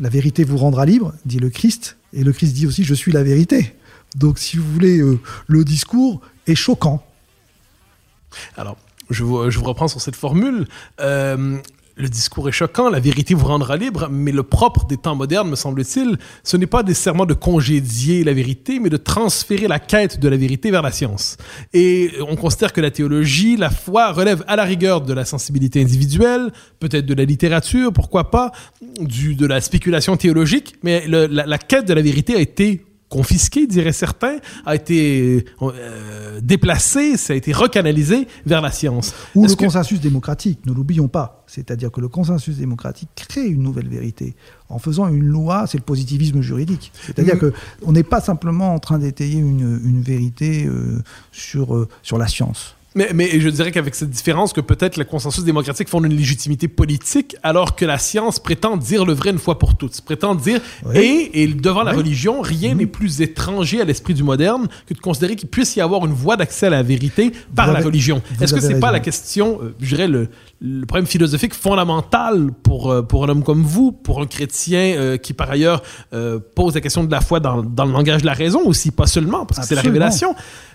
la 0.00 0.10
vérité 0.10 0.44
vous 0.44 0.58
rendra 0.58 0.84
libre, 0.84 1.14
dit 1.24 1.38
le 1.38 1.48
Christ, 1.48 1.96
et 2.12 2.24
le 2.24 2.32
Christ 2.32 2.52
dit 2.52 2.66
aussi, 2.66 2.84
je 2.84 2.92
suis 2.92 3.12
la 3.12 3.22
vérité. 3.22 3.74
Donc, 4.16 4.38
si 4.38 4.56
vous 4.56 4.72
voulez, 4.72 4.98
euh, 4.98 5.20
le 5.46 5.64
discours 5.64 6.20
est 6.46 6.54
choquant. 6.54 7.04
Alors, 8.56 8.76
je 9.10 9.22
vous, 9.22 9.36
reprends 9.62 9.88
sur 9.88 10.00
cette 10.00 10.16
formule. 10.16 10.66
Euh, 11.00 11.58
le 11.98 12.08
discours 12.08 12.46
est 12.48 12.52
choquant, 12.52 12.90
la 12.90 13.00
vérité 13.00 13.32
vous 13.32 13.46
rendra 13.46 13.78
libre, 13.78 14.08
mais 14.10 14.30
le 14.30 14.42
propre 14.42 14.84
des 14.84 14.98
temps 14.98 15.14
modernes, 15.14 15.48
me 15.48 15.56
semble-t-il, 15.56 16.18
ce 16.44 16.58
n'est 16.58 16.66
pas 16.66 16.82
nécessairement 16.82 17.24
de 17.24 17.32
congédier 17.32 18.22
la 18.22 18.34
vérité, 18.34 18.80
mais 18.80 18.90
de 18.90 18.98
transférer 18.98 19.66
la 19.66 19.78
quête 19.78 20.20
de 20.20 20.28
la 20.28 20.36
vérité 20.36 20.70
vers 20.70 20.82
la 20.82 20.92
science. 20.92 21.38
Et 21.72 22.12
on 22.28 22.36
considère 22.36 22.74
que 22.74 22.82
la 22.82 22.90
théologie, 22.90 23.56
la 23.56 23.70
foi, 23.70 24.12
relève 24.12 24.44
à 24.46 24.56
la 24.56 24.64
rigueur 24.64 25.00
de 25.00 25.14
la 25.14 25.24
sensibilité 25.24 25.80
individuelle, 25.80 26.52
peut-être 26.80 27.06
de 27.06 27.14
la 27.14 27.24
littérature, 27.24 27.94
pourquoi 27.94 28.30
pas, 28.30 28.52
de 29.00 29.46
la 29.46 29.62
spéculation 29.62 30.18
théologique, 30.18 30.74
mais 30.82 31.06
la, 31.06 31.26
la 31.28 31.58
quête 31.58 31.86
de 31.86 31.94
la 31.94 32.02
vérité 32.02 32.36
a 32.36 32.40
été 32.40 32.84
confisqué, 33.08 33.66
diraient 33.66 33.92
certains, 33.92 34.38
a 34.64 34.74
été 34.74 35.44
euh, 35.62 36.40
déplacé, 36.42 37.16
ça 37.16 37.32
a 37.32 37.36
été 37.36 37.52
recanalisé 37.52 38.26
vers 38.46 38.60
la 38.60 38.70
science. 38.70 39.14
Ou 39.34 39.44
le 39.46 39.50
que- 39.54 39.64
consensus 39.64 40.00
démocratique, 40.00 40.60
ne 40.66 40.72
l'oublions 40.72 41.08
pas. 41.08 41.44
C'est-à-dire 41.46 41.90
que 41.92 42.00
le 42.00 42.08
consensus 42.08 42.56
démocratique 42.56 43.08
crée 43.14 43.46
une 43.46 43.62
nouvelle 43.62 43.88
vérité 43.88 44.34
en 44.68 44.78
faisant 44.78 45.06
une 45.08 45.24
loi, 45.24 45.66
c'est 45.68 45.78
le 45.78 45.84
positivisme 45.84 46.40
juridique. 46.40 46.92
C'est-à-dire 47.04 47.36
Mm. 47.36 47.40
que 47.40 47.52
on 47.84 47.92
n'est 47.92 48.02
pas 48.02 48.20
simplement 48.20 48.74
en 48.74 48.78
train 48.78 48.98
d'étayer 48.98 49.38
une, 49.38 49.80
une 49.84 50.02
vérité 50.02 50.66
euh, 50.66 51.02
sur, 51.32 51.76
euh, 51.76 51.88
sur 52.02 52.18
la 52.18 52.26
science. 52.28 52.75
Mais, 52.96 53.10
mais 53.14 53.38
je 53.40 53.48
dirais 53.50 53.70
qu'avec 53.72 53.94
cette 53.94 54.10
différence 54.10 54.52
que 54.54 54.60
peut-être 54.62 54.96
le 54.96 55.04
consensus 55.04 55.44
démocratique 55.44 55.88
fonde 55.88 56.06
une 56.06 56.16
légitimité 56.16 56.66
politique, 56.66 57.36
alors 57.42 57.76
que 57.76 57.84
la 57.84 57.98
science 57.98 58.40
prétend 58.40 58.76
dire 58.78 59.04
le 59.04 59.12
vrai 59.12 59.30
une 59.30 59.38
fois 59.38 59.58
pour 59.58 59.76
toutes. 59.76 60.00
Prétend 60.00 60.34
dire, 60.34 60.60
Oui. 60.84 60.96
et, 61.32 61.42
et 61.42 61.46
devant 61.46 61.82
la 61.82 61.92
religion, 61.92 62.40
rien 62.40 62.74
n'est 62.74 62.86
plus 62.86 63.20
étranger 63.20 63.82
à 63.82 63.84
l'esprit 63.84 64.14
du 64.14 64.22
moderne 64.22 64.66
que 64.86 64.94
de 64.94 64.98
considérer 64.98 65.36
qu'il 65.36 65.48
puisse 65.50 65.76
y 65.76 65.80
avoir 65.82 66.06
une 66.06 66.12
voie 66.14 66.36
d'accès 66.36 66.66
à 66.66 66.70
la 66.70 66.82
vérité 66.82 67.32
par 67.54 67.66
Vous 67.66 67.72
la 67.72 67.78
avez- 67.80 67.86
religion. 67.86 68.22
Est-ce 68.40 68.54
que 68.54 68.60
c'est 68.60 68.80
pas 68.80 68.90
la 68.92 69.00
question, 69.00 69.58
euh, 69.62 69.74
je 69.78 69.88
dirais, 69.94 70.08
le, 70.08 70.28
le 70.62 70.86
problème 70.86 71.06
philosophique 71.06 71.52
fondamental 71.54 72.50
pour, 72.62 72.90
euh, 72.90 73.02
pour 73.02 73.24
un 73.24 73.28
homme 73.28 73.42
comme 73.42 73.62
vous, 73.62 73.92
pour 73.92 74.22
un 74.22 74.26
chrétien 74.26 74.94
euh, 74.96 75.16
qui 75.18 75.34
par 75.34 75.50
ailleurs 75.50 75.82
euh, 76.14 76.38
pose 76.54 76.74
la 76.74 76.80
question 76.80 77.04
de 77.04 77.10
la 77.12 77.20
foi 77.20 77.40
dans, 77.40 77.62
dans 77.62 77.84
le 77.84 77.92
langage 77.92 78.22
de 78.22 78.26
la 78.26 78.32
raison 78.32 78.60
aussi, 78.64 78.90
pas 78.90 79.06
seulement, 79.06 79.44
parce 79.44 79.60
que 79.60 79.66
c'est 79.66 79.74
la 79.74 79.80
Absolument. 79.82 80.06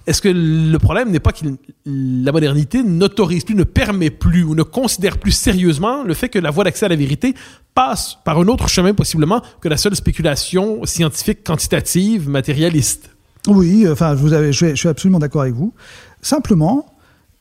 Révélation. 0.05 0.29
Est-que 0.29 0.29
le 0.71 0.77
problème 0.79 1.11
n'est 1.11 1.19
pas 1.19 1.31
que 1.31 1.45
la 1.85 2.31
modernité 2.31 2.83
n'autorise 2.83 3.43
plus, 3.43 3.55
ne 3.55 3.63
permet 3.63 4.09
plus 4.09 4.43
ou 4.43 4.55
ne 4.55 4.63
considère 4.63 5.17
plus 5.17 5.31
sérieusement 5.31 6.03
le 6.03 6.13
fait 6.13 6.29
que 6.29 6.39
la 6.39 6.51
voie 6.51 6.63
d'accès 6.63 6.85
à 6.85 6.89
la 6.89 6.95
vérité 6.95 7.33
passe 7.73 8.17
par 8.25 8.39
un 8.39 8.47
autre 8.47 8.67
chemin 8.67 8.93
possiblement 8.93 9.41
que 9.61 9.69
la 9.69 9.77
seule 9.77 9.95
spéculation 9.95 10.85
scientifique 10.85 11.43
quantitative, 11.43 12.29
matérialiste? 12.29 13.09
Oui, 13.47 13.87
enfin, 13.89 14.15
je, 14.15 14.73
suis- 14.75 14.87
absolument 14.87 15.19
d'accord 15.19 15.41
avec 15.41 15.55
vous. 15.55 15.73
Simplement, 16.21 16.85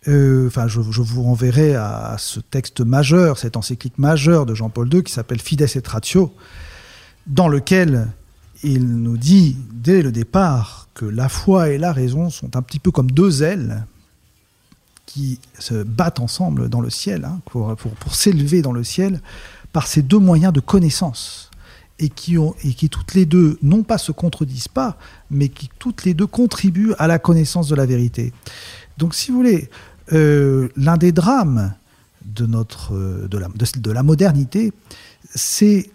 euh, 0.08 0.46
enfin, 0.46 0.66
je, 0.66 0.80
je 0.90 1.02
vous 1.02 1.22
renverrai 1.22 1.74
à 1.74 2.16
ce 2.18 2.40
texte 2.40 2.80
majeur, 2.80 3.38
cette 3.38 3.56
encyclique 3.56 3.98
majeure 3.98 4.46
de 4.46 4.54
Jean-Paul 4.54 4.88
II 4.92 5.02
qui 5.02 5.12
s'appelle 5.12 5.40
Fides 5.40 5.60
et 5.62 5.82
Ratio, 5.86 6.32
dans 7.26 7.48
lequel 7.48 8.08
il 8.62 8.86
nous 8.86 9.16
dit 9.16 9.56
dès 9.72 10.02
le 10.02 10.12
départ 10.12 10.88
que 10.94 11.04
la 11.04 11.28
foi 11.28 11.70
et 11.70 11.78
la 11.78 11.92
raison 11.92 12.30
sont 12.30 12.56
un 12.56 12.62
petit 12.62 12.78
peu 12.78 12.90
comme 12.90 13.10
deux 13.10 13.42
ailes 13.42 13.84
qui 15.06 15.40
se 15.58 15.82
battent 15.82 16.20
ensemble 16.20 16.68
dans 16.68 16.80
le 16.80 16.90
ciel, 16.90 17.24
hein, 17.24 17.40
pour, 17.46 17.74
pour- 17.76 18.14
s'élever 18.14 18.62
dans 18.62 18.72
le 18.72 18.84
ciel 18.84 19.20
par 19.72 19.86
ces 19.86 20.02
deux 20.02 20.18
moyens 20.18 20.52
de 20.52 20.60
connaissance 20.60 21.50
et 21.98 22.08
qui, 22.08 22.38
ont, 22.38 22.54
et 22.64 22.74
qui 22.74 22.88
toutes 22.88 23.14
les 23.14 23.26
deux, 23.26 23.58
non 23.62 23.82
pas 23.82 23.98
se 23.98 24.12
contredisent 24.12 24.68
pas, 24.68 24.96
mais 25.30 25.48
qui 25.48 25.68
toutes 25.78 26.04
les 26.04 26.14
deux 26.14 26.26
contribuent 26.26 26.94
à 26.98 27.06
la 27.06 27.18
connaissance 27.18 27.68
de 27.68 27.74
la 27.74 27.86
vérité. 27.86 28.32
Donc, 28.98 29.14
si 29.14 29.30
vous 29.30 29.38
voulez, 29.38 29.68
euh, 30.12 30.68
l'un 30.76 30.96
des 30.96 31.12
drames 31.12 31.74
de, 32.24 32.46
notre, 32.46 32.94
euh, 32.94 33.28
de, 33.28 33.38
la, 33.38 33.48
de, 33.48 33.90
la 33.90 34.02
modernité, 34.02 34.72
c'est 35.34 35.90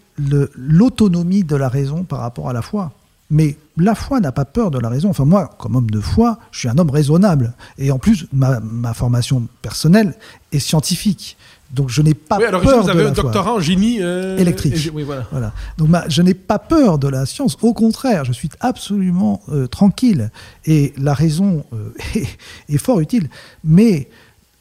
l'autonomie 0.55 1.43
de 1.43 1.55
la 1.55 1.69
raison 1.69 2.03
par 2.03 2.19
rapport 2.19 2.49
à 2.49 2.53
la 2.53 2.61
foi. 2.61 2.91
Mais 3.31 3.57
la 3.77 3.95
foi 3.95 4.19
n'a 4.19 4.31
pas 4.31 4.45
peur 4.45 4.69
de 4.69 4.77
la 4.77 4.87
raison. 4.87 5.09
Enfin, 5.09 5.25
moi, 5.25 5.49
comme 5.57 5.75
homme 5.75 5.89
de 5.89 5.99
foi, 5.99 6.37
je 6.51 6.59
suis 6.59 6.69
un 6.69 6.77
homme 6.77 6.91
raisonnable. 6.91 7.53
Et 7.79 7.91
en 7.91 7.97
plus, 7.97 8.27
ma, 8.31 8.59
ma 8.59 8.93
formation 8.93 9.47
personnelle 9.63 10.13
est 10.51 10.59
scientifique. 10.59 11.35
Donc, 11.73 11.89
je 11.89 12.03
n'ai 12.03 12.13
pas 12.13 12.37
Oui, 12.37 12.43
à 12.45 12.51
l'origine, 12.51 12.71
peur 12.71 12.81
vous 12.81 12.87
de 12.87 12.91
avez 12.91 13.03
la 13.03 13.09
un 13.09 13.13
foi. 13.15 13.23
doctorat 13.23 13.53
en 13.55 13.59
génie 13.59 13.97
euh, 13.99 14.37
Électrique. 14.37 14.91
Oui, 14.93 15.01
voilà. 15.01 15.25
Voilà. 15.31 15.53
Donc 15.79 15.89
ma- 15.89 16.07
je 16.07 16.21
n'ai 16.21 16.35
pas 16.35 16.59
peur 16.59 16.99
de 16.99 17.07
la 17.07 17.25
science, 17.25 17.57
au 17.63 17.73
contraire, 17.73 18.23
je 18.25 18.31
suis 18.31 18.49
absolument 18.59 19.41
euh, 19.49 19.65
tranquille. 19.65 20.29
Et 20.65 20.93
la 20.97 21.15
raison 21.15 21.65
euh, 21.73 21.89
est, 22.15 22.27
est 22.69 22.77
fort 22.77 22.99
utile. 22.99 23.27
Mais 23.63 24.07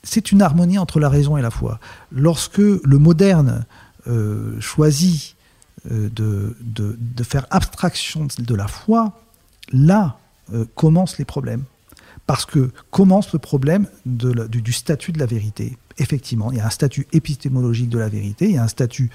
c'est 0.03 0.33
une 0.33 0.41
harmonie 0.41 0.79
entre 0.79 0.99
la 1.01 1.11
raison 1.11 1.37
et 1.37 1.43
la 1.43 1.51
foi. 1.51 1.79
Lorsque 2.11 2.57
le 2.59 2.99
moderne 2.99 3.67
euh, 4.09 4.59
choisit 4.61 5.37
de, 5.91 6.57
de- 6.61 6.97
de 6.99 7.23
faire 7.23 7.47
abstraction 7.51 8.27
de 8.39 8.55
la 8.55 8.69
foi, 8.69 9.21
là 9.73 10.19
euh, 10.53 10.65
commencent 10.75 11.19
les 11.19 11.25
problèmes. 11.25 11.65
Parce 12.27 12.47
que 12.47 12.71
commence 12.91 13.33
le 13.35 13.39
problème 13.39 13.87
du, 14.07 14.73
statut 14.73 15.13
de 15.13 15.19
la 15.19 15.27
vérité. 15.27 15.77
Effectivement, 15.99 16.51
il 16.53 16.57
y 16.59 16.61
a 16.61 16.67
un 16.67 16.71
statut 16.71 17.07
épistémologique 17.13 17.91
de 17.91 17.99
la 17.99 18.09
vérité, 18.09 18.47
il 18.47 18.55
y 18.55 18.59
a 18.59 18.63
un 18.63 18.69
statut 18.69 19.11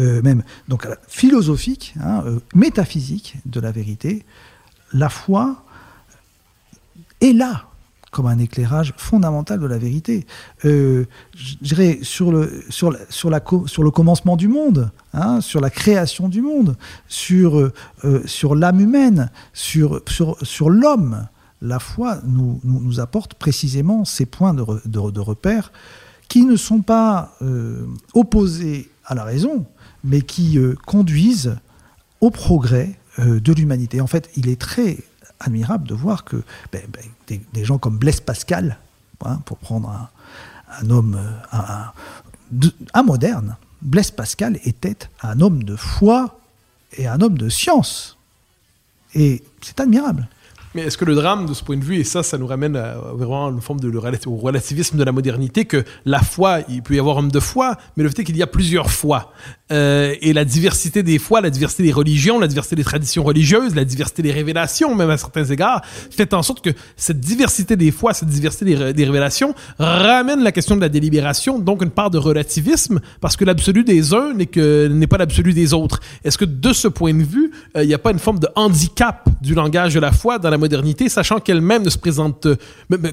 euh, 0.00 0.22
même 0.22 0.42
donc 0.68 0.86
euh, 0.86 0.94
philosophique, 1.06 1.94
hein, 2.00 2.22
euh, 2.24 2.40
métaphysique 2.54 3.36
de 3.44 3.60
la 3.60 3.72
vérité. 3.72 4.24
La 4.92 5.10
foi 5.10 5.64
est 7.20 7.32
là 7.32 7.66
comme 8.16 8.26
un 8.28 8.38
éclairage 8.38 8.94
fondamental 8.96 9.60
de 9.60 9.66
la 9.66 9.76
vérité. 9.76 10.26
Euh, 10.64 11.04
je 11.36 11.56
dirais 11.60 11.98
sur 12.00 12.32
le, 12.32 12.64
sur, 12.70 12.90
la- 12.90 13.04
sur, 13.10 13.28
le 13.30 13.90
commencement 13.90 14.38
du 14.38 14.48
monde, 14.48 14.90
hein, 15.12 15.42
sur 15.42 15.60
la 15.60 15.68
création 15.68 16.30
du 16.30 16.40
monde, 16.40 16.78
sur, 17.08 17.58
euh, 17.58 17.74
euh, 18.06 18.22
sur 18.24 18.54
l'âme 18.54 18.80
humaine, 18.80 19.30
sur, 19.52 20.00
sur, 20.08 20.38
sur 20.40 20.70
l'homme. 20.70 21.26
La 21.60 21.78
foi 21.78 22.20
nous, 22.24 22.58
nous, 22.64 23.00
apporte 23.00 23.34
précisément 23.34 24.06
ces 24.06 24.24
points 24.24 24.54
de, 24.54 24.64
de, 24.86 25.10
de 25.10 25.20
repère 25.20 25.70
qui 26.28 26.46
ne 26.46 26.56
sont 26.56 26.80
pas 26.80 27.38
opposés 28.14 28.90
à 29.04 29.14
la 29.14 29.24
raison, 29.24 29.64
mais 30.04 30.22
qui 30.22 30.58
conduisent 30.86 31.56
au 32.20 32.30
progrès 32.30 32.98
de 33.18 33.52
l'humanité. 33.52 34.00
En 34.00 34.06
fait, 34.06 34.28
il 34.36 34.48
est 34.48 34.60
très 34.60 34.98
admirable 35.40 35.86
de 35.86 35.94
voir 35.94 36.24
que 36.24 36.42
ben, 36.72 36.82
ben, 36.88 37.40
des, 37.52 37.64
gens 37.64 37.78
comme 37.78 37.98
Blaise 37.98 38.20
Pascal, 38.20 38.78
hein, 39.24 39.40
pour 39.44 39.58
prendre 39.58 40.08
un, 40.80 40.90
homme, 40.90 41.18
euh, 41.54 42.70
un 42.94 43.02
moderne, 43.02 43.56
Blaise 43.82 44.10
Pascal 44.10 44.58
était 44.64 44.98
un 45.22 45.40
homme 45.40 45.62
de 45.62 45.76
foi 45.76 46.40
et 46.92 47.06
un 47.06 47.20
homme 47.20 47.38
de 47.38 47.48
science. 47.48 48.16
Et 49.14 49.44
c'est 49.60 49.80
admirable. 49.80 50.28
Mais 50.76 50.82
est-ce 50.82 50.98
que 50.98 51.06
le 51.06 51.14
drame 51.14 51.46
de 51.46 51.54
ce 51.54 51.64
point 51.64 51.78
de 51.78 51.84
vue, 51.84 51.96
et 51.96 52.04
ça, 52.04 52.22
ça 52.22 52.36
nous 52.36 52.46
ramène 52.46 52.78
vraiment 53.14 53.48
une 53.48 53.62
forme 53.62 53.80
de 53.80 53.88
au 54.26 54.36
relativisme 54.36 54.98
de 54.98 55.04
la 55.04 55.12
modernité, 55.12 55.64
que 55.64 55.84
la 56.04 56.20
foi, 56.20 56.58
il 56.68 56.82
peut 56.82 56.94
y 56.94 56.98
avoir 56.98 57.16
homme 57.16 57.32
de 57.32 57.40
foi, 57.40 57.76
mais 57.96 58.02
le 58.02 58.10
fait 58.10 58.20
est 58.20 58.24
qu'il 58.24 58.36
y 58.36 58.42
a 58.42 58.46
plusieurs 58.46 58.90
foi. 58.90 59.32
Euh, 59.72 60.14
et 60.20 60.32
la 60.32 60.44
diversité 60.44 61.02
des 61.02 61.18
foi, 61.18 61.40
la 61.40 61.50
diversité 61.50 61.82
des 61.82 61.92
religions, 61.92 62.38
la 62.38 62.46
diversité 62.46 62.76
des 62.76 62.84
traditions 62.84 63.24
religieuses, 63.24 63.74
la 63.74 63.84
diversité 63.84 64.22
des 64.22 64.30
révélations, 64.30 64.94
même 64.94 65.10
à 65.10 65.16
certains 65.16 65.44
égards, 65.44 65.82
fait 65.84 66.34
en 66.34 66.42
sorte 66.42 66.62
que 66.62 66.70
cette 66.94 67.20
diversité 67.20 67.74
des 67.74 67.90
foi, 67.90 68.12
cette 68.12 68.28
diversité 68.28 68.92
des 68.92 69.04
révélations, 69.04 69.54
ramène 69.78 70.44
la 70.44 70.52
question 70.52 70.76
de 70.76 70.82
la 70.82 70.88
délibération, 70.88 71.58
donc 71.58 71.82
une 71.82 71.90
part 71.90 72.10
de 72.10 72.18
relativisme, 72.18 73.00
parce 73.20 73.36
que 73.36 73.44
l'absolu 73.44 73.82
des 73.82 74.14
uns 74.14 74.34
n'est 74.34 74.46
que 74.46 74.88
n'est 74.88 75.08
pas 75.08 75.18
l'absolu 75.18 75.52
des 75.52 75.72
autres. 75.72 76.00
Est-ce 76.22 76.38
que 76.38 76.44
de 76.44 76.72
ce 76.72 76.86
point 76.86 77.14
de 77.14 77.24
vue, 77.24 77.50
euh, 77.76 77.82
il 77.82 77.88
n'y 77.88 77.94
a 77.94 77.98
pas 77.98 78.12
une 78.12 78.18
forme 78.18 78.38
de 78.38 78.48
handicap 78.54 79.28
du 79.40 79.54
langage 79.54 79.94
de 79.94 80.00
la 80.00 80.12
foi 80.12 80.38
dans 80.38 80.50
la 80.50 80.58
modernité, 80.58 80.65
sachant 81.08 81.38
qu'elle-même 81.40 81.82
ne 81.82 81.90
se 81.90 81.98
présente... 81.98 82.46
euh, 82.46 82.56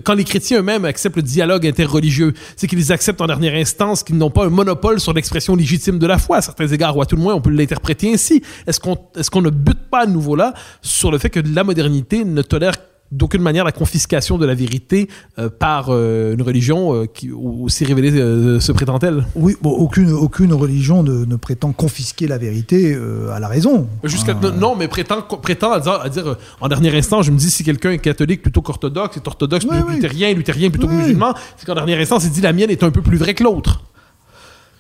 quand 0.04 0.14
les 0.14 0.24
chrétiens 0.24 0.60
eux-mêmes 0.60 0.86
acceptent 0.86 1.18
le 1.18 1.22
dialogue 1.22 1.68
interreligieux, 1.68 2.34
c'est 2.56 2.68
qu'ils 2.68 2.92
acceptent 2.92 3.22
en 3.22 3.28
dernière 3.28 3.56
instance 3.56 4.04
qu'ils 4.04 4.18
n'ont 4.18 4.32
pas 4.32 4.46
un 4.46 4.50
monopole 4.50 5.00
sur 5.00 5.14
l'expression 5.14 5.56
légitime 5.56 6.00
de 6.00 6.08
la 6.08 6.18
foi, 6.18 6.38
à 6.38 6.42
certains 6.42 6.68
égards, 6.68 6.96
ou 6.98 7.02
à 7.02 7.06
tout 7.06 7.16
le 7.16 7.22
moins 7.22 7.34
on 7.34 7.42
peut 7.42 7.50
l'interpréter 7.50 8.14
ainsi. 8.14 8.42
Est-ce 8.68 8.80
qu'on 8.80 8.98
est 9.16 9.30
qu'on 9.30 9.42
ne 9.42 9.50
bute 9.50 9.90
pas 9.90 10.04
à 10.04 10.06
nouveau 10.06 10.36
là 10.36 10.54
sur 10.82 11.12
le 11.12 11.18
fait 11.18 11.32
que 11.32 11.40
la 11.40 11.64
modernité 11.64 12.24
ne 12.24 12.42
tolère 12.44 12.76
d'aucune 13.14 13.42
manière 13.42 13.64
la 13.64 13.72
confiscation 13.72 14.38
de 14.38 14.46
la 14.46 14.54
vérité 14.56 15.08
euh, 15.40 15.50
par 15.50 15.88
euh, 15.90 16.34
une 16.34 16.42
religion 16.42 16.94
euh, 16.94 17.06
qui 17.06 17.32
aussi 17.32 17.86
révélée 17.86 18.12
euh, 18.20 18.60
se 18.60 18.72
prétend-elle? 18.72 19.26
Oui, 19.36 19.56
bon, 19.62 19.72
aucune, 19.72 20.12
aucune 20.12 20.54
religion 20.54 21.04
ne, 21.04 21.26
ne 21.26 21.36
prétend 21.36 21.72
confisquer 21.72 22.28
la 22.28 22.38
vérité 22.38 22.98
à 23.34 23.40
la 23.40 23.48
raison. 23.48 23.88
Jusqu'à 24.04 24.34
non, 24.34 24.76
mais 24.76 24.88
prétend, 24.88 25.22
prétend 25.22 25.72
à 25.72 25.80
dire, 25.80 26.00
à 26.02 26.10
dire, 26.10 26.36
en 26.60 26.68
dernier 26.68 26.96
instant, 26.98 27.22
je 27.22 27.32
me 27.32 27.38
dis 27.38 27.50
si 27.50 27.64
quelqu'un 27.64 27.92
est 27.92 28.00
catholique 28.00 28.42
plutôt 28.42 28.62
qu'orthodoxe, 28.62 29.18
est 29.18 29.28
orthodoxe 29.28 29.66
plutôt 29.66 29.86
oui. 29.88 29.96
luthérien, 29.96 30.34
luthérien 30.34 30.70
plutôt 30.70 30.88
que 30.88 30.94
musulman, 30.94 31.34
c'est 31.58 31.66
qu'en 31.66 31.76
dernier 31.76 31.96
instant, 32.02 32.20
il 32.20 32.30
dit 32.32 32.42
la 32.42 32.54
mienne 32.54 32.70
est 32.70 32.84
un 32.84 32.92
peu 32.92 33.02
plus 33.02 33.18
vraie 33.18 33.34
que 33.34 33.44
l'autre. 33.44 33.84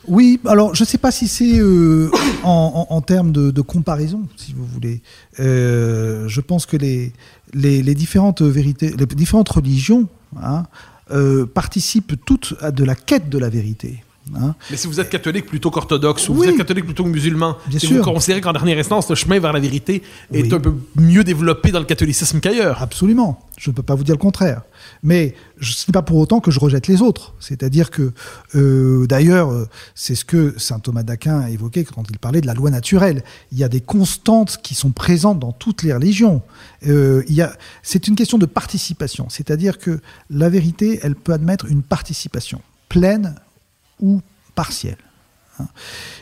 Oui, 0.05 0.39
alors 0.45 0.75
je 0.75 0.83
ne 0.83 0.87
sais 0.87 0.97
pas 0.97 1.11
si 1.11 1.29
c'est 1.29 1.59
euh, 1.59 2.11
en, 2.43 2.87
en- 2.89 2.93
en 2.93 3.01
termes 3.01 3.31
de, 3.31 3.51
de 3.51 3.61
comparaison, 3.61 4.23
si 4.35 4.51
vous 4.53 4.65
voulez. 4.65 5.01
Euh, 5.39 6.27
je 6.27 6.41
pense 6.41 6.65
que 6.65 6.75
les, 6.75 7.13
les, 7.53 7.81
les 7.83 7.95
différentes 7.95 8.41
vérités, 8.41 8.93
les 8.97 9.05
différentes 9.05 9.49
religions 9.49 10.07
hein, 10.41 10.63
euh, 11.11 11.45
participent 11.45 12.13
toutes 12.25 12.55
à 12.61 12.71
de 12.71 12.83
la 12.83 12.95
quête 12.95 13.29
de 13.29 13.37
la 13.37 13.49
vérité. 13.49 14.03
hein. 14.35 14.55
Mais 14.71 14.77
si 14.77 14.87
vous 14.87 14.99
êtes 14.99 15.09
catholique 15.09 15.45
plutôt 15.45 15.69
qu'orthodoxe, 15.69 16.29
ou 16.29 16.33
vous 16.33 16.41
Oui. 16.41 16.47
êtes 16.47 16.57
catholique 16.57 16.85
plutôt 16.85 17.03
que 17.03 17.09
musulman, 17.09 17.57
Bien 17.67 17.79
sûr. 17.79 17.97
vous 18.03 18.11
considérez 18.11 18.41
qu'en 18.41 18.53
dernière 18.53 18.77
instance, 18.79 19.09
le 19.09 19.15
chemin 19.15 19.39
vers 19.39 19.53
la 19.53 19.59
vérité 19.59 20.01
est 20.33 20.43
Oui. 20.43 20.53
un 20.53 20.59
peu 20.59 20.73
mieux 20.95 21.23
développé 21.23 21.71
dans 21.71 21.79
le 21.79 21.85
catholicisme 21.85 22.39
qu'ailleurs. 22.39 22.81
Absolument. 22.81 23.39
Je 23.57 23.69
ne 23.69 23.75
peux 23.75 23.83
pas 23.83 23.95
vous 23.95 24.03
dire 24.03 24.15
le 24.15 24.19
contraire. 24.19 24.61
Mais 25.03 25.35
ce 25.61 25.89
n'est 25.89 25.91
pas 25.91 26.01
pour 26.01 26.17
autant 26.17 26.39
que 26.39 26.49
je 26.49 26.59
rejette 26.59 26.87
les 26.87 27.01
autres. 27.01 27.33
C'est-à-dire 27.41 27.91
que, 27.91 28.13
euh, 28.55 29.05
d'ailleurs, 29.05 29.51
euh, 29.51 29.67
c'est 29.95 30.15
ce 30.15 30.23
que 30.23 30.57
saint 30.57 30.79
Thomas 30.79 31.03
d'Aquin 31.03 31.41
a 31.41 31.49
évoqué 31.49 31.83
quand 31.83 32.09
il 32.09 32.17
parlait 32.17 32.39
de 32.39 32.47
la 32.47 32.53
loi 32.53 32.69
naturelle. 32.71 33.23
Il 33.51 33.57
y 33.57 33.65
a 33.65 33.69
des 33.69 33.81
constantes 33.81 34.59
qui 34.63 34.75
sont 34.75 34.91
présentes 34.91 35.39
dans 35.39 35.51
toutes 35.51 35.83
les 35.83 35.93
religions. 35.93 36.41
Euh, 36.87 37.23
il 37.27 37.35
y 37.35 37.41
a, 37.41 37.53
c'est 37.81 38.07
une 38.07 38.15
question 38.15 38.37
de 38.37 38.45
participation. 38.45 39.27
C'est-à-dire 39.29 39.77
que 39.77 39.99
la 40.29 40.49
vérité, 40.49 41.01
elle 41.03 41.15
peut 41.15 41.33
admettre 41.33 41.65
une 41.65 41.83
participation 41.83 42.61
pleine 42.87 43.35
ou 43.99 44.21
partielle. 44.55 44.97
hein. 45.59 45.67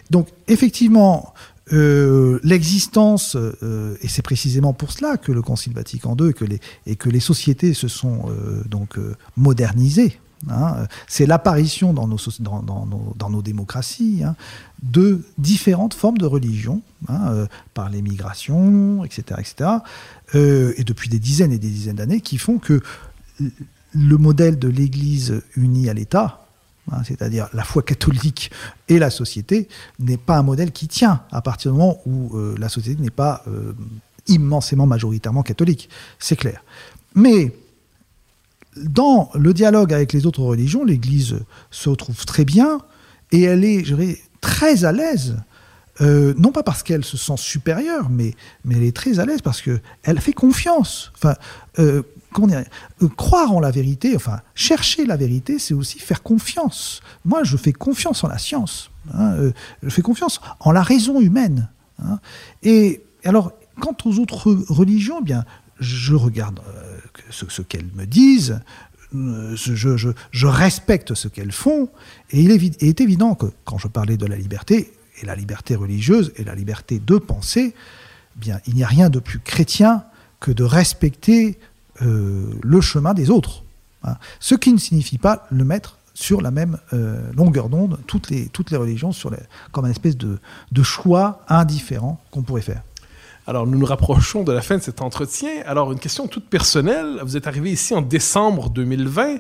Donc, 0.09 0.27
effectivement, 0.47 1.33
euh, 1.73 2.39
l'existence, 2.43 3.35
euh, 3.35 3.95
et 4.01 4.07
c'est 4.07 4.21
précisément 4.21 4.73
pour 4.73 4.91
cela 4.91 5.17
que 5.17 5.31
le 5.31 5.41
Concile 5.41 5.73
Vatican 5.73 6.15
II 6.19 6.29
et 6.29 6.33
que 6.33 6.45
les, 6.45 6.59
et 6.85 6.95
que 6.95 7.09
les 7.09 7.19
sociétés 7.19 7.73
se 7.73 7.87
sont 7.87 8.25
euh, 8.29 8.63
donc 8.69 8.97
modernisées. 9.37 10.19
hein. 10.49 10.87
c'est 11.07 11.25
l'apparition 11.25 11.93
dans 11.93 12.07
nos, 12.07 12.17
dans, 12.39 12.61
dans 12.61 12.85
nos, 12.85 13.13
dans 13.15 13.29
nos 13.29 13.41
démocraties 13.41 14.21
hein, 14.25 14.35
de 14.83 15.21
différentes 15.37 15.93
formes 15.93 16.17
de 16.17 16.25
religion, 16.25 16.81
hein, 17.07 17.47
par 17.73 17.89
les 17.89 18.01
migrations, 18.01 19.05
etc., 19.05 19.39
etc., 19.39 19.69
et 20.33 20.85
depuis 20.85 21.09
des 21.09 21.19
dizaines 21.19 21.51
et 21.51 21.57
des 21.57 21.69
dizaines 21.69 21.97
d'années, 21.97 22.21
qui 22.21 22.37
font 22.37 22.57
que 22.57 22.81
le 23.93 24.17
modèle 24.17 24.57
de 24.57 24.69
l'Église 24.69 25.41
unie 25.57 25.89
à 25.89 25.93
l'État, 25.93 26.40
hein, 26.91 27.01
c'est-à-dire 27.05 27.49
la 27.53 27.63
foi 27.63 27.83
catholique 27.83 28.51
et 28.87 28.99
la 28.99 29.09
société, 29.09 29.67
n'est 29.99 30.17
pas 30.17 30.37
un 30.37 30.43
modèle 30.43 30.71
qui 30.71 30.87
tient 30.87 31.23
à 31.31 31.41
partir 31.41 31.71
du 31.71 31.77
moment 31.77 32.01
où 32.05 32.37
euh, 32.37 32.55
la 32.57 32.69
société 32.69 33.01
n'est 33.01 33.09
pas 33.09 33.43
euh, 33.47 33.73
immensément 34.27 34.85
majoritairement 34.85 35.43
catholique. 35.43 35.89
C'est 36.19 36.35
clair. 36.35 36.63
Mais 37.15 37.53
dans 38.77 39.29
le 39.35 39.53
dialogue 39.53 39.93
avec 39.93 40.13
les 40.13 40.25
autres 40.25 40.41
religions, 40.41 40.83
l'Église 40.83 41.39
se 41.71 41.89
retrouve 41.89 42.25
très 42.25 42.45
bien 42.45 42.79
et 43.31 43.41
elle 43.43 43.63
est, 43.63 43.83
je 43.83 43.95
dirais, 43.95 44.17
très 44.39 44.85
à 44.85 44.91
l'aise. 44.91 45.37
Euh, 45.99 46.33
non 46.37 46.51
pas 46.51 46.63
parce 46.63 46.83
qu'elle 46.83 47.03
se 47.03 47.17
sent 47.17 47.37
supérieure, 47.37 48.09
mais, 48.09 48.33
mais 48.63 48.75
elle 48.75 48.83
est 48.83 48.95
très 48.95 49.19
à 49.19 49.25
l'aise 49.25 49.41
parce 49.41 49.61
qu'elle 49.61 50.19
fait 50.19 50.33
confiance. 50.33 51.11
Enfin, 51.15 51.35
comment 52.31 52.53
euh, 52.53 53.07
croire 53.17 53.51
en 53.51 53.59
la 53.59 53.71
vérité, 53.71 54.15
enfin, 54.15 54.39
chercher 54.55 55.05
la 55.05 55.17
vérité, 55.17 55.59
c'est 55.59 55.73
aussi 55.73 55.99
faire 55.99 56.23
confiance. 56.23 57.01
Moi, 57.25 57.43
je 57.43 57.57
fais 57.57 57.73
confiance 57.73 58.23
en 58.23 58.27
la 58.27 58.37
science. 58.37 58.91
hein, 59.13 59.33
euh, 59.33 59.51
je 59.83 59.89
fais 59.89 60.01
confiance 60.01 60.41
en 60.59 60.71
la 60.71 60.81
raison 60.81 61.19
humaine. 61.19 61.69
hein. 62.03 62.19
Et 62.63 63.03
alors, 63.23 63.53
quant 63.79 63.95
aux 64.05 64.19
autres 64.19 64.51
religions, 64.69 65.19
eh 65.21 65.23
bien, 65.23 65.45
je 65.79 66.15
regarde 66.15 66.59
euh, 66.67 66.97
ce, 67.29 67.61
qu'elles 67.61 67.89
me 67.95 68.05
disent, 68.05 68.59
je, 69.13 70.47
respecte 70.47 71.13
ce 71.15 71.27
qu'elles 71.27 71.51
font, 71.51 71.89
et 72.31 72.41
il 72.41 72.51
est, 72.51 73.01
évident 73.01 73.35
que 73.35 73.47
quand 73.65 73.77
je 73.77 73.87
parlais 73.87 74.17
de 74.17 74.25
la 74.25 74.37
liberté, 74.37 74.93
et 75.21 75.25
la 75.25 75.35
liberté 75.35 75.75
religieuse, 75.75 76.31
et 76.37 76.43
la 76.43 76.55
liberté 76.55 76.99
de 76.99 77.17
penser, 77.17 77.73
eh 77.75 78.39
bien, 78.39 78.59
il 78.65 78.75
n'y 78.75 78.83
a 78.83 78.87
rien 78.87 79.09
de 79.09 79.19
plus 79.19 79.39
chrétien 79.39 80.05
que 80.39 80.51
de 80.51 80.63
respecter 80.63 81.59
le 82.01 82.81
chemin 82.81 83.13
des 83.13 83.29
autres. 83.29 83.63
hein. 84.03 84.15
Ce 84.39 84.55
qui 84.55 84.71
ne 84.73 84.77
signifie 84.77 85.17
pas 85.17 85.47
le 85.51 85.63
mettre 85.63 85.97
sur 86.13 86.41
la 86.41 86.51
même 86.51 86.77
euh, 86.93 87.21
longueur 87.35 87.69
d'onde, 87.69 87.97
toutes 88.05 88.29
les, 88.29 88.47
toutes 88.47 88.69
les 88.71 88.77
religions, 88.77 89.11
sur 89.11 89.31
comme 89.71 89.85
un 89.85 89.89
espèce 89.89 90.17
de, 90.17 90.39
de 90.71 90.83
choix 90.83 91.41
indifférent 91.47 92.19
qu'on 92.31 92.41
pourrait 92.43 92.61
faire. 92.61 92.81
Alors, 93.47 93.65
nous 93.65 93.79
nous 93.79 93.85
rapprochons 93.85 94.43
de 94.43 94.51
la 94.51 94.61
fin 94.61 94.77
de 94.77 94.83
cet 94.83 95.01
entretien. 95.01 95.49
Alors, 95.65 95.91
une 95.91 95.99
question 95.99 96.27
toute 96.27 96.45
personnelle. 96.45 97.19
Vous 97.23 97.37
êtes 97.37 97.47
arrivé 97.47 97.71
ici 97.71 97.95
en 97.95 98.01
décembre 98.01 98.69
2020. 98.69 99.37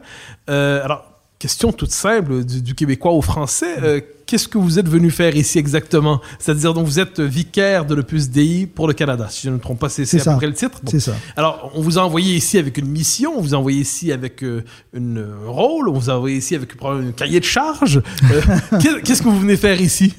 Euh, 0.49 0.83
alors, 0.83 1.10
question 1.41 1.71
toute 1.71 1.91
simple 1.91 2.43
du, 2.45 2.61
du 2.61 2.75
québécois 2.75 3.11
au 3.13 3.21
français. 3.21 3.75
Euh, 3.81 3.99
Qu'est-ce 4.27 4.47
que 4.47 4.57
vous 4.57 4.79
êtes 4.79 4.87
venu 4.87 5.11
faire 5.11 5.35
ici 5.35 5.59
exactement? 5.59 6.21
C'est-à-dire, 6.39 6.73
donc, 6.73 6.85
vous 6.85 6.99
êtes 7.01 7.19
vicaire 7.19 7.85
de 7.85 7.93
l'Opus 7.95 8.29
Dei 8.29 8.65
pour 8.65 8.87
le 8.87 8.93
Canada, 8.93 9.27
si 9.29 9.41
je 9.43 9.49
ne 9.49 9.55
me 9.55 9.59
trompe 9.59 9.79
pas, 9.79 9.89
c'est 9.89 10.03
à 10.03 10.05
peu 10.09 10.19
ça. 10.19 10.35
près 10.37 10.47
le 10.47 10.53
titre? 10.53 10.79
Bon. 10.81 10.89
C'est 10.89 11.01
ça. 11.01 11.13
Alors, 11.35 11.69
on 11.75 11.81
vous 11.81 11.97
a 11.99 12.03
envoyé 12.03 12.35
ici 12.35 12.57
avec 12.57 12.77
une 12.77 12.87
mission, 12.87 13.33
on 13.37 13.41
vous 13.41 13.53
a 13.53 13.57
envoyé 13.57 13.81
ici 13.81 14.13
avec 14.13 14.41
euh, 14.43 14.63
une, 14.93 15.17
un 15.45 15.49
rôle, 15.49 15.89
on 15.89 15.93
vous 15.99 16.09
a 16.09 16.15
envoyé 16.15 16.37
ici 16.37 16.55
avec 16.55 16.69
un 16.81 17.11
cahier 17.11 17.41
de 17.41 17.45
charge. 17.45 17.97
Euh, 18.31 18.41
qu'est- 18.79 19.01
Qu'est-ce 19.03 19.21
que 19.21 19.27
vous 19.27 19.39
venez 19.39 19.57
faire 19.57 19.81
ici? 19.81 20.13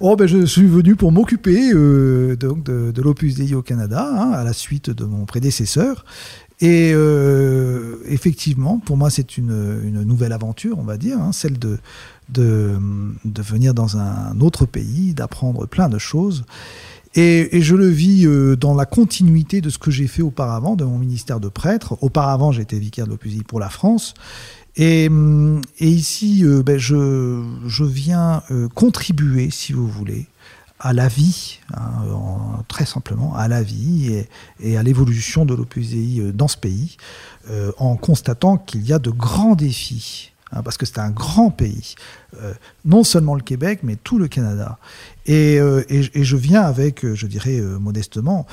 Oh 0.00 0.16
ben 0.16 0.26
je 0.26 0.46
suis 0.46 0.66
venu 0.66 0.96
pour 0.96 1.12
m'occuper 1.12 1.70
euh, 1.74 2.34
donc 2.36 2.64
de, 2.64 2.90
de 2.90 3.02
l'Opus 3.02 3.34
Dei 3.34 3.54
au 3.54 3.60
Canada, 3.60 4.08
hein, 4.10 4.30
à 4.32 4.42
la 4.44 4.54
suite 4.54 4.88
de 4.88 5.04
mon 5.04 5.26
prédécesseur. 5.26 6.06
Et 6.62 6.92
euh, 6.94 7.96
effectivement, 8.06 8.78
pour 8.78 8.96
moi, 8.96 9.10
c'est 9.10 9.36
une, 9.36 9.80
nouvelle 10.04 10.32
aventure, 10.32 10.78
on 10.78 10.84
va 10.84 10.96
dire, 10.96 11.18
hein, 11.20 11.32
celle 11.32 11.58
de, 11.58 11.78
de, 12.28 12.78
venir 13.24 13.74
dans 13.74 13.96
un 13.96 14.40
autre 14.40 14.64
pays, 14.64 15.12
d'apprendre 15.12 15.66
plein 15.66 15.88
de 15.88 15.98
choses. 15.98 16.44
Et, 17.16 17.60
je 17.60 17.74
le 17.74 17.88
vis 17.88 18.26
euh, 18.26 18.54
dans 18.54 18.74
la 18.74 18.86
continuité 18.86 19.60
de 19.60 19.70
ce 19.70 19.78
que 19.78 19.90
j'ai 19.90 20.06
fait 20.06 20.22
auparavant, 20.22 20.76
de 20.76 20.84
mon 20.84 20.98
ministère 20.98 21.40
de 21.40 21.48
prêtre. 21.48 21.98
Auparavant, 22.00 22.52
j'étais 22.52 22.78
vicaire 22.78 23.06
de 23.06 23.10
l'Opus 23.10 23.34
Dei 23.34 23.42
pour 23.42 23.58
la 23.58 23.68
France. 23.68 24.14
Et, 24.76 25.08
hum, 25.08 25.62
ici, 25.80 26.44
euh, 26.44 26.62
ben, 26.62 26.78
je, 26.78 27.42
je 27.66 27.84
viens 27.84 28.40
contribuer, 28.76 29.50
si 29.50 29.72
vous 29.72 29.88
voulez, 29.88 30.28
à 30.82 30.92
la 30.92 31.06
vie, 31.06 31.60
hein, 31.74 32.64
très 32.66 32.84
simplement, 32.84 33.36
à 33.36 33.46
la 33.46 33.62
vie 33.62 34.24
et, 34.60 34.76
à 34.76 34.82
l'évolution 34.82 35.44
de 35.46 35.54
l'Opus 35.54 35.90
Dei 35.90 36.18
euh, 36.18 36.32
dans 36.32 36.48
ce 36.48 36.56
pays, 36.56 36.96
euh, 37.50 37.70
en 37.78 37.96
constatant 37.96 38.56
qu'il 38.56 38.84
y 38.84 38.92
a 38.92 38.98
de 38.98 39.10
grands 39.10 39.54
défis, 39.54 40.32
hein, 40.50 40.62
parce 40.64 40.76
que 40.76 40.84
c'est 40.84 40.98
un 40.98 41.10
grand 41.10 41.50
pays, 41.50 41.94
euh, 42.42 42.52
non 42.84 43.04
seulement 43.04 43.36
le 43.36 43.42
Québec, 43.42 43.80
mais 43.84 43.94
tout 43.94 44.18
le 44.18 44.26
Canada. 44.26 44.78
Et, 45.26 45.58
je 45.58 46.36
viens 46.36 46.62
avec, 46.62 47.06
je 47.14 47.26
dirais 47.28 47.60
modestement, 47.60 48.44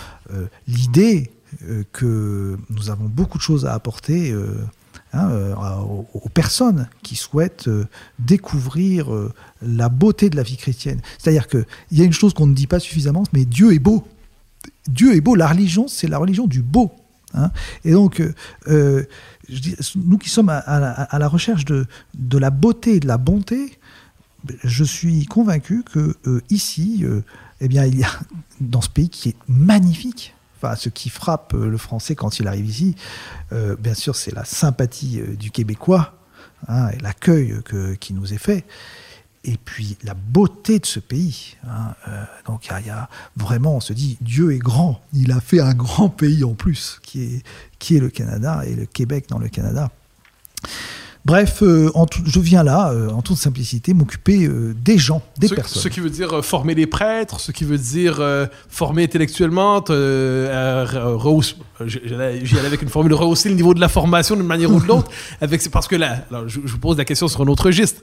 l'idée 0.67 1.31
que 1.91 2.59
nous 2.69 2.91
avons 2.91 3.05
beaucoup 3.05 3.39
de 3.39 3.43
choses 3.43 3.65
à 3.65 3.73
apporter 3.73 4.35
hein, 5.13 5.29
euh, 5.29 5.55
aux, 6.13 6.29
personnes 6.33 6.87
qui 7.03 7.15
souhaitent 7.15 7.67
euh, 7.67 7.87
découvrir 8.19 9.13
euh, 9.13 9.33
la 9.61 9.89
beauté 9.89 10.29
de 10.29 10.35
la 10.35 10.43
vie 10.43 10.57
chrétienne. 10.57 11.01
C'est-à-dire 11.17 11.47
qu'il 11.47 11.65
y 11.91 12.01
a 12.01 12.05
une 12.05 12.13
chose 12.13 12.33
qu'on 12.33 12.47
ne 12.47 12.53
dit 12.55 12.67
pas 12.67 12.79
suffisamment, 12.79 13.23
mais 13.33 13.45
Dieu 13.45 13.73
est 13.73 13.79
beau. 13.79 14.07
Dieu 14.87 15.15
est 15.15 15.21
beau. 15.21 15.35
La 15.35 15.47
religion, 15.47 15.87
c'est 15.87 16.07
la 16.07 16.17
religion 16.17 16.47
du 16.47 16.61
beau. 16.61 16.91
hein. 17.33 17.51
Et 17.85 17.91
donc, 17.91 18.21
nous 18.67 20.17
qui 20.17 20.29
sommes 20.29 20.49
à, 20.49 21.07
la- 21.19 21.27
recherche 21.27 21.65
de, 21.65 21.85
la 22.37 22.49
beauté 22.49 22.95
et 22.95 22.99
de 22.99 23.07
la 23.07 23.17
bonté, 23.17 23.77
je 24.63 24.83
suis 24.83 25.25
convaincu 25.25 25.83
que 25.83 26.15
ici, 26.49 27.01
euh, 27.03 27.21
eh 27.61 27.67
bien, 27.67 27.85
il 27.85 27.99
y 27.99 28.03
a 28.03 28.11
dans 28.61 28.81
ce 28.81 28.89
pays 28.89 29.09
qui 29.09 29.29
est 29.29 29.35
magnifique. 29.47 30.33
Enfin, 30.61 30.75
ce 30.75 30.89
qui 30.89 31.09
frappe 31.09 31.53
euh, 31.53 31.69
le 31.69 31.77
Français 31.77 32.15
quand 32.15 32.39
il 32.39 32.47
arrive 32.47 32.65
ici, 32.65 32.95
euh, 33.53 33.77
bien 33.77 33.93
sûr, 33.93 34.15
c'est 34.15 34.33
la 34.33 34.43
sympathie 34.43 35.21
euh, 35.21 35.35
du 35.35 35.51
Québécois 35.51 36.15
hein, 36.67 36.89
et 36.89 36.97
l'accueil 36.97 37.55
qui 37.99 38.13
nous 38.13 38.33
est 38.33 38.37
fait. 38.37 38.65
Et 39.45 39.55
puis 39.55 39.97
la 40.03 40.15
beauté 40.15 40.79
de 40.79 40.85
ce 40.85 40.99
pays. 40.99 41.55
hein, 41.65 41.95
donc 42.45 42.67
il 42.67 42.85
y 42.85 42.87
y, 42.87 42.89
a 42.89 43.07
vraiment, 43.37 43.77
on 43.77 43.79
se 43.79 43.93
dit, 43.93 44.17
Dieu 44.19 44.51
est 44.51 44.59
grand. 44.59 45.01
Il 45.13 45.31
a 45.31 45.39
fait 45.39 45.61
un 45.61 45.73
grand 45.73 46.09
pays 46.09 46.43
en 46.43 46.55
plus, 46.55 46.99
qui 47.03 47.23
est, 47.23 47.43
qui 47.79 47.95
est 47.95 48.01
le 48.01 48.09
Canada 48.09 48.63
et 48.65 48.75
le 48.75 48.85
Québec 48.85 49.27
dans 49.29 49.39
le 49.39 49.47
Canada. 49.47 49.89
Bref, 51.25 51.61
euh, 51.61 51.91
en 51.95 52.05
tout- 52.05 52.21
je 52.25 52.39
viens 52.39 52.63
là, 52.63 52.91
euh, 52.91 53.09
en 53.09 53.21
toute 53.21 53.37
simplicité, 53.37 53.93
m'occuper 53.93 54.45
euh, 54.47 54.73
des 54.73 54.97
gens, 54.97 55.21
des 55.37 55.47
ce, 55.49 55.53
personnes. 55.55 55.81
ce 55.81 55.87
qui 55.89 55.99
veut 55.99 56.09
dire 56.09 56.43
former 56.43 56.73
les 56.75 56.87
prêtres, 56.87 57.39
ce 57.39 57.51
qui 57.51 57.65
veut 57.65 57.77
dire 57.77 58.21
former 58.69 59.03
intellectuellement, 59.03 59.79
re- 59.81 61.13
rehausse- 61.15 61.55
j- 61.85 61.99
j'allais 62.05 62.45
j'y 62.45 62.57
allais 62.57 62.67
avec 62.67 62.81
une 62.81 62.89
formule, 62.89 63.13
rehausser 63.13 63.49
le 63.49 63.55
niveau 63.55 63.73
de 63.73 63.79
la 63.81 63.89
formation 63.89 64.35
d'une 64.35 64.45
manière 64.47 64.71
ou 64.71 64.79
de 64.79 64.87
l'autre. 64.87 65.11
Avec, 65.41 65.69
parce 65.69 65.87
que 65.87 65.95
là, 65.97 66.25
alors, 66.31 66.47
je, 66.47 66.61
je 66.65 66.71
vous 66.71 66.79
pose 66.79 66.97
la 66.97 67.05
question 67.05 67.27
sur 67.27 67.41
un 67.41 67.47
autre 67.47 67.65
registre. 67.65 68.01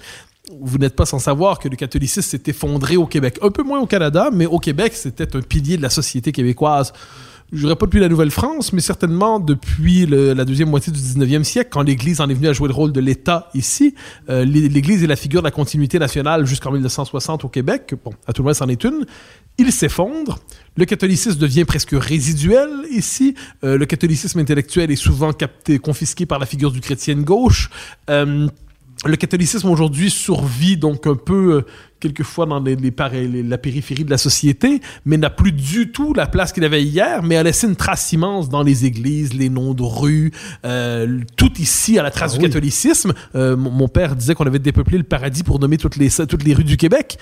Vous 0.61 0.79
n'êtes 0.79 0.95
pas 0.95 1.07
sans 1.07 1.19
savoir 1.19 1.59
que 1.59 1.69
le 1.69 1.75
catholicisme 1.77 2.23
s'est 2.31 2.43
effondré 2.47 2.97
au 2.97 3.07
Québec. 3.07 3.39
Un 3.43 3.51
peu 3.51 3.62
moins 3.64 3.81
au 3.81 3.87
Canada, 3.87 4.29
mais 4.33 4.47
au 4.47 4.59
Québec, 4.61 4.93
c'était 4.95 5.35
un 5.37 5.41
pilier 5.41 5.77
de 5.77 5.83
la 5.83 5.91
société 5.91 6.31
québécoise. 6.33 6.93
Je 7.53 7.61
dirais 7.61 7.76
pas 7.76 7.86
depuis 7.86 8.01
la 8.01 8.09
Nouvelle-France, 8.09 8.72
mais 8.72 8.80
certainement 8.80 9.38
depuis 9.38 10.05
la 10.07 10.44
deuxième 10.44 10.68
moitié 10.68 10.92
du 10.92 10.99
19e 10.99 11.44
siècle, 11.44 11.70
quand 11.72 11.82
l'Église 11.82 12.20
en 12.20 12.28
est 12.28 12.34
venue 12.34 12.49
à 12.49 12.53
jouer 12.53 12.66
le 12.68 12.74
rôle 12.74 12.90
de 12.92 12.99
l'État 13.01 13.51
ici. 13.55 13.94
Euh, 14.28 14.44
l'É- 14.44 14.68
L'Église 14.68 15.05
est 15.05 15.07
la 15.07 15.14
figure 15.14 15.42
de 15.42 15.47
la 15.47 15.53
continuité 15.53 15.99
nationale 16.01 16.44
jusqu'en 16.44 16.72
1960 16.72 17.44
au 17.44 17.49
Québec. 17.49 17.94
Bon, 18.05 18.12
à 18.26 18.32
tout 18.32 18.42
le 18.42 18.47
moins, 18.47 18.55
c'en 18.55 18.68
est 18.68 18.82
une. 18.82 19.07
Il 19.59 19.70
s'effondre. 19.72 20.40
Le 20.76 20.84
catholicisme 20.86 21.38
devient 21.38 21.64
presque 21.64 21.92
résiduel 21.92 22.68
ici. 22.90 23.34
Euh, 23.62 23.78
le 23.78 23.86
catholicisme 23.86 24.40
intellectuel 24.40 24.90
est 24.90 24.97
souvent 24.97 25.32
capté, 25.32 25.78
confisqué 25.78 26.26
par 26.26 26.40
la 26.40 26.47
figure 26.47 26.72
du 26.72 26.80
chrétien 26.80 27.14
de 27.14 27.22
gauche. 27.22 27.70
Euh, 28.11 28.49
le 29.05 29.16
catholicisme 29.16 29.68
aujourd'hui 29.68 30.11
survit 30.11 30.76
donc 30.76 31.07
un 31.07 31.14
peu 31.16 31.55
euh, 31.57 31.62
quelquefois 32.01 32.47
dans 32.47 32.61
les, 32.61 32.76
les 32.76 32.92
les- 33.28 33.42
la 33.42 33.59
périphérie 33.59 34.05
de 34.05 34.11
la 34.11 34.16
société, 34.18 34.80
mais 35.05 35.18
n'a 35.18 35.28
plus 35.30 35.53
du 35.53 35.92
tout 35.92 36.14
la 36.14 36.26
place 36.26 36.53
qu'il 36.53 36.64
avait 36.64 36.82
hier, 36.82 37.22
mais 37.22 37.36
a 37.36 37.42
laissé 37.42 37.66
une 37.66 37.76
trace 37.76 38.12
immense 38.12 38.49
dans 38.49 38.62
les 38.62 38.86
églises, 38.86 39.34
les 39.34 39.51
noms 39.51 39.74
de 39.74 39.82
rues, 39.82 40.32
euh, 40.64 41.20
tout 41.36 41.53
ici 41.59 41.99
à 41.99 42.03
la 42.03 42.11
trace 42.11 42.32
Ah 42.34 42.38
du 42.38 42.44
oui. 42.44 42.49
catholicisme. 42.51 43.12
Euh, 43.34 43.57
mon, 43.57 43.70
mon 43.70 43.88
père 43.88 44.16
disait 44.16 44.34
qu'on 44.34 44.47
avait 44.47 44.59
dépeuplé 44.59 44.97
le 44.99 45.05
paradis 45.05 45.42
pour 45.42 45.59
nommer 45.59 45.76
toutes 45.76 45.97
les, 45.97 46.09
toutes 46.11 46.44
les 46.44 46.55
rues 46.55 46.64
du 46.64 46.76
Québec. 46.78 47.18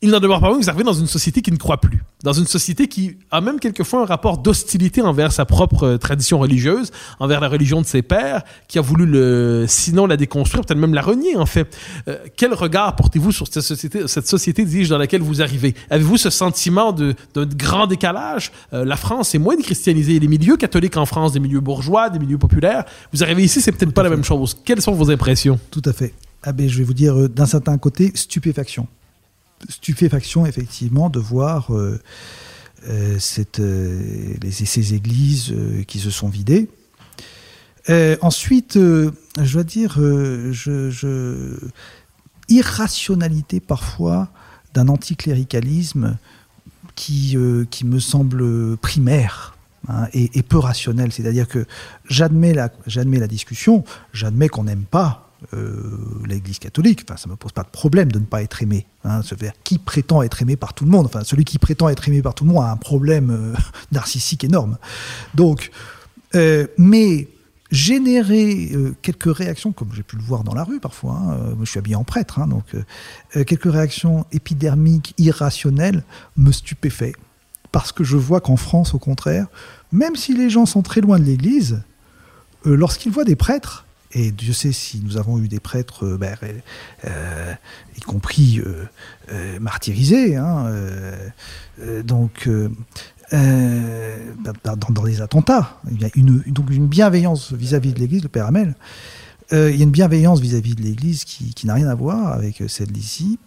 Il 0.00 0.10
n'en 0.10 0.20
demeure 0.20 0.40
pas 0.40 0.46
moins 0.46 0.58
que 0.58 0.62
vous 0.62 0.70
arrivez 0.70 0.84
dans 0.84 0.92
une 0.92 1.08
société 1.08 1.42
qui 1.42 1.50
ne 1.50 1.56
croit 1.56 1.80
plus, 1.80 2.04
dans 2.22 2.32
une 2.32 2.46
société 2.46 2.86
qui 2.86 3.16
a 3.32 3.40
même 3.40 3.58
quelquefois 3.58 4.02
un 4.02 4.04
rapport 4.04 4.38
d'hostilité 4.38 5.02
envers 5.02 5.32
sa 5.32 5.44
propre 5.44 5.82
euh, 5.82 5.98
tradition 5.98 6.38
religieuse, 6.38 6.92
envers 7.18 7.40
la 7.40 7.48
religion 7.48 7.80
de 7.80 7.86
ses 7.86 8.02
pères, 8.02 8.44
qui 8.68 8.78
a 8.78 8.80
voulu 8.80 9.06
le, 9.06 9.64
sinon 9.66 10.06
la 10.06 10.16
déconstruire, 10.16 10.64
peut-être 10.64 10.78
même 10.78 10.94
la 10.94 11.02
renier 11.02 11.34
en 11.36 11.46
fait. 11.46 11.76
Euh, 12.06 12.16
quel 12.36 12.54
regard 12.54 12.94
portez-vous 12.94 13.32
sur 13.32 13.48
cette 13.48 13.64
société, 13.64 14.06
cette 14.06 14.28
société, 14.28 14.64
dis-je, 14.64 14.88
dans 14.88 14.98
laquelle 14.98 15.22
vous 15.22 15.42
arrivez? 15.42 15.74
Avez-vous 15.90 16.16
ce 16.16 16.30
sentiment 16.30 16.92
de 16.92 17.16
d'un 17.34 17.46
grand 17.46 17.88
décalage? 17.88 18.52
Euh, 18.72 18.84
La 18.84 18.96
France 18.96 19.34
est 19.34 19.40
moins 19.40 19.56
christianisée, 19.56 20.20
les 20.20 20.28
milieux 20.28 20.56
catholiques 20.56 20.96
en 20.96 21.06
France, 21.06 21.32
des 21.32 21.40
milieux 21.40 21.60
bourgeois, 21.60 22.08
des 22.08 22.20
milieux 22.20 22.38
populaires. 22.38 22.84
Vous 23.12 23.24
arrivez 23.24 23.42
ici, 23.42 23.60
c'est 23.60 23.72
peut-être 23.72 23.92
pas 23.92 24.04
la 24.04 24.10
même 24.10 24.22
chose. 24.22 24.56
Quelles 24.64 24.80
sont 24.80 24.92
vos 24.92 25.10
impressions? 25.10 25.58
Tout 25.72 25.82
à 25.86 25.92
fait. 25.92 26.14
Ah 26.44 26.52
ben, 26.52 26.68
je 26.68 26.78
vais 26.78 26.84
vous 26.84 26.94
dire, 26.94 27.18
euh, 27.18 27.28
d'un 27.28 27.46
certain 27.46 27.76
côté, 27.78 28.12
stupéfaction. 28.14 28.86
Stupéfaction, 29.68 30.46
effectivement, 30.46 31.10
de 31.10 31.18
voir 31.18 31.74
euh, 31.74 32.00
euh, 32.88 33.18
euh, 33.58 34.34
les, 34.42 34.50
ces 34.52 34.94
églises 34.94 35.54
qui 35.86 35.98
se 35.98 36.10
sont 36.10 36.28
vidées. 36.28 36.68
Ensuite, 38.20 38.74
je 38.74 39.52
dois 39.52 39.64
dire, 39.64 39.94
je, 39.96 40.90
je- 40.90 41.58
irrationalité 42.48 43.60
parfois 43.60 44.28
d'un 44.74 44.88
anticléricalisme 44.88 46.18
qui, 46.94 47.36
qui 47.70 47.86
me 47.86 47.98
semble 47.98 48.76
primaire 48.76 49.56
hein, 49.88 50.06
et, 50.12 50.38
et 50.38 50.42
peu 50.42 50.58
rationnel. 50.58 51.12
C'est-à-dire 51.12 51.48
que 51.48 51.66
j'admets 52.08 52.52
la, 52.54 52.70
j'admets 52.86 53.18
la 53.18 53.26
discussion, 53.26 53.84
j'admets 54.12 54.48
qu'on 54.48 54.64
n'aime 54.64 54.84
pas 54.84 55.27
l'Église 56.26 56.58
catholique. 56.58 57.04
Enfin, 57.08 57.16
ça 57.16 57.28
me 57.28 57.36
pose 57.36 57.52
pas 57.52 57.62
de 57.62 57.68
problème 57.68 58.10
de 58.10 58.18
ne 58.18 58.24
pas 58.24 58.42
être 58.42 58.62
aimé. 58.62 58.86
Hein, 59.04 59.20
qui 59.64 59.78
prétend 59.78 60.22
être 60.22 60.42
aimé 60.42 60.56
par 60.56 60.74
tout 60.74 60.84
le 60.84 60.90
monde? 60.90 61.06
Enfin, 61.06 61.22
celui 61.24 61.44
qui 61.44 61.58
prétend 61.58 61.88
être 61.88 62.08
aimé 62.08 62.22
par 62.22 62.34
tout 62.34 62.44
le 62.44 62.52
monde 62.52 62.64
a 62.64 62.70
un 62.70 62.76
problème 62.76 63.30
euh, 63.30 63.54
narcissique 63.92 64.44
énorme. 64.44 64.78
Donc, 65.34 65.70
euh, 66.34 66.66
mais 66.76 67.28
générer 67.70 68.70
euh, 68.72 68.94
quelques 69.02 69.34
réactions, 69.34 69.72
comme 69.72 69.90
j'ai 69.94 70.02
pu 70.02 70.16
le 70.16 70.22
voir 70.22 70.44
dans 70.44 70.54
la 70.54 70.64
rue 70.64 70.80
parfois, 70.80 71.14
hein, 71.14 71.32
euh, 71.32 71.54
je 71.60 71.70
suis 71.70 71.78
habillé 71.78 71.96
en 71.96 72.04
prêtre, 72.04 72.38
hein, 72.38 72.46
donc 72.46 72.64
euh, 72.74 72.84
euh, 73.36 73.44
quelques 73.44 73.70
réactions 73.70 74.24
épidermiques, 74.32 75.14
irrationnelles, 75.18 76.02
me 76.36 76.52
stupéfait. 76.52 77.12
Parce 77.70 77.92
que 77.92 78.04
je 78.04 78.16
vois 78.16 78.40
qu'en 78.40 78.56
France, 78.56 78.94
au 78.94 78.98
contraire, 78.98 79.46
même 79.92 80.16
si 80.16 80.34
les 80.34 80.48
gens 80.48 80.64
sont 80.64 80.82
très 80.82 81.02
loin 81.02 81.18
de 81.18 81.24
l'Église, 81.24 81.82
euh, 82.66 82.74
lorsqu'ils 82.74 83.12
voient 83.12 83.24
des 83.24 83.36
prêtres, 83.36 83.84
et 84.12 84.30
Dieu 84.30 84.52
sait 84.52 84.72
si 84.72 85.00
nous 85.04 85.16
avons 85.16 85.38
eu 85.38 85.48
des 85.48 85.60
prêtres, 85.60 86.06
euh, 86.06 86.16
ben, 86.16 86.36
euh, 87.04 87.54
y 87.96 88.00
compris 88.00 88.60
euh, 88.60 88.84
euh, 89.32 89.60
martyrisés, 89.60 90.36
euh, 90.36 91.14
euh, 91.80 92.02
donc 92.02 92.46
euh, 92.46 92.70
euh, 93.34 94.16
dans, 94.64 95.04
les 95.04 95.20
attentats, 95.20 95.78
il 95.90 96.00
y 96.00 96.04
a 96.06 96.10
une, 96.14 96.42
donc 96.46 96.70
une 96.70 96.86
bienveillance 96.86 97.52
vis-à-vis 97.52 97.92
de 97.92 97.98
l'Église, 97.98 98.22
le 98.22 98.28
Père 98.28 98.46
Hamel. 98.46 98.74
Euh, 99.52 99.70
il 99.70 99.76
y 99.76 99.80
a 99.80 99.84
une 99.84 99.90
bienveillance 99.90 100.40
vis-à-vis 100.40 100.74
de 100.74 100.82
l'Église 100.82 101.24
qui, 101.24 101.66
n'a 101.66 101.74
rien 101.74 101.88
à 101.88 101.94
voir 101.94 102.32
avec 102.32 102.62
celle 102.68 102.92
d'ici, 102.92 103.38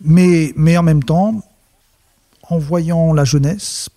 mais 0.00 0.52
en 0.76 0.82
même 0.82 1.02
temps, 1.02 1.42
en 2.48 2.58
voyant 2.58 3.12
la 3.12 3.24
jeunesse, 3.24 3.88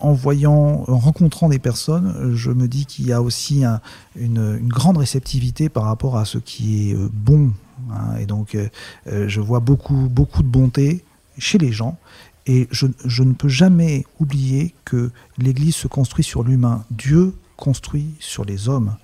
en 0.00 0.12
voyant, 0.12 0.84
en 0.88 0.98
rencontrant 0.98 1.48
des 1.48 1.58
personnes, 1.58 2.34
je 2.34 2.50
me 2.50 2.68
dis 2.68 2.86
qu'il 2.86 3.06
y 3.06 3.12
a 3.12 3.20
aussi 3.22 3.64
un- 3.64 3.80
une, 4.16 4.58
grande 4.66 4.96
réceptivité 4.96 5.68
par 5.68 5.84
rapport 5.84 6.16
à 6.16 6.24
ce 6.24 6.38
qui 6.38 6.90
est 6.90 6.94
euh, 6.94 7.08
bon. 7.12 7.52
hein. 7.92 8.16
et 8.18 8.26
donc, 8.26 8.54
euh, 8.54 8.68
euh, 9.06 9.28
je 9.28 9.40
vois 9.40 9.60
beaucoup, 9.60 10.08
beaucoup 10.08 10.42
de 10.42 10.48
bonté 10.48 11.04
chez 11.38 11.58
les 11.58 11.72
gens. 11.72 11.98
Et 12.46 12.66
je, 12.70 12.86
ne 13.22 13.32
peux 13.32 13.48
jamais 13.48 14.04
oublier 14.18 14.74
que 14.84 15.10
l'Église 15.38 15.76
se 15.76 15.86
construit 15.86 16.24
sur 16.24 16.42
l'humain. 16.42 16.84
Dieu 16.90 17.34
construit 17.56 18.14
sur 18.18 18.44
les 18.44 18.68
hommes. 18.68 18.96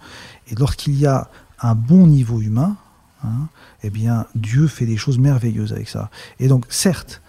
Et 0.51 0.55
lorsqu'il 0.55 0.99
y 0.99 1.07
a 1.07 1.30
un 1.61 1.74
bon 1.74 2.07
niveau 2.07 2.40
humain, 2.40 2.76
hein, 3.22 3.49
eh 3.82 3.90
bien, 3.90 4.26
Dieu 4.34 4.66
fait 4.66 4.86
des 4.86 4.97
choses 4.97 5.18
merveilleuses 5.18 5.72
avec 5.72 5.88
ça. 5.88 6.11
Et 6.40 6.49
donc, 6.49 6.64
certes, 6.70 7.20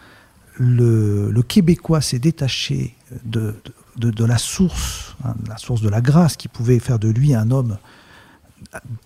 le 0.55 1.41
Québécois 1.41 2.01
s'est 2.01 2.19
détaché 2.19 2.96
de, 3.23 3.55
de, 3.97 4.25
la 4.25 4.37
source, 4.37 5.15
hein, 5.23 5.35
la 5.47 5.57
source 5.57 5.81
de 5.81 5.89
la 5.89 6.01
grâce 6.01 6.35
qui 6.35 6.47
pouvait 6.47 6.79
faire 6.79 6.99
de 6.99 7.09
lui 7.09 7.33
un 7.33 7.51
homme 7.51 7.77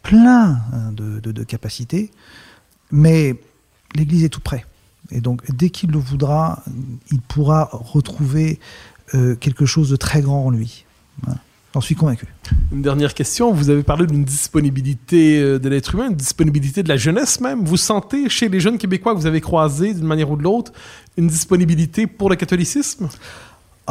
plein 0.04 0.60
hein, 0.74 0.92
de, 0.94 1.20
de, 1.20 1.44
capacités, 1.44 2.12
mais 2.92 3.36
l'Église 3.96 4.24
est 4.24 4.30
tout 4.30 4.42
près. 4.42 4.66
Et 5.12 5.22
donc, 5.22 5.44
dès 5.52 5.70
qu'il 5.70 5.92
le 5.92 6.00
voudra, 6.00 6.64
il 7.12 7.22
pourra 7.22 7.70
retrouver 7.72 8.60
euh, 9.14 9.36
quelque 9.36 9.66
chose 9.66 9.90
de 9.90 9.96
très 9.96 10.22
grand 10.22 10.46
en 10.46 10.50
lui. 10.50 10.86
Voilà. 11.22 11.40
J'en 11.74 11.82
suis 11.82 11.96
convaincu. 11.96 12.26
Une 12.74 12.82
dernière 12.82 13.14
question. 13.14 13.54
Vous 13.54 13.70
avez 13.70 13.84
parlé 13.84 14.06
d'une 14.06 14.26
disponibilité 14.26 15.40
euh, 15.40 15.58
de 15.58 15.70
l'être 15.70 15.96
humain, 15.96 16.10
une 16.10 16.16
disponibilité 16.16 16.84
de 16.84 16.90
la 16.90 16.98
jeunesse 16.98 17.40
même. 17.40 17.64
Vous 17.64 17.78
sentez 17.78 18.28
chez 18.28 18.50
les 18.50 18.60
jeunes 18.60 18.78
Québécois 18.78 19.14
que 19.14 19.20
vous 19.20 19.26
avez 19.26 19.40
croisés 19.40 19.94
d'une 19.94 20.06
manière 20.06 20.30
ou 20.30 20.36
de 20.36 20.44
l'autre 20.44 20.74
une 21.18 21.28
disponibilité 21.28 22.08
pour 22.08 22.30
le 22.30 22.36
catholicisme? 22.36 23.08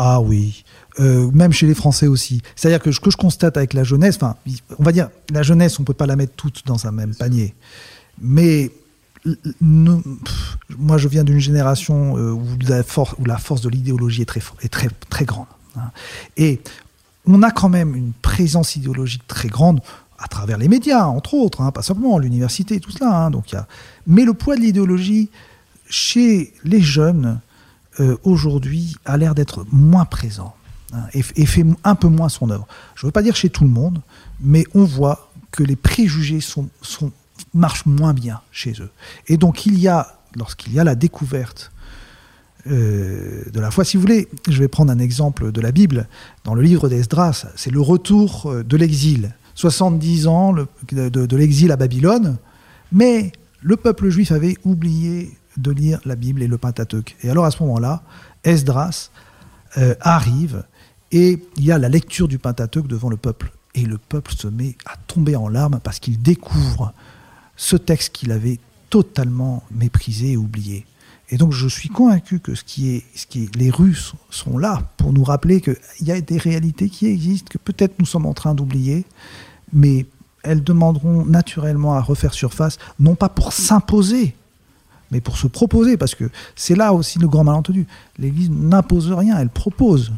Ah 0.02 0.20
oui, 0.22 0.64
Euh, 0.98 1.30
même 1.32 1.52
chez 1.52 1.66
les 1.66 1.74
Français 1.74 2.06
aussi. 2.06 2.42
C'est-à-dire 2.56 2.80
que 2.80 2.90
ce 2.90 3.00
que 3.00 3.10
je 3.10 3.16
constate 3.16 3.56
avec 3.56 3.74
la 3.74 3.84
jeunesse, 3.84 4.16
enfin, 4.16 4.36
on 4.78 4.82
va 4.82 4.92
dire, 4.92 5.08
la 5.30 5.42
jeunesse, 5.42 5.78
on 5.78 5.84
peut 5.84 5.94
pas 5.94 6.06
la 6.06 6.16
mettre 6.16 6.32
toute 6.34 6.66
dans 6.66 6.86
un 6.86 6.90
même 6.90 7.14
panier. 7.14 7.54
Mais 8.20 8.70
moi, 9.60 10.96
je 10.98 11.06
viens 11.08 11.22
d'une 11.24 11.38
génération 11.38 12.16
euh, 12.16 12.32
où, 12.32 12.46
la 12.66 13.38
force, 13.38 13.60
de 13.60 13.68
l'idéologie 13.68 14.22
est 14.22 14.26
très, 14.26 14.42
est 14.62 14.68
très, 14.68 14.88
très 15.10 15.26
grande. 15.26 15.46
hein. 15.76 15.90
Et 16.36 16.60
on 17.26 17.42
a 17.42 17.50
quand 17.50 17.68
même 17.68 17.94
une 17.94 18.12
présence 18.12 18.76
idéologique 18.76 19.26
très 19.28 19.48
grande 19.48 19.80
à 20.18 20.28
travers 20.28 20.58
les 20.58 20.68
médias, 20.68 21.04
entre 21.04 21.34
autres, 21.34 21.60
hein, 21.60 21.70
pas 21.72 21.82
seulement 21.82 22.18
l'université, 22.18 22.80
tout 22.80 22.90
cela. 22.90 23.10
hein. 23.26 23.30
donc. 23.30 23.54
Mais 24.06 24.24
le 24.24 24.32
poids 24.34 24.56
de 24.56 24.62
l'idéologie 24.62 25.28
chez 25.88 26.52
les 26.64 26.80
jeunes, 26.80 27.40
euh, 28.00 28.16
aujourd'hui, 28.24 28.96
a 29.04 29.16
l'air 29.16 29.34
d'être 29.34 29.66
moins 29.70 30.06
présent 30.06 30.54
hein, 30.92 31.02
et, 31.12 31.22
fait 31.22 31.66
un 31.84 31.94
peu 31.94 32.08
moins 32.08 32.30
son 32.30 32.50
œuvre. 32.50 32.66
Je 32.94 33.04
ne 33.04 33.08
veux 33.08 33.12
pas 33.12 33.22
dire 33.22 33.36
chez 33.36 33.50
tout 33.50 33.64
le 33.64 33.70
monde, 33.70 34.00
mais 34.40 34.64
on 34.74 34.84
voit 34.84 35.30
que 35.50 35.62
les 35.62 35.76
préjugés 35.76 36.40
sont, 36.40 36.70
marchent 37.52 37.86
moins 37.86 38.14
bien 38.14 38.40
chez 38.52 38.72
eux. 38.80 38.90
Et 39.26 39.36
donc 39.36 39.66
il 39.66 39.78
y 39.78 39.86
a, 39.86 40.18
lorsqu'il 40.34 40.72
y 40.72 40.80
a 40.80 40.84
la 40.84 40.94
découverte 40.94 41.72
euh, 42.66 43.42
de 43.50 43.60
la 43.60 43.70
foi, 43.70 43.84
si 43.84 43.96
vous 43.96 44.02
voulez, 44.02 44.28
je 44.48 44.58
vais 44.58 44.68
prendre 44.68 44.92
un 44.92 44.98
exemple 44.98 45.52
de 45.52 45.60
la 45.60 45.72
Bible. 45.72 46.08
Dans 46.44 46.54
le 46.54 46.62
livre 46.62 46.88
d'Esdras, 46.88 47.46
c'est 47.56 47.70
le 47.70 47.80
retour 47.80 48.46
euh, 48.46 48.62
de 48.62 48.76
l'exil. 48.76 49.34
70 49.56 50.26
ans 50.26 50.54
de 50.54 51.36
l'exil 51.36 51.70
à 51.70 51.76
Babylone, 51.76 52.38
mais 52.92 53.32
le 53.60 53.76
peuple 53.76 54.08
juif 54.08 54.32
avait 54.32 54.56
oublié 54.64 55.36
de 55.60 55.70
lire 55.70 56.00
la 56.04 56.16
Bible 56.16 56.42
et 56.42 56.48
le 56.48 56.58
Pentateuque. 56.58 57.16
Et 57.22 57.30
alors 57.30 57.44
à 57.44 57.50
ce 57.50 57.62
moment-là, 57.62 58.02
Esdras 58.44 59.10
euh, 59.76 59.94
arrive 60.00 60.64
et 61.12 61.42
il 61.56 61.64
y 61.64 61.72
a 61.72 61.78
la 61.78 61.88
lecture 61.88 62.28
du 62.28 62.38
Pentateuque 62.38 62.86
devant 62.86 63.08
le 63.08 63.16
peuple. 63.16 63.52
Et 63.74 63.84
le 63.84 63.98
peuple 63.98 64.32
se 64.34 64.48
met 64.48 64.76
à 64.86 64.96
tomber 65.06 65.36
en 65.36 65.48
larmes 65.48 65.80
parce 65.82 65.98
qu'il 65.98 66.20
découvre 66.20 66.92
ce 67.56 67.76
texte 67.76 68.12
qu'il 68.12 68.32
avait 68.32 68.58
totalement 68.88 69.62
méprisé 69.70 70.32
et 70.32 70.36
oublié. 70.36 70.86
Et 71.28 71.36
donc 71.36 71.52
je 71.52 71.68
suis 71.68 71.88
convaincu 71.88 72.40
que 72.40 72.56
ce 72.56 72.64
qui 72.64 72.90
est, 72.90 73.04
ce 73.14 73.26
qui 73.26 73.44
est, 73.44 73.56
les 73.56 73.70
rues 73.70 73.94
sont, 73.94 74.18
sont 74.30 74.58
là 74.58 74.82
pour 74.96 75.12
nous 75.12 75.22
rappeler 75.22 75.60
qu'il 75.60 75.76
y 76.00 76.10
a 76.10 76.20
des 76.20 76.38
réalités 76.38 76.88
qui 76.88 77.06
existent, 77.06 77.48
que 77.48 77.58
peut-être 77.58 77.98
nous 78.00 78.06
sommes 78.06 78.26
en 78.26 78.34
train 78.34 78.54
d'oublier, 78.54 79.04
mais 79.72 80.06
elles 80.42 80.64
demanderont 80.64 81.24
naturellement 81.24 81.94
à 81.94 82.00
refaire 82.00 82.34
surface, 82.34 82.78
non 82.98 83.14
pas 83.14 83.28
pour 83.28 83.52
s'imposer, 83.52 84.34
mais 85.10 85.20
pour 85.20 85.36
se 85.36 85.46
proposer, 85.46 85.96
parce 85.96 86.14
que 86.14 86.24
c'est 86.56 86.76
là 86.76 86.92
aussi 86.92 87.18
le 87.18 87.28
grand 87.28 87.44
malentendu. 87.44 87.86
L'Église 88.18 88.50
n'impose 88.50 89.10
rien, 89.12 89.38
elle 89.38 89.48
propose. 89.48 90.12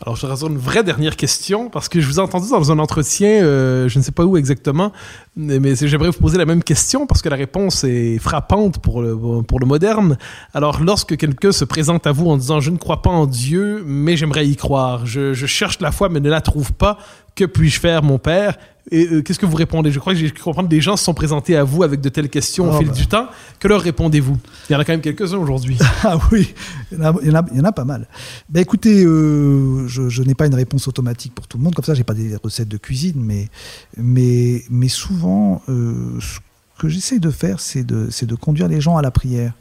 Alors, 0.00 0.14
je 0.14 0.28
vais 0.28 0.46
une 0.46 0.58
vraie 0.58 0.84
dernière 0.84 1.16
question, 1.16 1.68
parce 1.68 1.88
que 1.88 2.00
je 2.00 2.06
vous 2.06 2.20
ai 2.20 2.22
entendu 2.22 2.48
dans 2.50 2.70
un 2.70 2.78
entretien, 2.78 3.42
euh, 3.42 3.88
je 3.88 3.98
ne 3.98 4.04
sais 4.04 4.12
pas 4.12 4.24
où 4.24 4.36
exactement, 4.36 4.92
mais 5.34 5.74
j'aimerais 5.74 6.10
vous 6.10 6.20
poser 6.20 6.38
la 6.38 6.46
même 6.46 6.62
question, 6.62 7.08
parce 7.08 7.20
que 7.20 7.28
la 7.28 7.34
réponse 7.34 7.82
est 7.82 8.18
frappante 8.18 8.78
pour 8.78 9.02
le, 9.02 9.42
pour 9.42 9.58
le 9.58 9.66
moderne. 9.66 10.16
Alors, 10.54 10.80
lorsque 10.80 11.16
quelqu'un 11.16 11.50
se 11.50 11.64
présente 11.64 12.06
à 12.06 12.12
vous 12.12 12.28
en 12.28 12.36
disant 12.36 12.60
«Je 12.60 12.70
ne 12.70 12.76
crois 12.76 13.02
pas 13.02 13.10
en 13.10 13.26
Dieu, 13.26 13.82
mais 13.84 14.16
j'aimerais 14.16 14.46
y 14.46 14.54
croire. 14.54 15.04
Je 15.04 15.34
cherche 15.46 15.80
la 15.80 15.90
foi, 15.90 16.08
mais 16.08 16.20
ne 16.20 16.30
la 16.30 16.42
trouve 16.42 16.72
pas.» 16.72 16.98
Que 17.38 17.44
puis-je 17.44 17.78
faire, 17.78 18.02
mon 18.02 18.18
père? 18.18 18.58
Et 18.90 19.06
euh, 19.06 19.22
qu'est-ce 19.22 19.38
que 19.38 19.46
vous 19.46 19.54
répondez? 19.56 19.92
Je 19.92 20.00
crois 20.00 20.12
que 20.12 20.18
j'ai 20.18 20.28
comprendre 20.32 20.68
que 20.68 20.74
des 20.74 20.80
gens 20.80 20.96
se 20.96 21.04
sont 21.04 21.14
présentés 21.14 21.56
à 21.56 21.62
vous 21.62 21.84
avec 21.84 22.00
de 22.00 22.08
telles 22.08 22.28
questions 22.28 22.68
au 22.68 22.74
Oh, 22.74 22.78
fil 22.78 22.88
bah. 22.88 22.94
du 22.94 23.06
temps. 23.06 23.26
Que 23.60 23.68
leur 23.68 23.80
répondez-vous? 23.80 24.36
Il 24.68 24.72
y 24.72 24.76
en 24.76 24.80
a 24.80 24.84
quand 24.84 24.92
même 24.92 25.02
quelques-uns 25.02 25.36
aujourd'hui. 25.38 25.78
Ah 26.02 26.18
oui, 26.32 26.52
il 26.90 26.98
y 26.98 27.00
en 27.00 27.04
a, 27.04 27.14
il 27.22 27.28
y 27.28 27.30
en 27.30 27.34
a- 27.36 27.44
il 27.52 27.58
y 27.58 27.60
en 27.60 27.64
a 27.64 27.70
pas 27.72 27.84
mal. 27.84 28.08
Ben 28.48 28.60
écoutez, 28.60 29.04
euh, 29.04 29.86
je, 29.86 30.08
je 30.08 30.22
n'ai 30.24 30.34
pas 30.34 30.46
une 30.46 30.54
réponse 30.56 30.88
automatique 30.88 31.32
pour 31.34 31.46
tout 31.46 31.58
le 31.58 31.62
monde, 31.62 31.74
comme 31.76 31.84
ça, 31.84 31.94
j'ai 31.94 32.02
pas 32.02 32.14
des 32.14 32.34
recettes 32.42 32.68
de 32.68 32.76
cuisine, 32.78 33.20
mais, 33.22 33.48
mais, 33.96 34.64
mais 34.70 34.88
souvent, 34.88 35.62
euh, 35.68 36.18
ce 36.20 36.38
que 36.80 36.88
j'essaie 36.88 37.20
de 37.20 37.30
faire, 37.30 37.60
c'est 37.60 37.84
de, 37.84 38.08
c'est 38.10 38.26
de 38.26 38.34
conduire 38.34 38.66
les 38.68 38.80
gens 38.80 38.96
à 38.96 39.02
la 39.02 39.10
prière, 39.12 39.52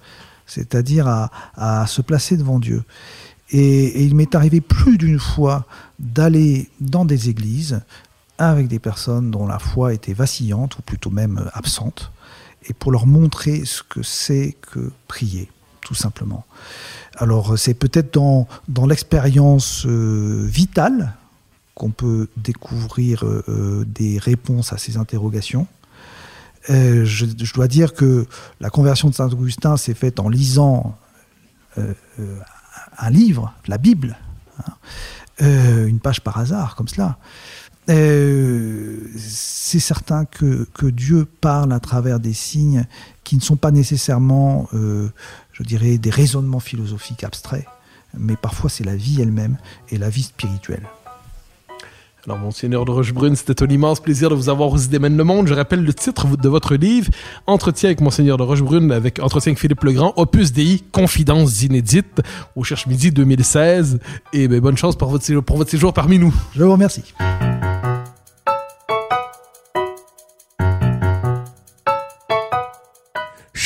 c'est-à-dire 0.47 1.07
à, 1.07 1.30
à 1.55 1.86
se 1.86 2.01
placer 2.01 2.38
devant 2.38 2.59
Dieu. 2.59 2.84
Et, 3.51 3.59
et 3.86 4.03
il 4.03 4.15
m'est 4.15 4.36
arrivé 4.36 4.61
plus 4.61 4.97
d'une 4.97 5.19
fois 5.19 5.65
d'aller 5.99 6.69
dans 6.79 7.05
des 7.05 7.29
églises 7.29 7.81
avec 8.37 8.67
des 8.67 8.79
personnes 8.79 9.31
dont 9.31 9.47
la 9.47 9.59
foi 9.59 9.93
était 9.93 10.13
vacillante, 10.13 10.77
ou 10.77 10.81
plutôt 10.81 11.09
même 11.09 11.49
absente, 11.53 12.11
et 12.67 12.73
pour 12.73 12.91
leur 12.91 13.07
montrer 13.07 13.65
ce 13.65 13.81
que 13.83 14.03
c'est 14.03 14.55
que 14.61 14.91
prier, 15.07 15.49
tout 15.81 15.95
simplement. 15.95 16.45
Alors 17.15 17.57
c'est 17.57 17.73
peut-être 17.73 18.13
dans, 18.13 18.47
dans 18.67 18.85
l'expérience 18.85 19.85
euh, 19.85 20.45
vitale 20.45 21.13
qu'on 21.73 21.91
peut 21.91 22.29
découvrir 22.37 23.23
euh, 23.23 23.43
euh, 23.49 23.85
des 23.85 24.19
réponses 24.19 24.73
à 24.73 24.77
ces 24.77 24.97
interrogations. 24.97 25.67
Je, 26.69 27.53
dois 27.53 27.69
dire 27.69 27.93
que 27.93 28.27
la 28.59 28.69
conversion 28.69 29.07
de 29.07 29.15
Saint 29.15 29.29
Augustin 29.29 29.77
s'est 29.77 29.93
faite 29.93 30.19
en 30.19 30.27
lisant 30.27 30.97
un 31.77 33.09
livre, 33.09 33.53
la 33.67 33.77
Bible, 33.77 34.17
hein, 34.59 34.73
euh, 35.41 35.88
une 35.88 35.99
page 35.99 36.21
par 36.21 36.38
hasard, 36.38 36.75
comme 36.75 36.88
cela. 36.88 37.17
Euh, 37.89 38.99
c'est 39.17 39.79
certain 39.79 40.25
que, 40.25 40.67
que 40.73 40.88
Dieu 40.88 41.25
parle 41.25 41.71
à 41.71 41.79
travers 41.79 42.19
des 42.19 42.33
signes 42.33 42.85
qui 43.23 43.35
ne 43.35 43.41
sont 43.41 43.55
pas 43.55 43.71
nécessairement, 43.71 44.67
euh, 44.73 45.09
je 45.53 45.63
dirais, 45.63 45.97
des 45.97 46.09
raisonnements 46.09 46.59
philosophiques 46.59 47.23
abstraits, 47.23 47.65
mais 48.17 48.35
parfois 48.35 48.69
c'est 48.69 48.83
la 48.83 48.95
vie 48.95 49.21
elle-même 49.21 49.57
et 49.89 49.97
la 49.97 50.09
vie 50.09 50.23
spirituelle. 50.23 50.83
Alors, 52.26 52.39
Monseigneur 52.39 52.84
de 52.84 52.91
Rochebrune, 52.91 53.36
c'était 53.36 53.63
un 53.63 53.68
immense 53.68 53.99
plaisir 53.99 54.30
de 54.30 54.36
vous 54.36 54.49
avoir 54.49 54.70
aux 54.70 54.78
idées 54.78 54.99
le 54.99 55.24
monde. 55.24 55.47
Je 55.47 55.53
rappelle 55.53 55.84
le 55.84 55.93
titre 55.93 56.36
de 56.36 56.49
votre 56.49 56.76
livre, 56.76 57.09
Entretien 57.45 57.89
avec 57.89 58.01
Monseigneur 58.01 58.38
de 58.38 58.43
Rochebrune, 58.43 58.91
avec 58.91 59.20
Entretien 59.20 59.51
avec 59.51 59.59
Philippe 59.59 59.84
Legrand, 59.84 60.13
Opus 60.18 60.51
Dei, 60.51 60.84
Confidences 60.91 61.61
inédites, 61.63 62.22
au 62.55 62.63
Cherche 62.63 62.88
Midi 62.88 63.11
2016. 63.11 63.99
Et 64.34 64.47
ben, 64.47 64.59
bonne 64.59 64.78
chance 64.78 64.97
pour 64.97 65.09
votre 65.09 65.70
séjour 65.70 65.93
parmi 65.93 66.20
nous. 66.20 66.34
Je 66.55 66.63
vous 66.63 66.72
remercie. 66.72 67.13